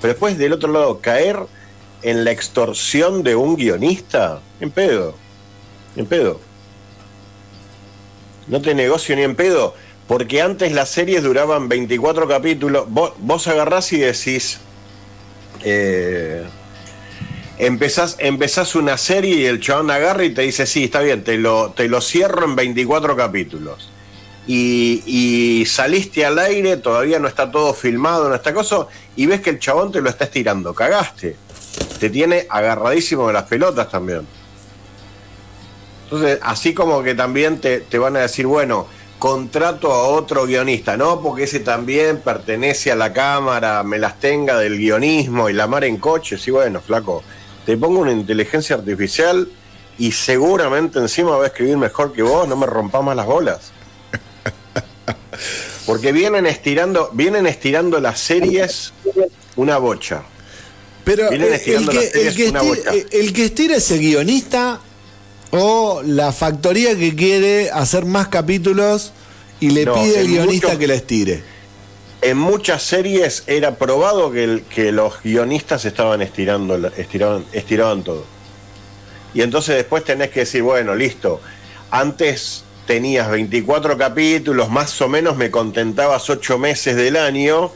[0.00, 1.38] Pero después del otro lado, caer
[2.02, 5.14] en la extorsión de un guionista, en pedo,
[5.96, 6.40] en pedo.
[8.46, 9.74] No te negocio ni en pedo,
[10.06, 12.86] porque antes las series duraban 24 capítulos.
[12.88, 14.60] Vos, vos agarrás y decís,
[15.64, 16.44] eh,
[17.58, 21.72] empezás, una serie y el chabón agarra y te dice, sí, está bien, te lo,
[21.72, 23.90] te lo cierro en 24 capítulos.
[24.46, 29.40] Y, y saliste al aire, todavía no está todo filmado, no está cosa, y ves
[29.40, 31.36] que el chabón te lo está estirando, cagaste.
[31.98, 34.26] Te tiene agarradísimo de las pelotas también.
[36.04, 38.86] Entonces, así como que también te, te van a decir, bueno,
[39.18, 41.20] contrato a otro guionista, ¿no?
[41.20, 45.84] Porque ese también pertenece a la cámara, me las tenga del guionismo y la mar
[45.84, 46.46] en coches.
[46.46, 47.22] Y bueno, flaco,
[47.64, 49.48] te pongo una inteligencia artificial
[49.98, 53.72] y seguramente encima va a escribir mejor que vos, no me rompas más las bolas.
[55.86, 58.92] Porque vienen estirando, vienen estirando las series
[59.56, 60.22] una bocha.
[61.04, 63.06] Pero Vienen el, estirando que, las series el que una estira, bocha.
[63.12, 64.80] el que estira es el guionista
[65.50, 69.12] o la factoría que quiere hacer más capítulos
[69.60, 71.42] y le No, pide al guionista que la estire.
[72.22, 78.24] En muchas series era probado que, el- que los guionistas estaban estirando, estiraban, estiraban todo.
[79.34, 81.40] Y entonces después tenés que decir, bueno, listo,
[81.90, 87.70] antes tenías 24 capítulos, más o menos me contentabas 8 meses del año,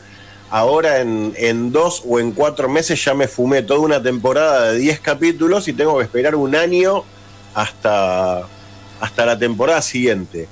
[0.49, 4.79] ahora en, en dos o en cuatro meses ya me fumé toda una temporada de
[4.79, 7.03] 10 capítulos y tengo que esperar un año
[7.53, 8.41] hasta,
[8.99, 10.47] hasta la temporada siguiente.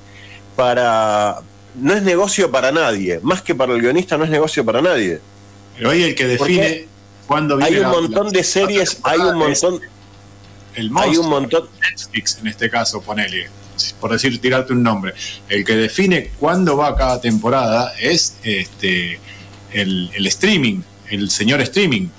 [0.56, 1.40] Para,
[1.76, 5.20] no es negocio para nadie, más que para el guionista no es negocio para nadie.
[5.78, 6.88] Pero ahí el que define
[7.28, 9.80] cuándo viene Hay un montón la- de series, hay un montón,
[10.76, 13.50] El hay monstruo, un montón, Netflix en este caso, ponele,
[14.02, 15.14] por decir, tirarte un nombre.
[15.48, 19.20] El que define cuándo va cada temporada es este
[19.72, 22.10] el, el streaming, el señor streaming.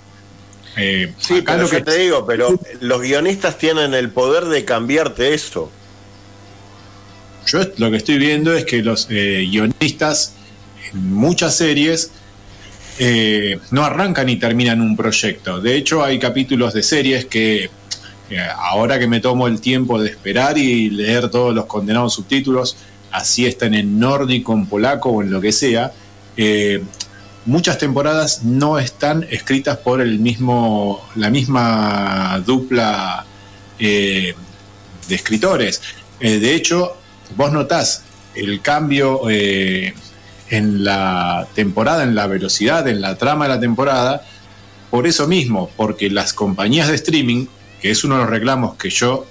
[0.77, 5.35] Eh, Sí, pero lo que te digo, pero los guionistas tienen el poder de cambiarte
[5.35, 5.71] eso.
[7.47, 10.35] yo lo que estoy viendo es que los eh, guionistas
[10.93, 12.13] en muchas series
[12.99, 15.61] eh, no arrancan y terminan un proyecto.
[15.61, 17.71] De hecho, hay capítulos de series que
[18.57, 22.77] ahora que me tomo el tiempo de esperar y leer todos los condenados subtítulos,
[23.11, 25.93] así están en nórdico, en polaco o en lo que sea,
[26.37, 26.83] eh,
[27.47, 33.25] muchas temporadas no están escritas por el mismo, la misma dupla
[33.79, 34.35] eh,
[35.09, 35.81] de escritores.
[36.21, 36.97] Eh, de hecho,
[37.37, 38.05] vos notás
[38.35, 39.95] el cambio eh,
[40.49, 44.25] en la temporada, en la velocidad, en la trama de la temporada,
[44.91, 47.47] por eso mismo, porque las compañías de streaming,
[47.81, 49.27] que es uno de los reclamos que yo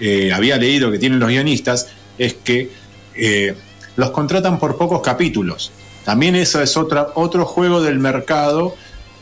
[0.00, 2.70] eh, había leído que tienen los guionistas, es que
[3.14, 3.54] eh,
[3.96, 5.70] los contratan por pocos capítulos.
[6.04, 8.74] También eso es otro juego del mercado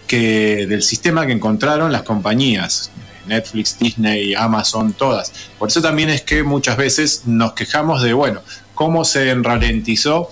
[0.06, 2.90] que, del sistema que encontraron las compañías,
[3.26, 5.32] Netflix, Disney, Amazon, todas.
[5.58, 8.40] Por eso también es que muchas veces nos quejamos de, bueno,
[8.74, 10.28] cómo se ralentizó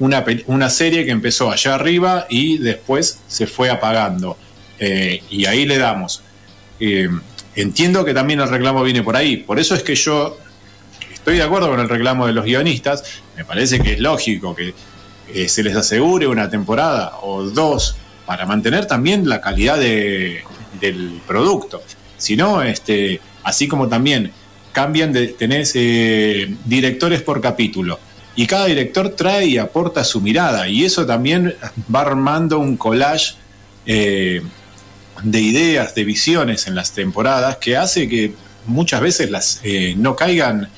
[0.00, 4.36] una, una serie que empezó allá arriba y después se fue apagando.
[4.78, 6.22] Eh, y ahí le damos.
[6.80, 7.08] Eh,
[7.54, 9.36] entiendo que también el reclamo viene por ahí.
[9.36, 10.36] Por eso es que yo
[11.12, 13.04] estoy de acuerdo con el reclamo de los guionistas.
[13.36, 14.74] Me parece que es lógico que
[15.32, 17.96] eh, se les asegure una temporada o dos
[18.26, 20.42] para mantener también la calidad de-
[20.80, 21.82] del producto.
[22.16, 24.32] Si no, este, así como también
[24.72, 27.98] cambian de, tenés eh, directores por capítulo.
[28.34, 30.66] Y cada director trae y aporta su mirada.
[30.68, 31.54] Y eso también
[31.94, 33.34] va armando un collage
[33.84, 34.40] eh,
[35.22, 38.34] de ideas, de visiones en las temporadas que hace que
[38.66, 40.68] muchas veces las eh, no caigan,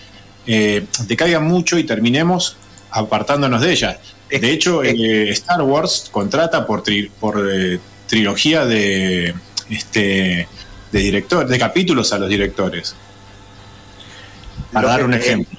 [0.46, 2.56] eh, decaigan mucho y terminemos
[2.90, 3.98] apartándonos de ellas.
[4.30, 9.34] De hecho, eh, Star Wars contrata por, tri- por eh, trilogía de,
[9.70, 10.48] este,
[10.90, 12.96] de director, de capítulos a los directores.
[14.72, 15.58] Para dar un ejemplo.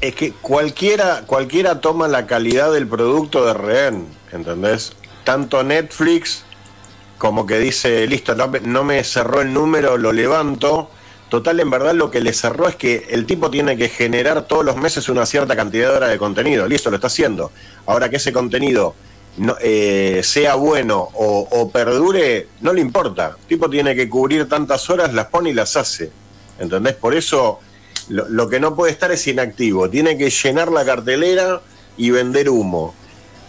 [0.00, 4.92] Es que cualquiera, cualquiera toma la calidad del producto de rehén, ¿entendés?
[5.24, 6.44] Tanto Netflix
[7.18, 10.90] como que dice, listo, no me cerró el número, lo levanto.
[11.32, 14.66] Total, en verdad lo que le cerró es que el tipo tiene que generar todos
[14.66, 16.68] los meses una cierta cantidad de horas de contenido.
[16.68, 17.50] Listo, lo está haciendo.
[17.86, 18.94] Ahora que ese contenido
[19.38, 23.36] no, eh, sea bueno o, perdure, no le importa.
[23.40, 26.12] El tipo tiene que cubrir tantas horas, las pone y las hace.
[26.58, 26.96] ¿Entendés?
[26.96, 27.60] Por eso
[28.10, 29.88] Lo, lo que no puede estar es inactivo.
[29.88, 31.62] Tiene que llenar la cartelera
[31.96, 32.94] y vender humo.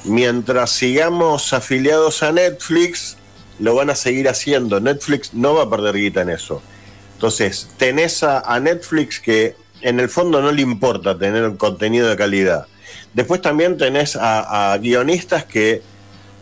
[0.06, 3.18] Mientras sigamos afiliados a Netflix,
[3.60, 4.80] lo van a seguir haciendo.
[4.80, 6.62] Netflix no va a perder guita en eso.
[7.14, 12.16] Entonces, tenés a, Netflix que en el fondo no le importa tener un contenido de
[12.16, 12.68] calidad.
[13.14, 15.82] Después también tenés a, guionistas que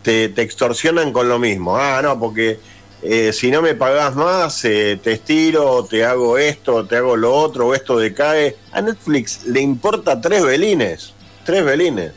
[0.02, 1.76] te, te extorsionan con lo mismo.
[1.76, 2.58] Ah, no, porque
[3.04, 7.34] eh, si no me pagás más, eh, te estiro, te hago esto, te hago lo
[7.34, 8.56] otro, o esto decae.
[8.70, 11.12] A Netflix le importa tres velines,
[11.44, 12.12] tres velines.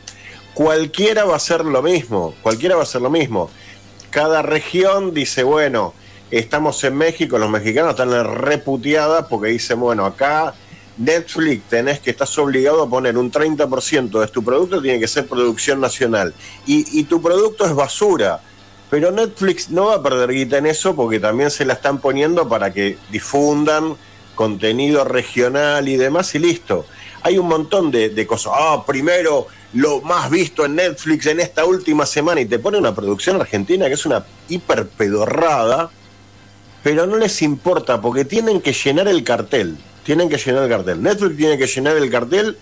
[0.54, 3.50] Cualquiera va a hacer lo mismo, cualquiera va a hacer lo mismo.
[4.10, 5.92] Cada región dice, bueno,
[6.30, 8.12] estamos en México, los mexicanos están
[8.42, 10.54] reputeadas porque dicen, bueno, acá
[10.98, 15.26] Netflix tenés que estás obligado a poner un 30% de tu producto, tiene que ser
[15.26, 16.34] producción nacional.
[16.66, 18.40] Y, y tu producto es basura.
[18.88, 22.48] Pero Netflix no va a perder guita en eso porque también se la están poniendo
[22.48, 23.96] para que difundan
[24.36, 26.86] contenido regional y demás y listo.
[27.22, 28.52] Hay un montón de, de cosas.
[28.54, 32.94] Ah, primero lo más visto en Netflix en esta última semana y te pone una
[32.94, 35.90] producción argentina que es una hiper pedorrada,
[36.86, 39.76] pero no les importa porque tienen que llenar el cartel.
[40.04, 41.02] Tienen que llenar el cartel.
[41.02, 42.56] Netflix tiene que llenar el cartel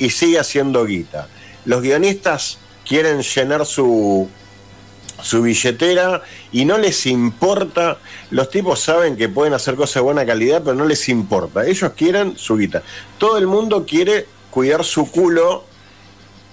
[0.00, 1.28] y sigue haciendo guita.
[1.64, 4.28] Los guionistas quieren llenar su,
[5.22, 7.98] su billetera y no les importa.
[8.32, 11.64] Los tipos saben que pueden hacer cosas de buena calidad, pero no les importa.
[11.64, 12.82] Ellos quieren su guita.
[13.16, 15.66] Todo el mundo quiere cuidar su culo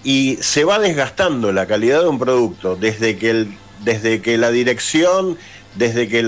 [0.04, 3.48] y se va desgastando la calidad de un producto desde que,
[3.84, 5.40] desde que la dirección,
[5.76, 6.24] desde que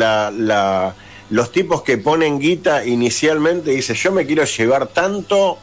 [1.29, 5.57] los tipos que ponen guita inicialmente dicen yo me quiero llevar tanto,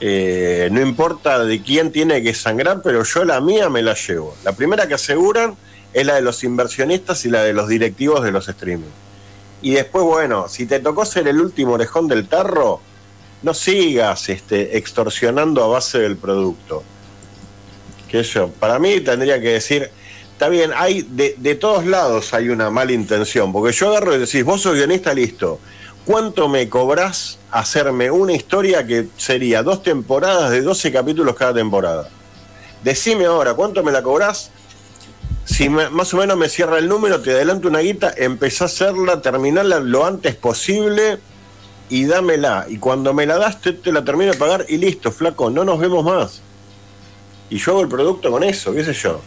[0.00, 4.36] eh, no importa de quién tiene que sangrar, pero yo la mía me la llevo.
[4.44, 5.56] La primera que aseguran
[5.92, 8.90] es la de los inversionistas y la de los directivos de los streaming.
[9.62, 12.80] Y después, bueno, si te tocó ser el último orejón del tarro,
[13.42, 16.82] no sigas este, extorsionando a base del producto.
[18.08, 19.90] Que yo, para mí tendría que decir,
[20.36, 24.44] está bien, hay de, todos lados hay una mala intención, porque yo agarro y decís,
[24.44, 25.58] vos sos guionista, listo.
[26.04, 32.10] ¿Cuánto me cobrás hacerme una historia que sería dos temporadas de 12 capítulos cada temporada?
[32.84, 34.50] Decime ahora, ¿cuánto me la cobrás?
[35.46, 38.66] si me, más o menos me cierra el número, te adelanto una guita, empezá a
[38.66, 41.18] hacerla, terminarla lo antes posible
[41.88, 42.66] y dámela.
[42.68, 45.64] Y cuando me la das, te, te, la termino de pagar y listo, flaco, no
[45.64, 46.42] nos vemos más.
[47.48, 49.22] Y yo hago el producto con eso, qué sé yo.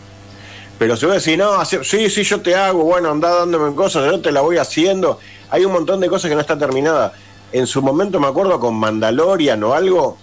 [0.80, 4.10] Pero si voy a decir, no, sí, sí, yo te hago, bueno, anda dándome cosas,
[4.10, 5.20] yo te la voy haciendo.
[5.50, 7.12] Hay un montón de cosas que no está terminada.
[7.52, 10.18] En su momento me acuerdo con Mandalorian o algo,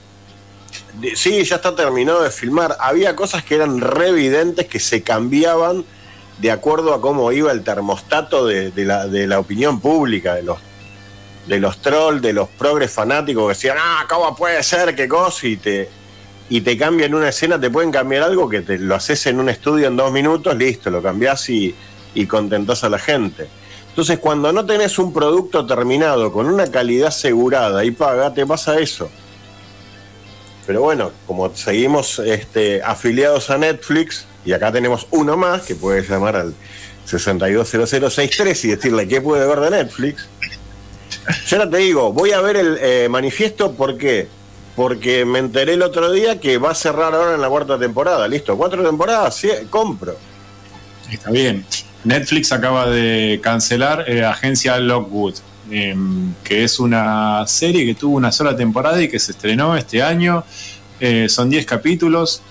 [1.15, 2.75] sí, ya está terminado de filmar.
[2.81, 5.85] Había cosas que eran re evidentes que se cambiaban
[6.39, 10.43] de acuerdo a cómo iba el termostato de, de, la, de la, opinión pública, de
[10.43, 10.59] los,
[11.47, 14.95] de los trolls, de los progres fanáticos que decían, ah, ¿cómo puede ser?
[14.97, 15.47] ¿Qué cosa?
[15.47, 15.91] Y te,
[16.49, 19.49] y te cambian una escena, te pueden cambiar algo que te lo haces en un
[19.49, 21.75] estudio en dos minutos, listo, lo cambiás y,
[22.15, 23.49] y contentás a la gente.
[23.89, 28.79] Entonces, cuando no tenés un producto terminado con una calidad asegurada y paga, te pasa
[28.79, 29.09] eso.
[30.67, 36.03] Pero bueno, como seguimos este, afiliados a Netflix, y acá tenemos uno más que puede
[36.03, 36.55] llamar al
[37.07, 40.27] 620063 y decirle qué puede ver de Netflix.
[41.47, 44.29] Yo ahora te digo, voy a ver el eh, manifiesto, ¿por qué?
[44.77, 48.29] Porque me enteré el otro día que va a cerrar ahora en la cuarta temporada.
[48.29, 50.17] Listo, cuatro temporadas, sí, compro.
[51.11, 51.65] Está bien.
[52.05, 55.35] Netflix acaba de cancelar eh, Agencia Lockwood,
[55.71, 55.97] eh,
[56.45, 60.45] que es una serie que tuvo una sola temporada y que se estrenó este año.
[61.01, 62.43] Eh, son 10 capítulos.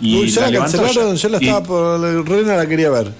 [0.00, 2.00] Y Uy, ya la, la cancelaron, yo la estaba y, por.
[2.00, 3.12] La Reina la quería ver.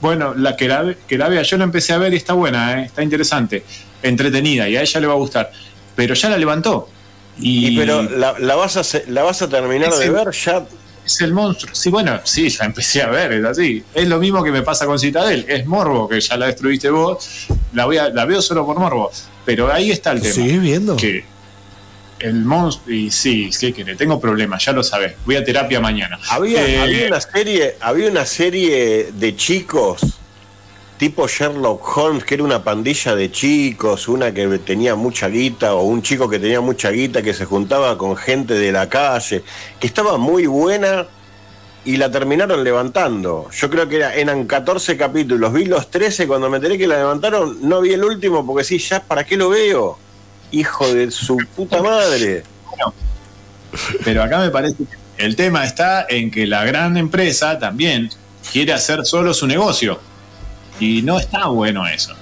[0.00, 2.80] Bueno, la que la, que la vea, yo la empecé a ver y está buena,
[2.80, 2.86] ¿eh?
[2.86, 3.64] está interesante,
[4.02, 5.50] entretenida y a ella le va a gustar.
[5.94, 6.88] Pero ya la levantó.
[7.40, 10.64] Y, y pero la, la, vas a, la vas a terminar de el, ver ya.
[11.04, 11.74] Es el monstruo.
[11.74, 13.82] Sí, bueno, sí, ya empecé a ver, es así.
[13.94, 15.44] Es lo mismo que me pasa con Citadel.
[15.48, 17.46] Es morbo, que ya la destruiste vos.
[17.72, 19.10] La, voy a, la veo solo por morbo.
[19.44, 20.34] Pero ahí está el tema.
[20.34, 20.96] ¿Sigues viendo?
[20.96, 21.24] Que
[22.20, 22.94] el monstruo.
[22.94, 23.96] Y sí, ¿qué quiere?
[23.96, 25.14] Tengo problemas, ya lo sabes.
[25.24, 26.18] Voy a terapia mañana.
[26.28, 30.19] Había, eh, había, una serie, había una serie de chicos
[31.00, 35.84] tipo Sherlock Holmes, que era una pandilla de chicos, una que tenía mucha guita, o
[35.84, 39.42] un chico que tenía mucha guita, que se juntaba con gente de la calle,
[39.80, 41.06] que estaba muy buena
[41.86, 43.48] y la terminaron levantando.
[43.50, 46.98] Yo creo que era, eran 14 capítulos, vi los 13, cuando me enteré que la
[46.98, 49.98] levantaron, no vi el último, porque sí, ya, ¿para qué lo veo?
[50.50, 52.42] Hijo de su puta madre.
[54.04, 58.10] Pero acá me parece que el tema está en que la gran empresa también
[58.52, 60.09] quiere hacer solo su negocio.
[60.80, 62.14] Y no está bueno eso.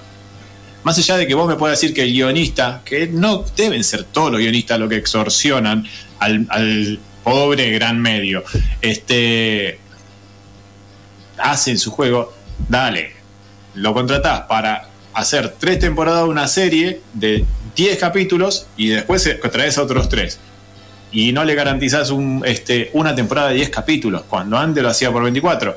[0.83, 4.03] más allá de que vos me puedas decir que el guionista, que no deben ser
[4.03, 5.85] todos los guionistas los que extorsionan
[6.19, 8.43] al, pobre gran medio,
[8.81, 9.79] este,
[11.37, 12.33] hacen su juego,
[12.67, 13.13] dale,
[13.75, 17.45] lo contratás para hacer tres temporadas de una serie de
[17.75, 20.39] 10 capítulos y después traes a otros tres.
[21.11, 25.11] Y no le garantizás un, este, una temporada de 10 capítulos, cuando antes lo hacía
[25.11, 25.75] por 24.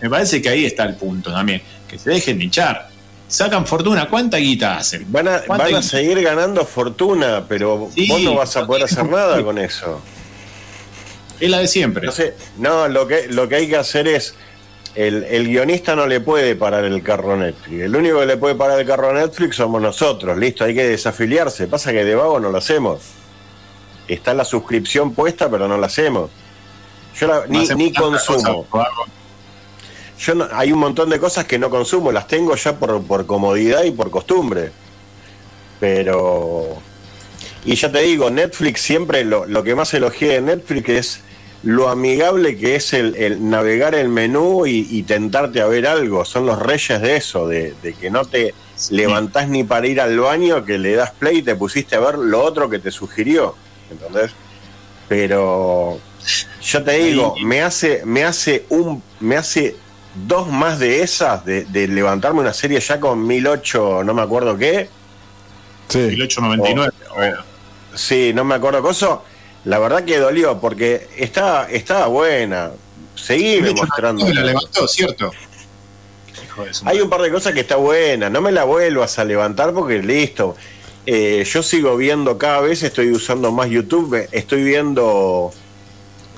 [0.00, 2.88] Me parece que ahí está el punto también, que se dejen de hinchar.
[3.28, 5.06] Sacan fortuna, ¿cuánta guita hacen?
[5.12, 9.42] Van a, van a seguir ganando fortuna, pero vos no vas a poder hacer nada
[9.42, 10.00] con eso.
[11.38, 12.06] Es la de siempre.
[12.06, 14.34] No, sé, no lo, que, lo que hay que hacer es
[14.94, 17.82] el, el, guionista no le puede parar el carro a Netflix.
[17.82, 20.36] El único que le puede parar el carro a Netflix somos nosotros.
[20.36, 21.68] Listo, hay que desafiliarse.
[21.68, 23.00] Pasa que de vago no lo hacemos.
[24.08, 26.30] Está la suscripción puesta, pero no la hacemos.
[27.16, 28.66] Yo la, ni, ni consumo.
[30.20, 33.26] Yo no, hay un montón de cosas que no consumo, las tengo ya por, por
[33.26, 34.70] comodidad y por costumbre.
[35.78, 36.76] Pero.
[37.64, 41.20] Y ya te digo, Netflix siempre lo, lo que más elogié de Netflix es
[41.62, 46.24] lo amigable que es el, navegar el menú y, tentarte a ver algo.
[46.24, 48.54] Son los reyes de eso, de, que no te
[48.90, 52.16] levantás ni para ir al baño, que le das play y te pusiste a ver
[52.16, 53.54] lo otro que te sugirió.
[53.90, 54.32] ¿Entendés?
[55.08, 55.98] Pero
[56.62, 59.76] yo te digo, me hace, me hace un, me hace
[60.14, 64.88] dos más de esas, de, levantarme una serie ya con 1008, no me acuerdo qué.
[65.88, 65.98] Sí.
[65.98, 67.36] 1899.
[67.94, 69.20] sí, no me acuerdo cosa
[69.64, 72.70] la verdad que dolió porque estaba, estaba buena.
[73.14, 74.26] Seguí mostrando.
[74.32, 75.30] la levantó, ¿cierto?
[76.84, 78.30] Hay un par de cosas que está buena.
[78.30, 80.56] No me la vuelvas a levantar porque listo.
[81.06, 85.50] Eh, yo sigo viendo cada vez, estoy usando más YouTube, estoy viendo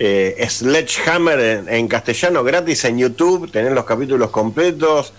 [0.05, 5.13] eh, Sledgehammer en, en, castellano gratis en YouTube, tener los capítulos completos.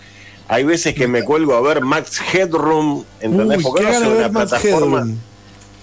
[0.46, 3.62] Hay veces que me cuelgo a ver Max Headroom, ¿entendés?
[3.62, 5.06] porque no una plataforma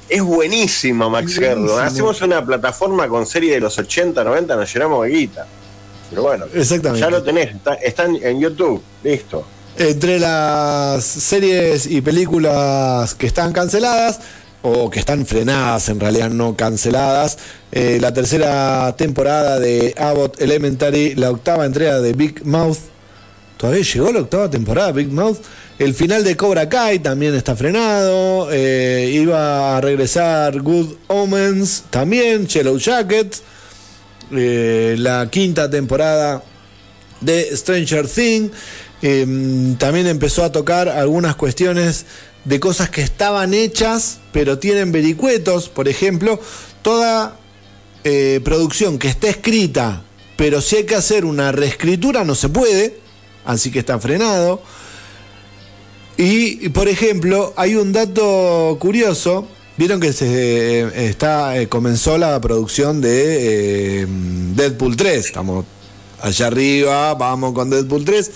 [0.08, 1.80] es buenísima Max Headroom.
[1.80, 5.48] Hacemos una plataforma con serie de los 80, 90, nos llenamos de guita.
[6.10, 9.48] Pero bueno, ya lo tenés, está, en YouTube, listo.
[9.78, 14.20] Entre las series y películas que están canceladas,
[14.64, 17.38] o que están frenadas, en realidad no canceladas,
[17.72, 22.78] eh, la tercera temporada de Abbott Elementary, la octava entrega de Big Mouth,
[23.58, 25.40] todavía llegó la octava temporada Big Mouth,
[25.82, 28.50] el final de Cobra Kai también está frenado.
[28.52, 33.36] Eh, iba a regresar Good Omens también, Cello Jacket.
[34.32, 36.44] Eh, la quinta temporada
[37.20, 38.52] de Stranger Things.
[39.80, 42.06] También empezó a tocar algunas cuestiones
[42.46, 45.70] de cosas que estaban hechas, pero tienen vericuetos.
[45.70, 46.40] Por ejemplo,
[46.82, 47.38] toda
[48.04, 50.04] eh, producción que esté escrita,
[50.38, 53.00] pero si hay que hacer una reescritura, no se puede.
[53.46, 54.62] Así que está frenado.
[56.18, 59.48] Y, por ejemplo, hay un dato curioso.
[59.78, 64.06] Vieron que se eh, está eh, comenzó la producción de
[64.56, 65.26] Deadpool 3.
[65.26, 65.66] Estamos
[66.22, 68.32] allá arriba, vamos con Deadpool 3.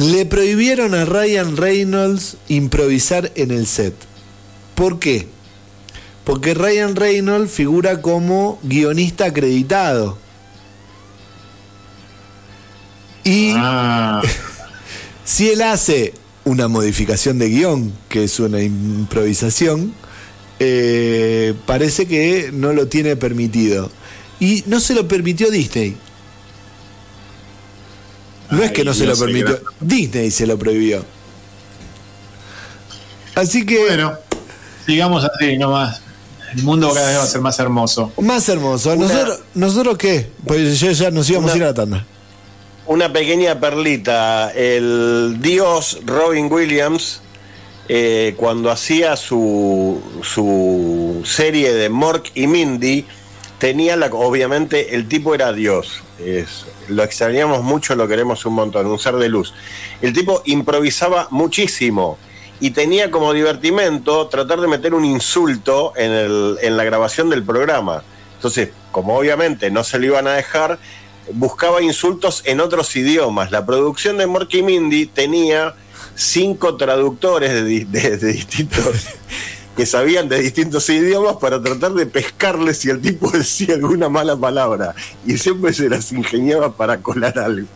[0.00, 3.92] Le prohibieron a Ryan Reynolds improvisar en el set.
[4.74, 5.26] ¿Por qué?
[6.24, 10.16] Porque Ryan Reynolds figura como guionista acreditado.
[13.24, 14.22] Y ah.
[15.26, 16.14] si él hace
[16.46, 19.92] una modificación de guion, que es una improvisación,
[20.60, 23.90] eh, parece que no lo tiene permitido.
[24.40, 25.94] Y no se lo permitió Disney.
[28.50, 31.04] No es que no se lo permitió, Disney se lo prohibió.
[33.34, 33.78] Así que.
[33.78, 34.14] Bueno,
[34.86, 36.00] sigamos así nomás.
[36.54, 38.12] El mundo cada vez va a ser más hermoso.
[38.20, 38.96] Más hermoso.
[38.96, 40.30] ¿Nosotros, ¿nosotros qué?
[40.44, 42.06] Pues ya nos íbamos a ir a la tanda
[42.90, 44.50] una pequeña perlita.
[44.50, 47.20] El dios Robin Williams,
[47.88, 53.06] eh, cuando hacía su, su serie de Mork y Mindy,
[53.58, 56.02] tenía la, obviamente el tipo era Dios.
[56.18, 59.54] Es, lo extrañamos mucho, lo queremos un montón, un ser de luz.
[60.00, 62.18] El tipo improvisaba muchísimo
[62.60, 68.02] y tenía como divertimento tratar de meter un insulto en, la grabación del programa.
[68.36, 70.78] Entonces, como obviamente no se lo iban a dejar,
[71.32, 73.50] buscaba insultos en otros idiomas.
[73.50, 75.74] La producción de Morky Mindy tenía
[76.14, 79.06] cinco traductores de, distintos
[79.80, 84.36] que sabían de distintos idiomas para tratar de pescarle si el tipo decía alguna mala
[84.36, 84.94] palabra
[85.24, 87.66] y siempre se las ingeniaba para colar algo.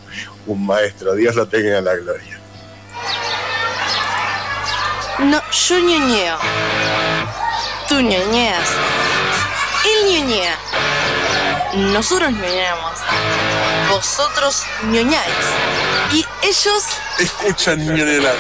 [0.47, 2.39] Un maestro, Dios lo tenga en la gloria.
[5.21, 6.37] No, yo ñoñeo.
[7.89, 8.69] Tú ñoñeas.
[9.87, 10.59] Él ñoñea.
[11.95, 12.99] Nosotros ñoñamos.
[13.89, 15.47] Vosotros ñoñáis.
[16.13, 16.85] Y ellos...
[17.19, 18.37] Escuchan ñoñelar.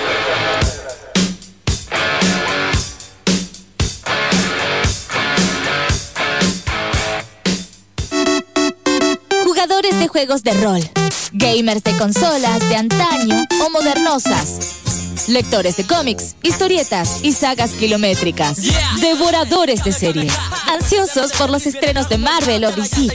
[10.14, 10.80] Juegos de rol,
[11.32, 13.34] gamers de consolas de antaño
[13.66, 18.58] o modernosas, lectores de cómics, historietas y sagas kilométricas,
[19.00, 20.32] devoradores de series,
[20.72, 23.08] ansiosos por los estrenos de Marvel o DC.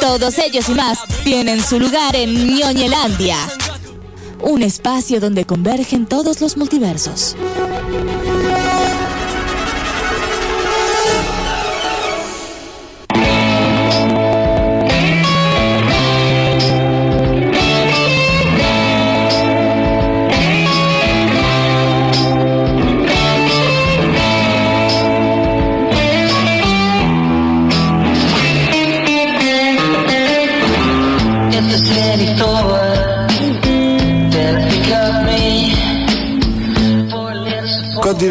[0.00, 3.38] Todos ellos y más tienen su lugar en Ñoñelandia,
[4.42, 7.36] un espacio donde convergen todos los multiversos.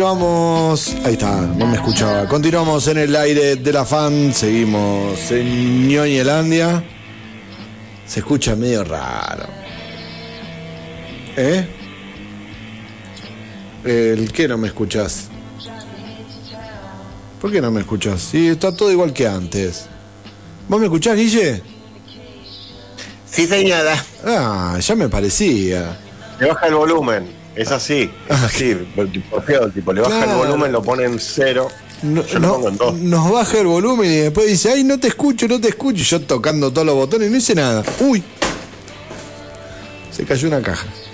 [0.05, 2.27] Continuamos, ahí está, no me escuchaba.
[2.27, 6.83] Continuamos en el aire de la fan, seguimos en Ñoñelandia.
[8.05, 9.47] Se escucha medio raro.
[11.35, 11.67] ¿Eh?
[13.83, 15.29] ¿El qué no me escuchás?
[17.41, 18.21] ¿Por qué no me escuchás?
[18.21, 19.87] Sí, está todo igual que antes.
[20.69, 21.63] ¿Vos me escuchás, Guille?
[23.25, 24.05] Sí, señora.
[24.23, 25.97] Ah, ya me parecía.
[26.39, 27.44] Le baja el volumen.
[27.55, 28.75] Es así, es así.
[29.13, 30.31] Tipo, feo, tipo, le baja Claro.
[30.41, 31.69] el volumen, lo pone en cero.
[32.03, 32.93] No- yo no- lo pongo en dos.
[32.95, 36.01] nos baja el volumen y después dice, ay, no te escucho, no te escucho.
[36.01, 37.83] Y yo tocando todos los botones no hice nada.
[38.01, 38.21] Uy.
[40.11, 40.85] Se cayó una caja.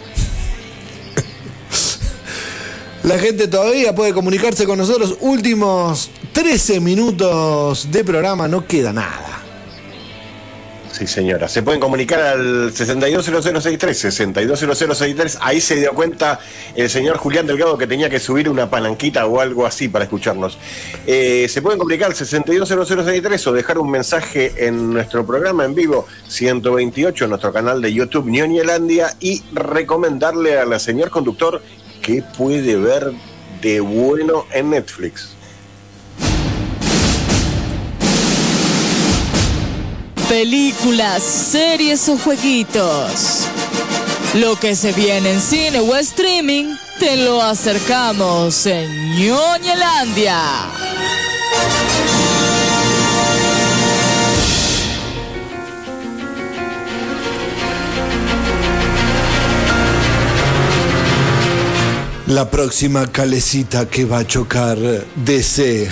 [3.04, 5.18] La gente todavía puede comunicarse con nosotros.
[5.22, 9.41] Últimos 13 minutos de programa, no queda nada.
[10.92, 11.48] Sí, señora.
[11.48, 15.38] Se pueden comunicar al 620063, 620063.
[15.42, 16.40] Ahí se dio cuenta
[16.76, 20.58] el señor Julián Delgado que tenía que subir una palanquita o algo así para escucharnos.
[21.08, 26.06] Eh, se pueden comunicar al 620063 o dejar un mensaje en nuestro programa en vivo
[26.28, 31.62] 128, en nuestro canal de YouTube Ñoñelandia y recomendarle a la señor conductor
[32.02, 33.12] que puede ver
[33.62, 35.41] de bueno en Netflix.
[40.32, 43.48] Películas, series o jueguitos.
[44.36, 50.40] Lo que se viene en cine o streaming, te lo acercamos en Ñoñelandia.
[62.28, 65.90] La próxima calecita que va a chocar DC.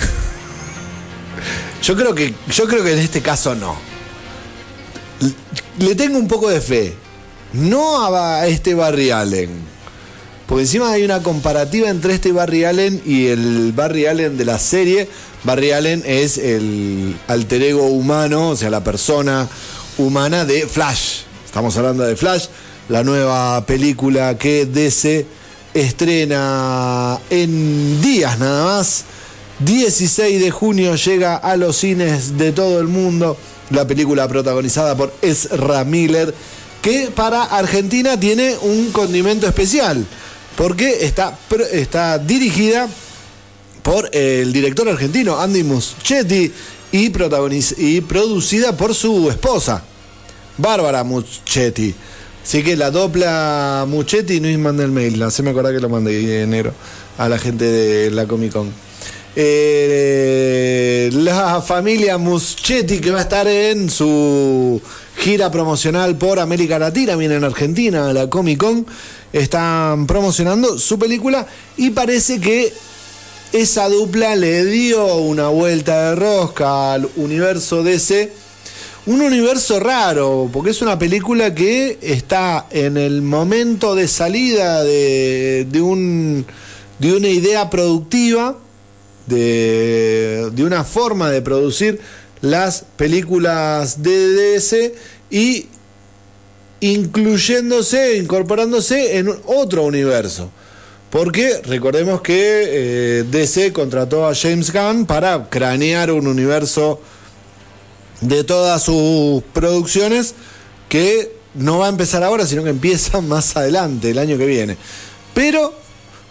[1.82, 3.89] Yo creo que, yo creo que en este caso no.
[5.78, 6.94] Le tengo un poco de fe.
[7.52, 9.50] No a este Barry Allen.
[10.46, 14.58] Porque encima hay una comparativa entre este Barry Allen y el Barry Allen de la
[14.58, 15.08] serie.
[15.44, 19.48] Barry Allen es el alter ego humano, o sea, la persona
[19.96, 21.22] humana de Flash.
[21.46, 22.46] Estamos hablando de Flash,
[22.88, 25.26] la nueva película que DC
[25.72, 29.04] estrena en días nada más.
[29.60, 33.36] 16 de junio llega a los cines de todo el mundo
[33.70, 36.34] la película protagonizada por Ezra Miller,
[36.82, 40.04] que para Argentina tiene un condimento especial,
[40.56, 41.38] porque está,
[41.72, 42.88] está dirigida
[43.82, 46.52] por el director argentino Andy Muschietti
[46.92, 47.12] y,
[47.78, 49.82] y producida por su esposa,
[50.58, 51.94] Bárbara Muschietti.
[52.42, 56.18] Así que la dopla Muchetti no mandé el mail, se me acuerda que lo mandé
[56.20, 56.72] en enero
[57.18, 58.89] a la gente de la Comic Con.
[59.36, 64.80] Eh, la familia Muschetti que va a estar en su
[65.18, 68.86] gira promocional por América Latina, viene en Argentina, la Comic Con,
[69.32, 71.46] están promocionando su película
[71.76, 72.72] y parece que
[73.52, 78.32] esa dupla le dio una vuelta de rosca al universo DC.
[79.06, 85.80] Un universo raro, porque es una película que está en el momento de salida de
[85.80, 86.44] un,
[86.98, 88.58] de una idea productiva,
[89.26, 92.00] de, de una forma de producir
[92.40, 94.94] las películas de DC
[95.30, 95.66] y
[96.80, 100.50] incluyéndose, incorporándose en otro universo.
[101.10, 107.00] Porque recordemos que eh, DC contrató a James Gunn para cranear un universo
[108.20, 110.34] de todas sus producciones
[110.88, 114.76] que no va a empezar ahora, sino que empieza más adelante, el año que viene.
[115.34, 115.74] Pero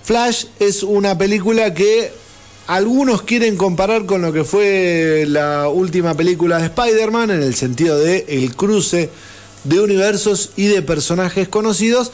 [0.04, 2.12] Flash es una película que
[2.70, 7.98] algunos quieren comparar con lo que fue la última película de Spider-Man en el sentido
[7.98, 9.10] de el cruce
[9.64, 12.12] de universos y de personajes conocidos,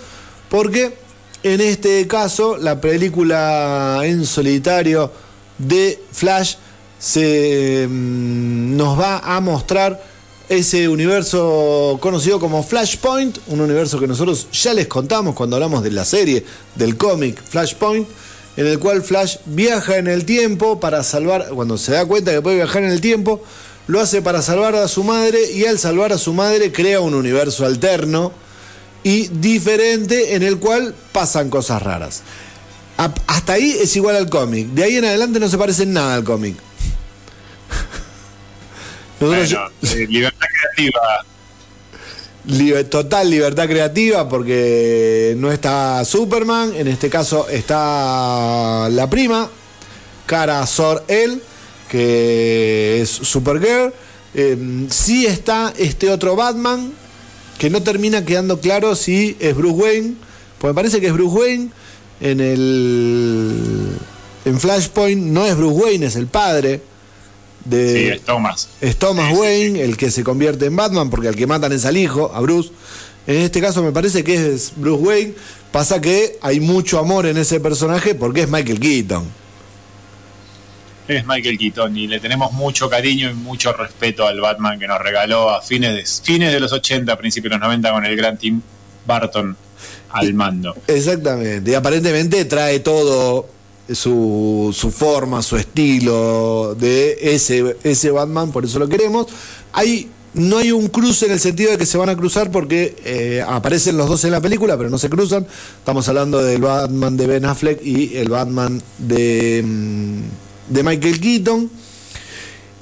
[0.48, 0.98] porque
[1.44, 5.12] en este caso la película en solitario
[5.58, 6.56] de Flash
[7.00, 10.02] se mm, nos va a mostrar
[10.48, 15.92] ese universo conocido como Flashpoint, un universo que nosotros ya les contamos cuando hablamos de
[15.92, 16.46] la serie,
[16.76, 18.08] del cómic Flashpoint,
[18.58, 22.42] en el cual Flash viaja en el tiempo para salvar, cuando se da cuenta que
[22.42, 23.44] puede viajar en el tiempo,
[23.88, 27.14] lo hace para salvar a su madre y al salvar a su madre crea un
[27.14, 28.32] universo alterno
[29.04, 32.24] y diferente en el cual pasan cosas raras.
[32.98, 34.68] Hasta ahí es igual al cómic.
[34.70, 36.56] De ahí en adelante no se parece en nada al cómic.
[39.22, 40.46] Eh, libertad
[40.76, 41.26] creativa.
[42.90, 49.50] Total libertad creativa porque no está Superman, en este caso está la prima,
[50.26, 51.42] Cara Sor-El,
[51.90, 53.94] que es Supergirl.
[54.34, 56.92] Eh, sí está este otro Batman,
[57.58, 60.16] que no termina quedando claro si es Bruce Wayne,
[60.60, 61.70] pues me parece que es Bruce Wayne
[62.22, 63.98] en el
[64.46, 66.82] en Flashpoint no es Bruce Wayne, es el padre
[67.66, 68.70] de sí, es Thomas.
[68.80, 71.98] Es Thomas Wayne el que se convierte en Batman porque al que matan es al
[71.98, 72.72] hijo, a Bruce.
[73.28, 75.34] En este caso me parece que es Bruce Wayne.
[75.72, 79.26] Pasa que hay mucho amor en ese personaje porque es Michael Keaton.
[81.08, 85.00] Es Michael Keaton y le tenemos mucho cariño y mucho respeto al Batman que nos
[85.00, 88.38] regaló a fines de, fines de los 80, principios de los 90 con el gran
[88.38, 88.62] Tim
[89.06, 89.56] Burton
[90.10, 90.76] al mando.
[90.88, 93.55] Exactamente, y aparentemente trae todo
[93.92, 99.28] su, su forma, su estilo de ese, ese Batman, por eso lo queremos.
[99.74, 102.96] Hay, no hay un cruce en el sentido de que se van a cruzar porque
[103.06, 105.46] eh, aparecen los dos en la película, pero no se cruzan.
[105.78, 111.70] Estamos hablando del Batman de Ben Affleck y el Batman de, mm, de Michael Keaton.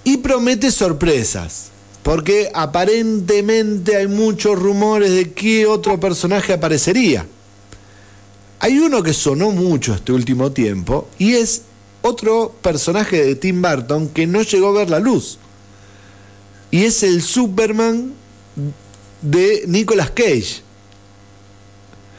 [0.06, 1.70] Y promete sorpresas.
[2.04, 7.26] Porque aparentemente hay muchos rumores de qué otro personaje aparecería.
[8.64, 11.64] Hay uno que sonó mucho este último tiempo y es
[12.02, 15.38] otro personaje de Tim Burton que no llegó a ver la luz.
[16.72, 18.14] Y es el Superman
[19.22, 20.61] de Nicolas Cage.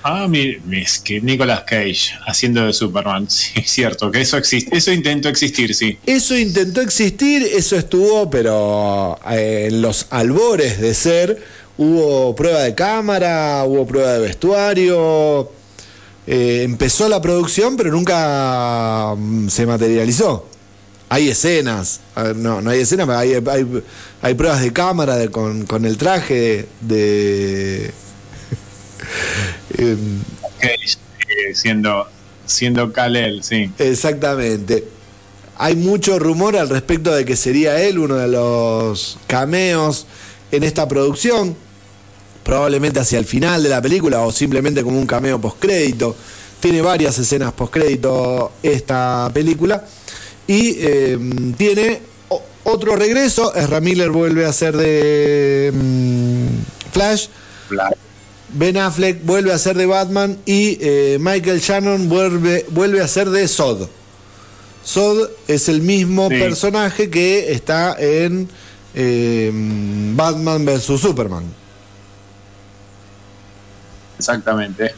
[0.02, 0.28] Ah,
[0.70, 5.30] es que Nicolas Cage haciendo de Superman, sí, es cierto, que eso existe, eso intentó
[5.30, 5.98] existir, sí.
[6.04, 11.42] Eso intentó existir, eso estuvo, pero eh, en los albores de ser,
[11.78, 15.50] hubo prueba de cámara, hubo prueba de vestuario,
[16.26, 20.46] eh, empezó la producción, pero nunca mm, se materializó.
[21.08, 22.00] Hay escenas,
[22.36, 23.34] no, no hay escenas, pero hay,
[24.22, 27.92] hay, pruebas de cámara con, con el traje de
[29.78, 30.22] Em,
[31.54, 32.08] siendo,
[32.46, 33.70] siendo Kalel, sí.
[33.78, 34.84] Exactamente.
[35.56, 40.06] Hay mucho rumor al respecto de que sería él uno de los cameos
[40.50, 41.56] en esta producción,
[42.44, 46.14] probablemente hacia el final de la película o simplemente como un cameo postcrédito.
[46.60, 49.84] Tiene varias escenas postcrédito esta película
[50.46, 52.00] y em, tiene
[52.64, 53.54] otro regreso.
[53.54, 56.48] Ezra Miller vuelve a ser de em,
[56.92, 57.26] Flash.
[58.50, 63.30] Ben Affleck vuelve a ser de Batman y eh, Michael Shannon vuelve, vuelve a ser
[63.30, 63.88] de Sod.
[64.84, 68.48] Sod es el mismo personaje que está en
[68.94, 69.50] eh,
[70.14, 71.00] Batman vs.
[71.00, 71.63] Superman.
[74.18, 74.94] Exactamente.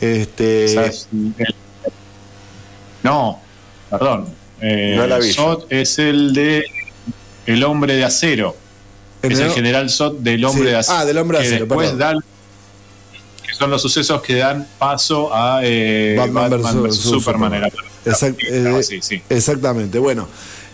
[0.00, 0.92] Este...
[3.02, 3.40] No,
[3.90, 4.28] perdón.
[4.60, 6.64] Eh, Sod es el de
[7.46, 8.56] El Hombre de Acero.
[9.22, 10.98] es el, general Sod del Hombre de Acero.
[10.98, 11.66] Ah, del Hombre de Acero.
[11.66, 12.14] Después da
[13.58, 17.70] son los sucesos que dan paso a eh, Batman, Superman.
[18.04, 18.82] Eh,
[19.28, 19.98] exactamente.
[19.98, 20.28] Bueno,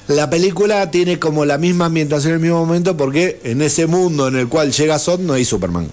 [0.09, 4.29] la película tiene como la misma ambientación en el mismo momento porque en ese mundo
[4.29, 5.89] en el cual llega Zod no hay Superman.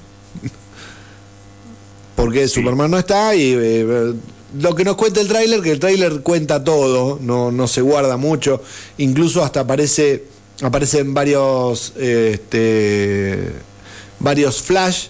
[2.28, 4.14] Porque Superman no está y eh,
[4.60, 8.18] lo que nos cuenta el tráiler, que el tráiler cuenta todo, no, no se guarda
[8.18, 8.62] mucho,
[8.98, 10.26] incluso hasta aparece
[10.62, 13.54] aparecen varios este,
[14.20, 15.08] varios flash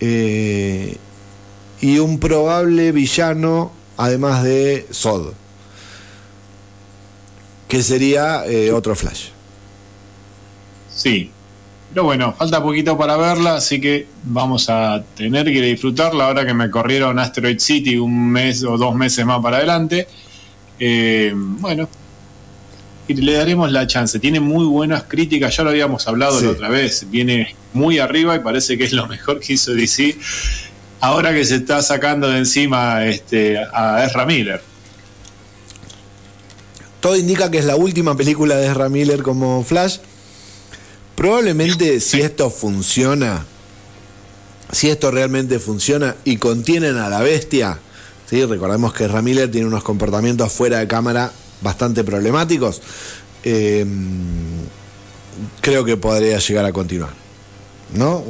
[0.00, 0.98] eh,
[1.80, 5.32] y un probable villano, además de Sod,
[7.68, 9.28] que sería eh, otro Flash.
[10.94, 11.30] Sí,
[11.94, 16.52] pero bueno, falta poquito para verla, así que vamos a tener que disfrutarla ahora que
[16.52, 20.08] me corrieron Asteroid City un mes o dos meses más para adelante.
[20.80, 21.88] Eh, bueno,
[23.06, 24.18] y le daremos la chance.
[24.18, 27.06] Tiene muy buenas críticas, ya lo habíamos hablado la otra vez.
[27.12, 30.18] Viene muy arriba y parece que es lo mejor que hizo DC.
[30.98, 34.60] Ahora que se está sacando de encima este, a Ezra Miller.
[36.98, 39.98] Todo indica que es la última película de Ezra Miller como Flash.
[41.14, 43.44] Probablemente si esto funciona,
[44.72, 47.78] si esto realmente funciona y contienen a la bestia,
[48.28, 48.44] ¿sí?
[48.44, 51.30] recordemos que Miller tiene unos comportamientos fuera de cámara
[51.60, 52.82] bastante problemáticos.
[53.44, 53.86] Eh,
[55.60, 57.10] creo que podría llegar a continuar.
[57.94, 58.24] ¿No?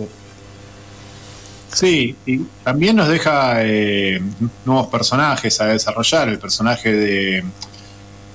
[1.72, 4.22] Sí, y también nos deja eh,
[4.64, 6.28] nuevos personajes a desarrollar.
[6.28, 7.44] El personaje de,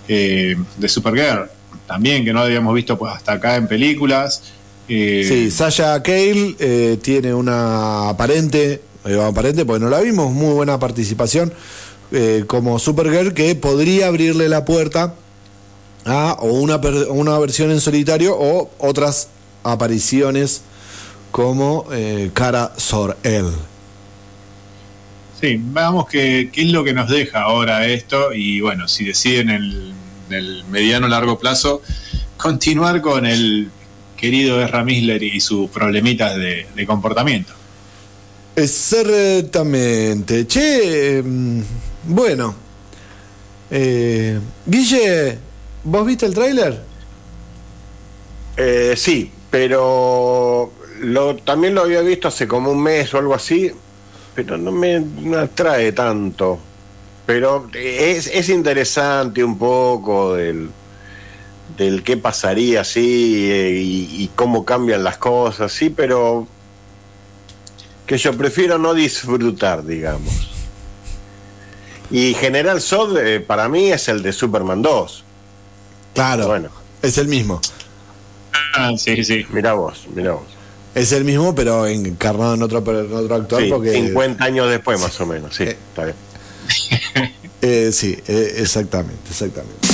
[0.08, 1.50] eh, de Supergirl,
[1.90, 4.44] también que no habíamos visto pues hasta acá en películas.
[4.88, 10.54] Eh, Sí, Sasha Cale eh, tiene una aparente, eh, aparente porque no la vimos, muy
[10.54, 11.52] buena participación
[12.12, 15.16] eh, como Supergirl que podría abrirle la puerta
[16.06, 16.78] a o una,
[17.10, 19.30] una versión en solitario o otras
[19.64, 20.62] apariciones
[21.32, 23.48] como eh, Cara Sor-El.
[25.42, 29.64] Sí, veamos qué, es lo que nos deja ahora esto y bueno, si deciden en
[29.64, 29.94] el,
[30.30, 31.82] en el mediano largo plazo
[32.38, 33.70] continuar con el
[34.16, 37.54] querido Ezra Miller y sus problemitas de, de comportamiento.
[38.56, 40.46] Exactamente.
[40.46, 41.62] Che, mm,
[42.04, 42.56] bueno.
[43.72, 45.38] Eh, Guille,
[45.84, 46.82] ¿vos viste el tráiler?
[48.58, 53.72] Eh, sí, pero lo, también lo había visto hace como un mes o algo así,
[54.36, 55.06] pero no me,
[55.38, 56.60] atrae tanto.
[57.30, 60.72] Pero es, es interesante un poco del,
[61.78, 66.48] del qué pasaría así eh, y, y cómo cambian las cosas, sí, pero
[68.08, 70.50] que yo prefiero no disfrutar, digamos.
[72.10, 75.24] Y General Zod eh, para mí es el de Superman 2.
[76.16, 76.48] Claro.
[76.48, 76.70] Bueno.
[77.04, 77.62] Es el mismo.
[78.74, 79.46] Ah, sí, sí.
[79.52, 80.48] Mira vos, mira vos.
[80.96, 83.62] Es el mismo, pero encarnado en otro, en otro actor.
[83.62, 86.16] Sí, porque, 50 años después más o menos, sí, está bien.
[87.62, 89.88] eh, sí, eh, exactamente, exactamente.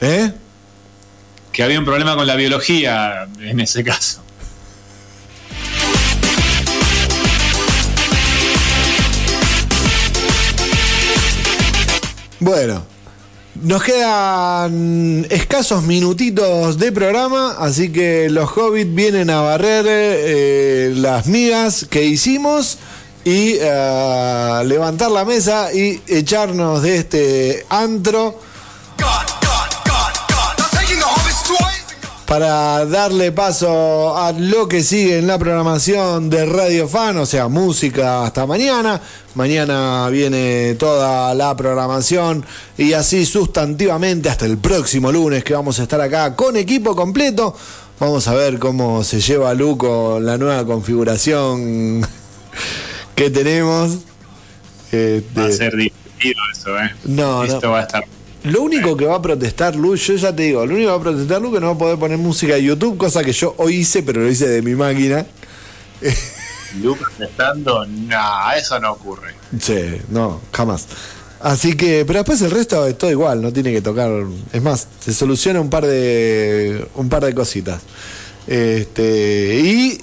[0.00, 0.32] ¿Eh?
[1.52, 4.22] Que había un problema con la biología en ese caso.
[12.40, 12.86] Bueno,
[13.62, 21.26] nos quedan escasos minutitos de programa, así que los hobbits vienen a barrer eh, las
[21.26, 22.78] migas que hicimos
[23.24, 28.40] y a levantar la mesa y echarnos de este antro
[32.30, 37.48] para darle paso a lo que sigue en la programación de Radio Fan, o sea,
[37.48, 39.00] música hasta mañana.
[39.34, 42.46] Mañana viene toda la programación
[42.78, 47.52] y así sustantivamente hasta el próximo lunes que vamos a estar acá con equipo completo.
[47.98, 52.06] Vamos a ver cómo se lleva Lu con la nueva configuración
[53.20, 53.98] que tenemos.
[54.90, 56.90] Este, Va a ser divertido eso, ¿eh?
[57.04, 57.72] No, Esto no.
[57.72, 58.04] va a estar.
[58.44, 61.00] Lo único que va a protestar Lu, yo ya te digo, lo único que va
[61.00, 63.54] a protestar Lu que no va a poder poner música de YouTube, cosa que yo
[63.58, 65.26] hoy hice, pero lo hice de mi máquina.
[66.82, 69.34] Lucas estando, nah, eso no ocurre.
[69.60, 70.86] Sí, no, jamás.
[71.40, 74.10] Así que, pero después el resto es todo igual, no tiene que tocar.
[74.52, 77.82] Es más, se soluciona un par de un par de cositas.
[78.46, 79.98] Este, y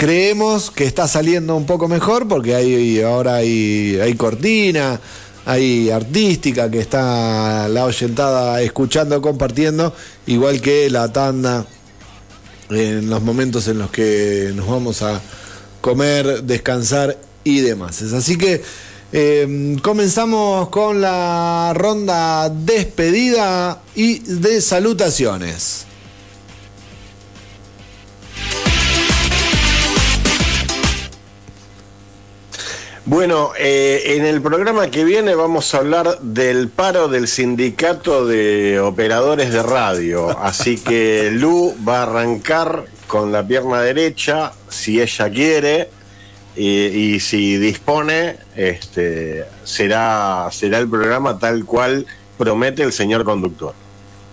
[0.00, 4.98] creemos que está saliendo un poco mejor porque hay ahora hay, hay cortina,
[5.44, 9.94] hay artística que está la oyentada escuchando, compartiendo,
[10.26, 11.66] igual que la tanda
[12.70, 15.20] en los momentos en los que nos vamos a
[15.82, 18.00] comer, descansar y demás.
[18.00, 18.62] Así que
[19.12, 25.89] eh, comenzamos con la ronda despedida y de salutaciones.
[33.10, 38.78] Bueno, eh, en el programa que viene vamos a hablar del paro del sindicato de
[38.78, 40.38] operadores de radio.
[40.38, 45.90] Así que Lu va a arrancar con la pierna derecha, si ella quiere,
[46.54, 52.06] y, si dispone, este, será, será el programa tal cual
[52.38, 53.74] promete el señor conductor.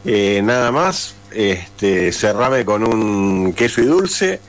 [0.05, 4.39] Eh, nada más, este, cerrame con un queso y dulce.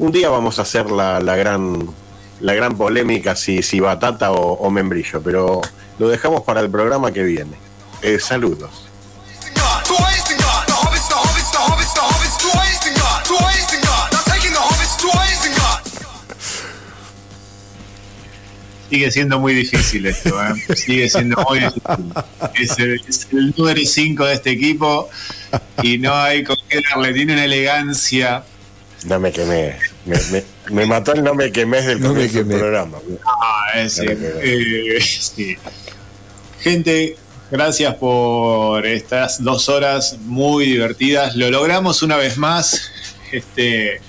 [0.00, 1.86] Un día vamos a hacer la, la gran
[2.44, 5.62] la gran polémica si, si batata o, membrillo, pero
[5.98, 7.56] lo dejamos para el programa que viene.
[8.02, 8.70] Eh, saludos.
[18.90, 20.76] Sigue siendo muy difícil esto, ¿eh?
[20.76, 22.12] Sigue siendo muy difícil.
[22.54, 25.08] Es el, es el número 5 de este equipo
[25.82, 27.14] y no hay con qué darle.
[27.14, 28.44] Tiene una elegancia.
[29.04, 29.76] No me quemé.
[30.06, 32.58] Me, me- me mató el no me quemés del No me comienzo del quemé.
[32.58, 32.98] programa.
[33.26, 35.56] Ah, es decir, eh, sí.
[36.60, 37.16] Gente,
[37.50, 41.36] gracias por estas dos horas muy divertidas.
[41.36, 42.90] Lo logramos una vez más.
[43.32, 44.00] Este,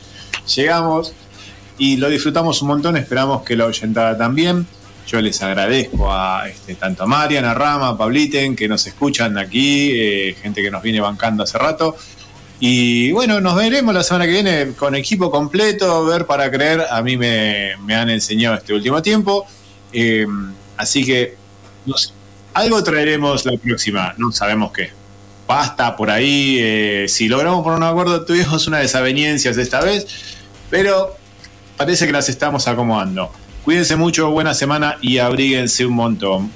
[0.56, 1.14] llegamos
[1.78, 2.96] y lo disfrutamos un montón.
[2.96, 4.66] Esperamos que la oyentada también.
[5.08, 9.38] Yo les agradezco a este, tanto a Marian, a Rama, a Pabliten, que nos escuchan
[9.38, 11.96] aquí, eh, gente que nos viene bancando hace rato.
[12.60, 16.86] Y bueno, nos veremos la semana que viene con equipo completo, ver para creer.
[16.90, 19.46] A mí me, me han enseñado este último tiempo.
[19.92, 20.26] Eh,
[20.78, 21.36] así que
[22.54, 24.90] algo traeremos la próxima, no sabemos qué.
[25.48, 26.58] Basta por ahí.
[26.60, 30.08] eh, si logramos poner un acuerdo, tuvimos una desaveniencias esta vez,
[30.70, 31.16] pero
[31.78, 33.32] parece que las estamos acomodando.
[33.64, 36.52] Cuídense mucho, buena semana y abríguense un montón.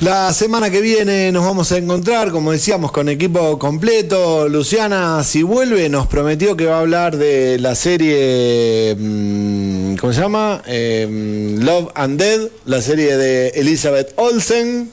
[0.00, 4.48] La semana que viene nos vamos a encontrar, como decíamos, con equipo completo.
[4.48, 10.20] Luciana, si vuelve, nos prometió que va a hablar de la serie, mm, ¿cómo se
[10.20, 10.62] llama?
[10.66, 14.90] Eh, Love and Dead, la serie de Elizabeth Olsen.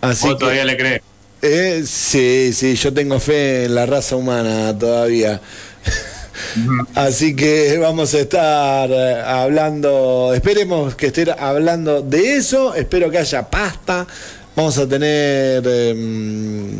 [0.00, 1.02] Así ¿O todavía que, le cree?
[1.42, 5.40] eh, sí, sí, yo tengo fe en la raza humana todavía.
[6.94, 13.18] Así que vamos a estar eh, hablando, esperemos que estén hablando de eso, espero que
[13.18, 14.06] haya pasta,
[14.54, 16.74] vamos a tener eh,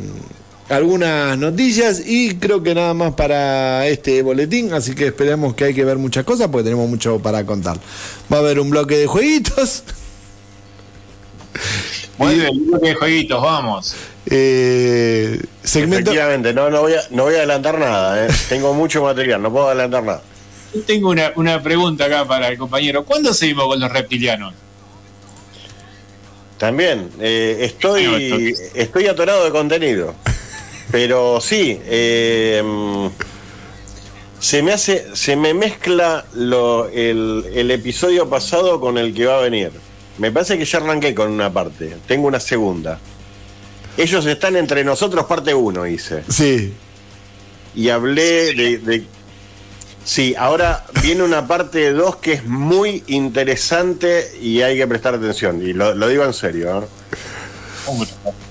[0.69, 5.75] algunas noticias y creo que nada más para este boletín, así que esperemos que hay
[5.75, 7.79] que ver muchas cosas porque tenemos mucho para contar.
[8.33, 9.85] Va a haber un bloque de jueguitos.
[12.19, 13.95] Muy bien, bloque de jueguitos, vamos.
[14.29, 16.11] Eh, segmento.
[16.11, 18.27] Efectivamente, no, no, voy a, no voy a adelantar nada.
[18.27, 18.31] ¿eh?
[18.49, 20.23] Tengo mucho material, no puedo adelantar nada.
[20.75, 23.05] Yo tengo una, una pregunta acá para el compañero.
[23.05, 24.53] ¿Cuándo seguimos con los reptilianos?
[26.59, 28.73] También, eh, estoy, entonces.
[28.75, 30.15] estoy atorado de contenido.
[30.91, 32.63] Pero sí, eh,
[34.39, 39.39] se me hace, se me mezcla lo, el, el episodio pasado con el que va
[39.39, 39.71] a venir.
[40.19, 42.99] Me parece que ya arranqué con una parte, tengo una segunda.
[43.97, 46.23] Ellos están entre nosotros, parte 1, hice.
[46.29, 46.73] Sí.
[47.75, 49.05] Y hablé de, de-
[50.05, 55.61] Sí, ahora viene una parte 2 que es muy interesante y hay que prestar atención.
[55.67, 56.79] Y lo, lo digo en serio.
[56.83, 56.87] ¿eh?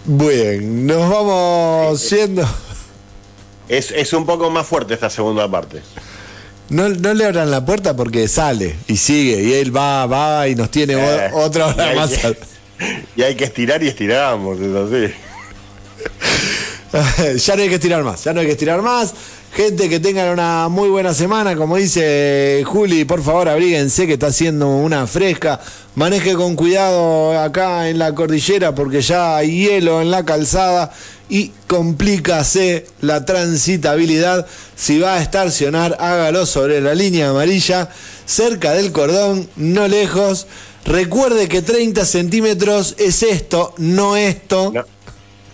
[0.05, 2.45] Bien, nos vamos siendo.
[3.69, 5.81] Es, es un poco más fuerte esta segunda parte.
[6.69, 10.55] No, no le abran la puerta porque sale y sigue y él va, va y
[10.55, 12.11] nos tiene Eh, otra hora más.
[12.11, 12.37] que-
[13.15, 15.13] Y hay que estirar y estiramos, es así.
[17.37, 19.13] ya no hay que estirar más, ya no hay que estirar más.
[19.55, 21.55] Gente, que tengan una muy buena semana.
[21.55, 25.61] Como dice Juli, por favor, abríguense que está haciendo una fresca.
[25.95, 30.91] Maneje con cuidado acá en la cordillera porque ya hay hielo en la calzada
[31.29, 34.45] y complícase la transitabilidad.
[34.75, 37.89] Si va a estacionar, hágalo sobre la línea amarilla,
[38.25, 40.47] cerca del cordón, no lejos.
[40.83, 44.73] Recuerde que 30 centímetros es esto, no esto.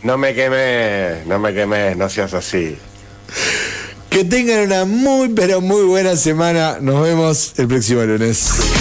[0.03, 2.77] No me quemé, no me quemé, no seas así.
[4.09, 6.77] Que tengan una muy, pero muy buena semana.
[6.81, 8.80] Nos vemos el próximo lunes.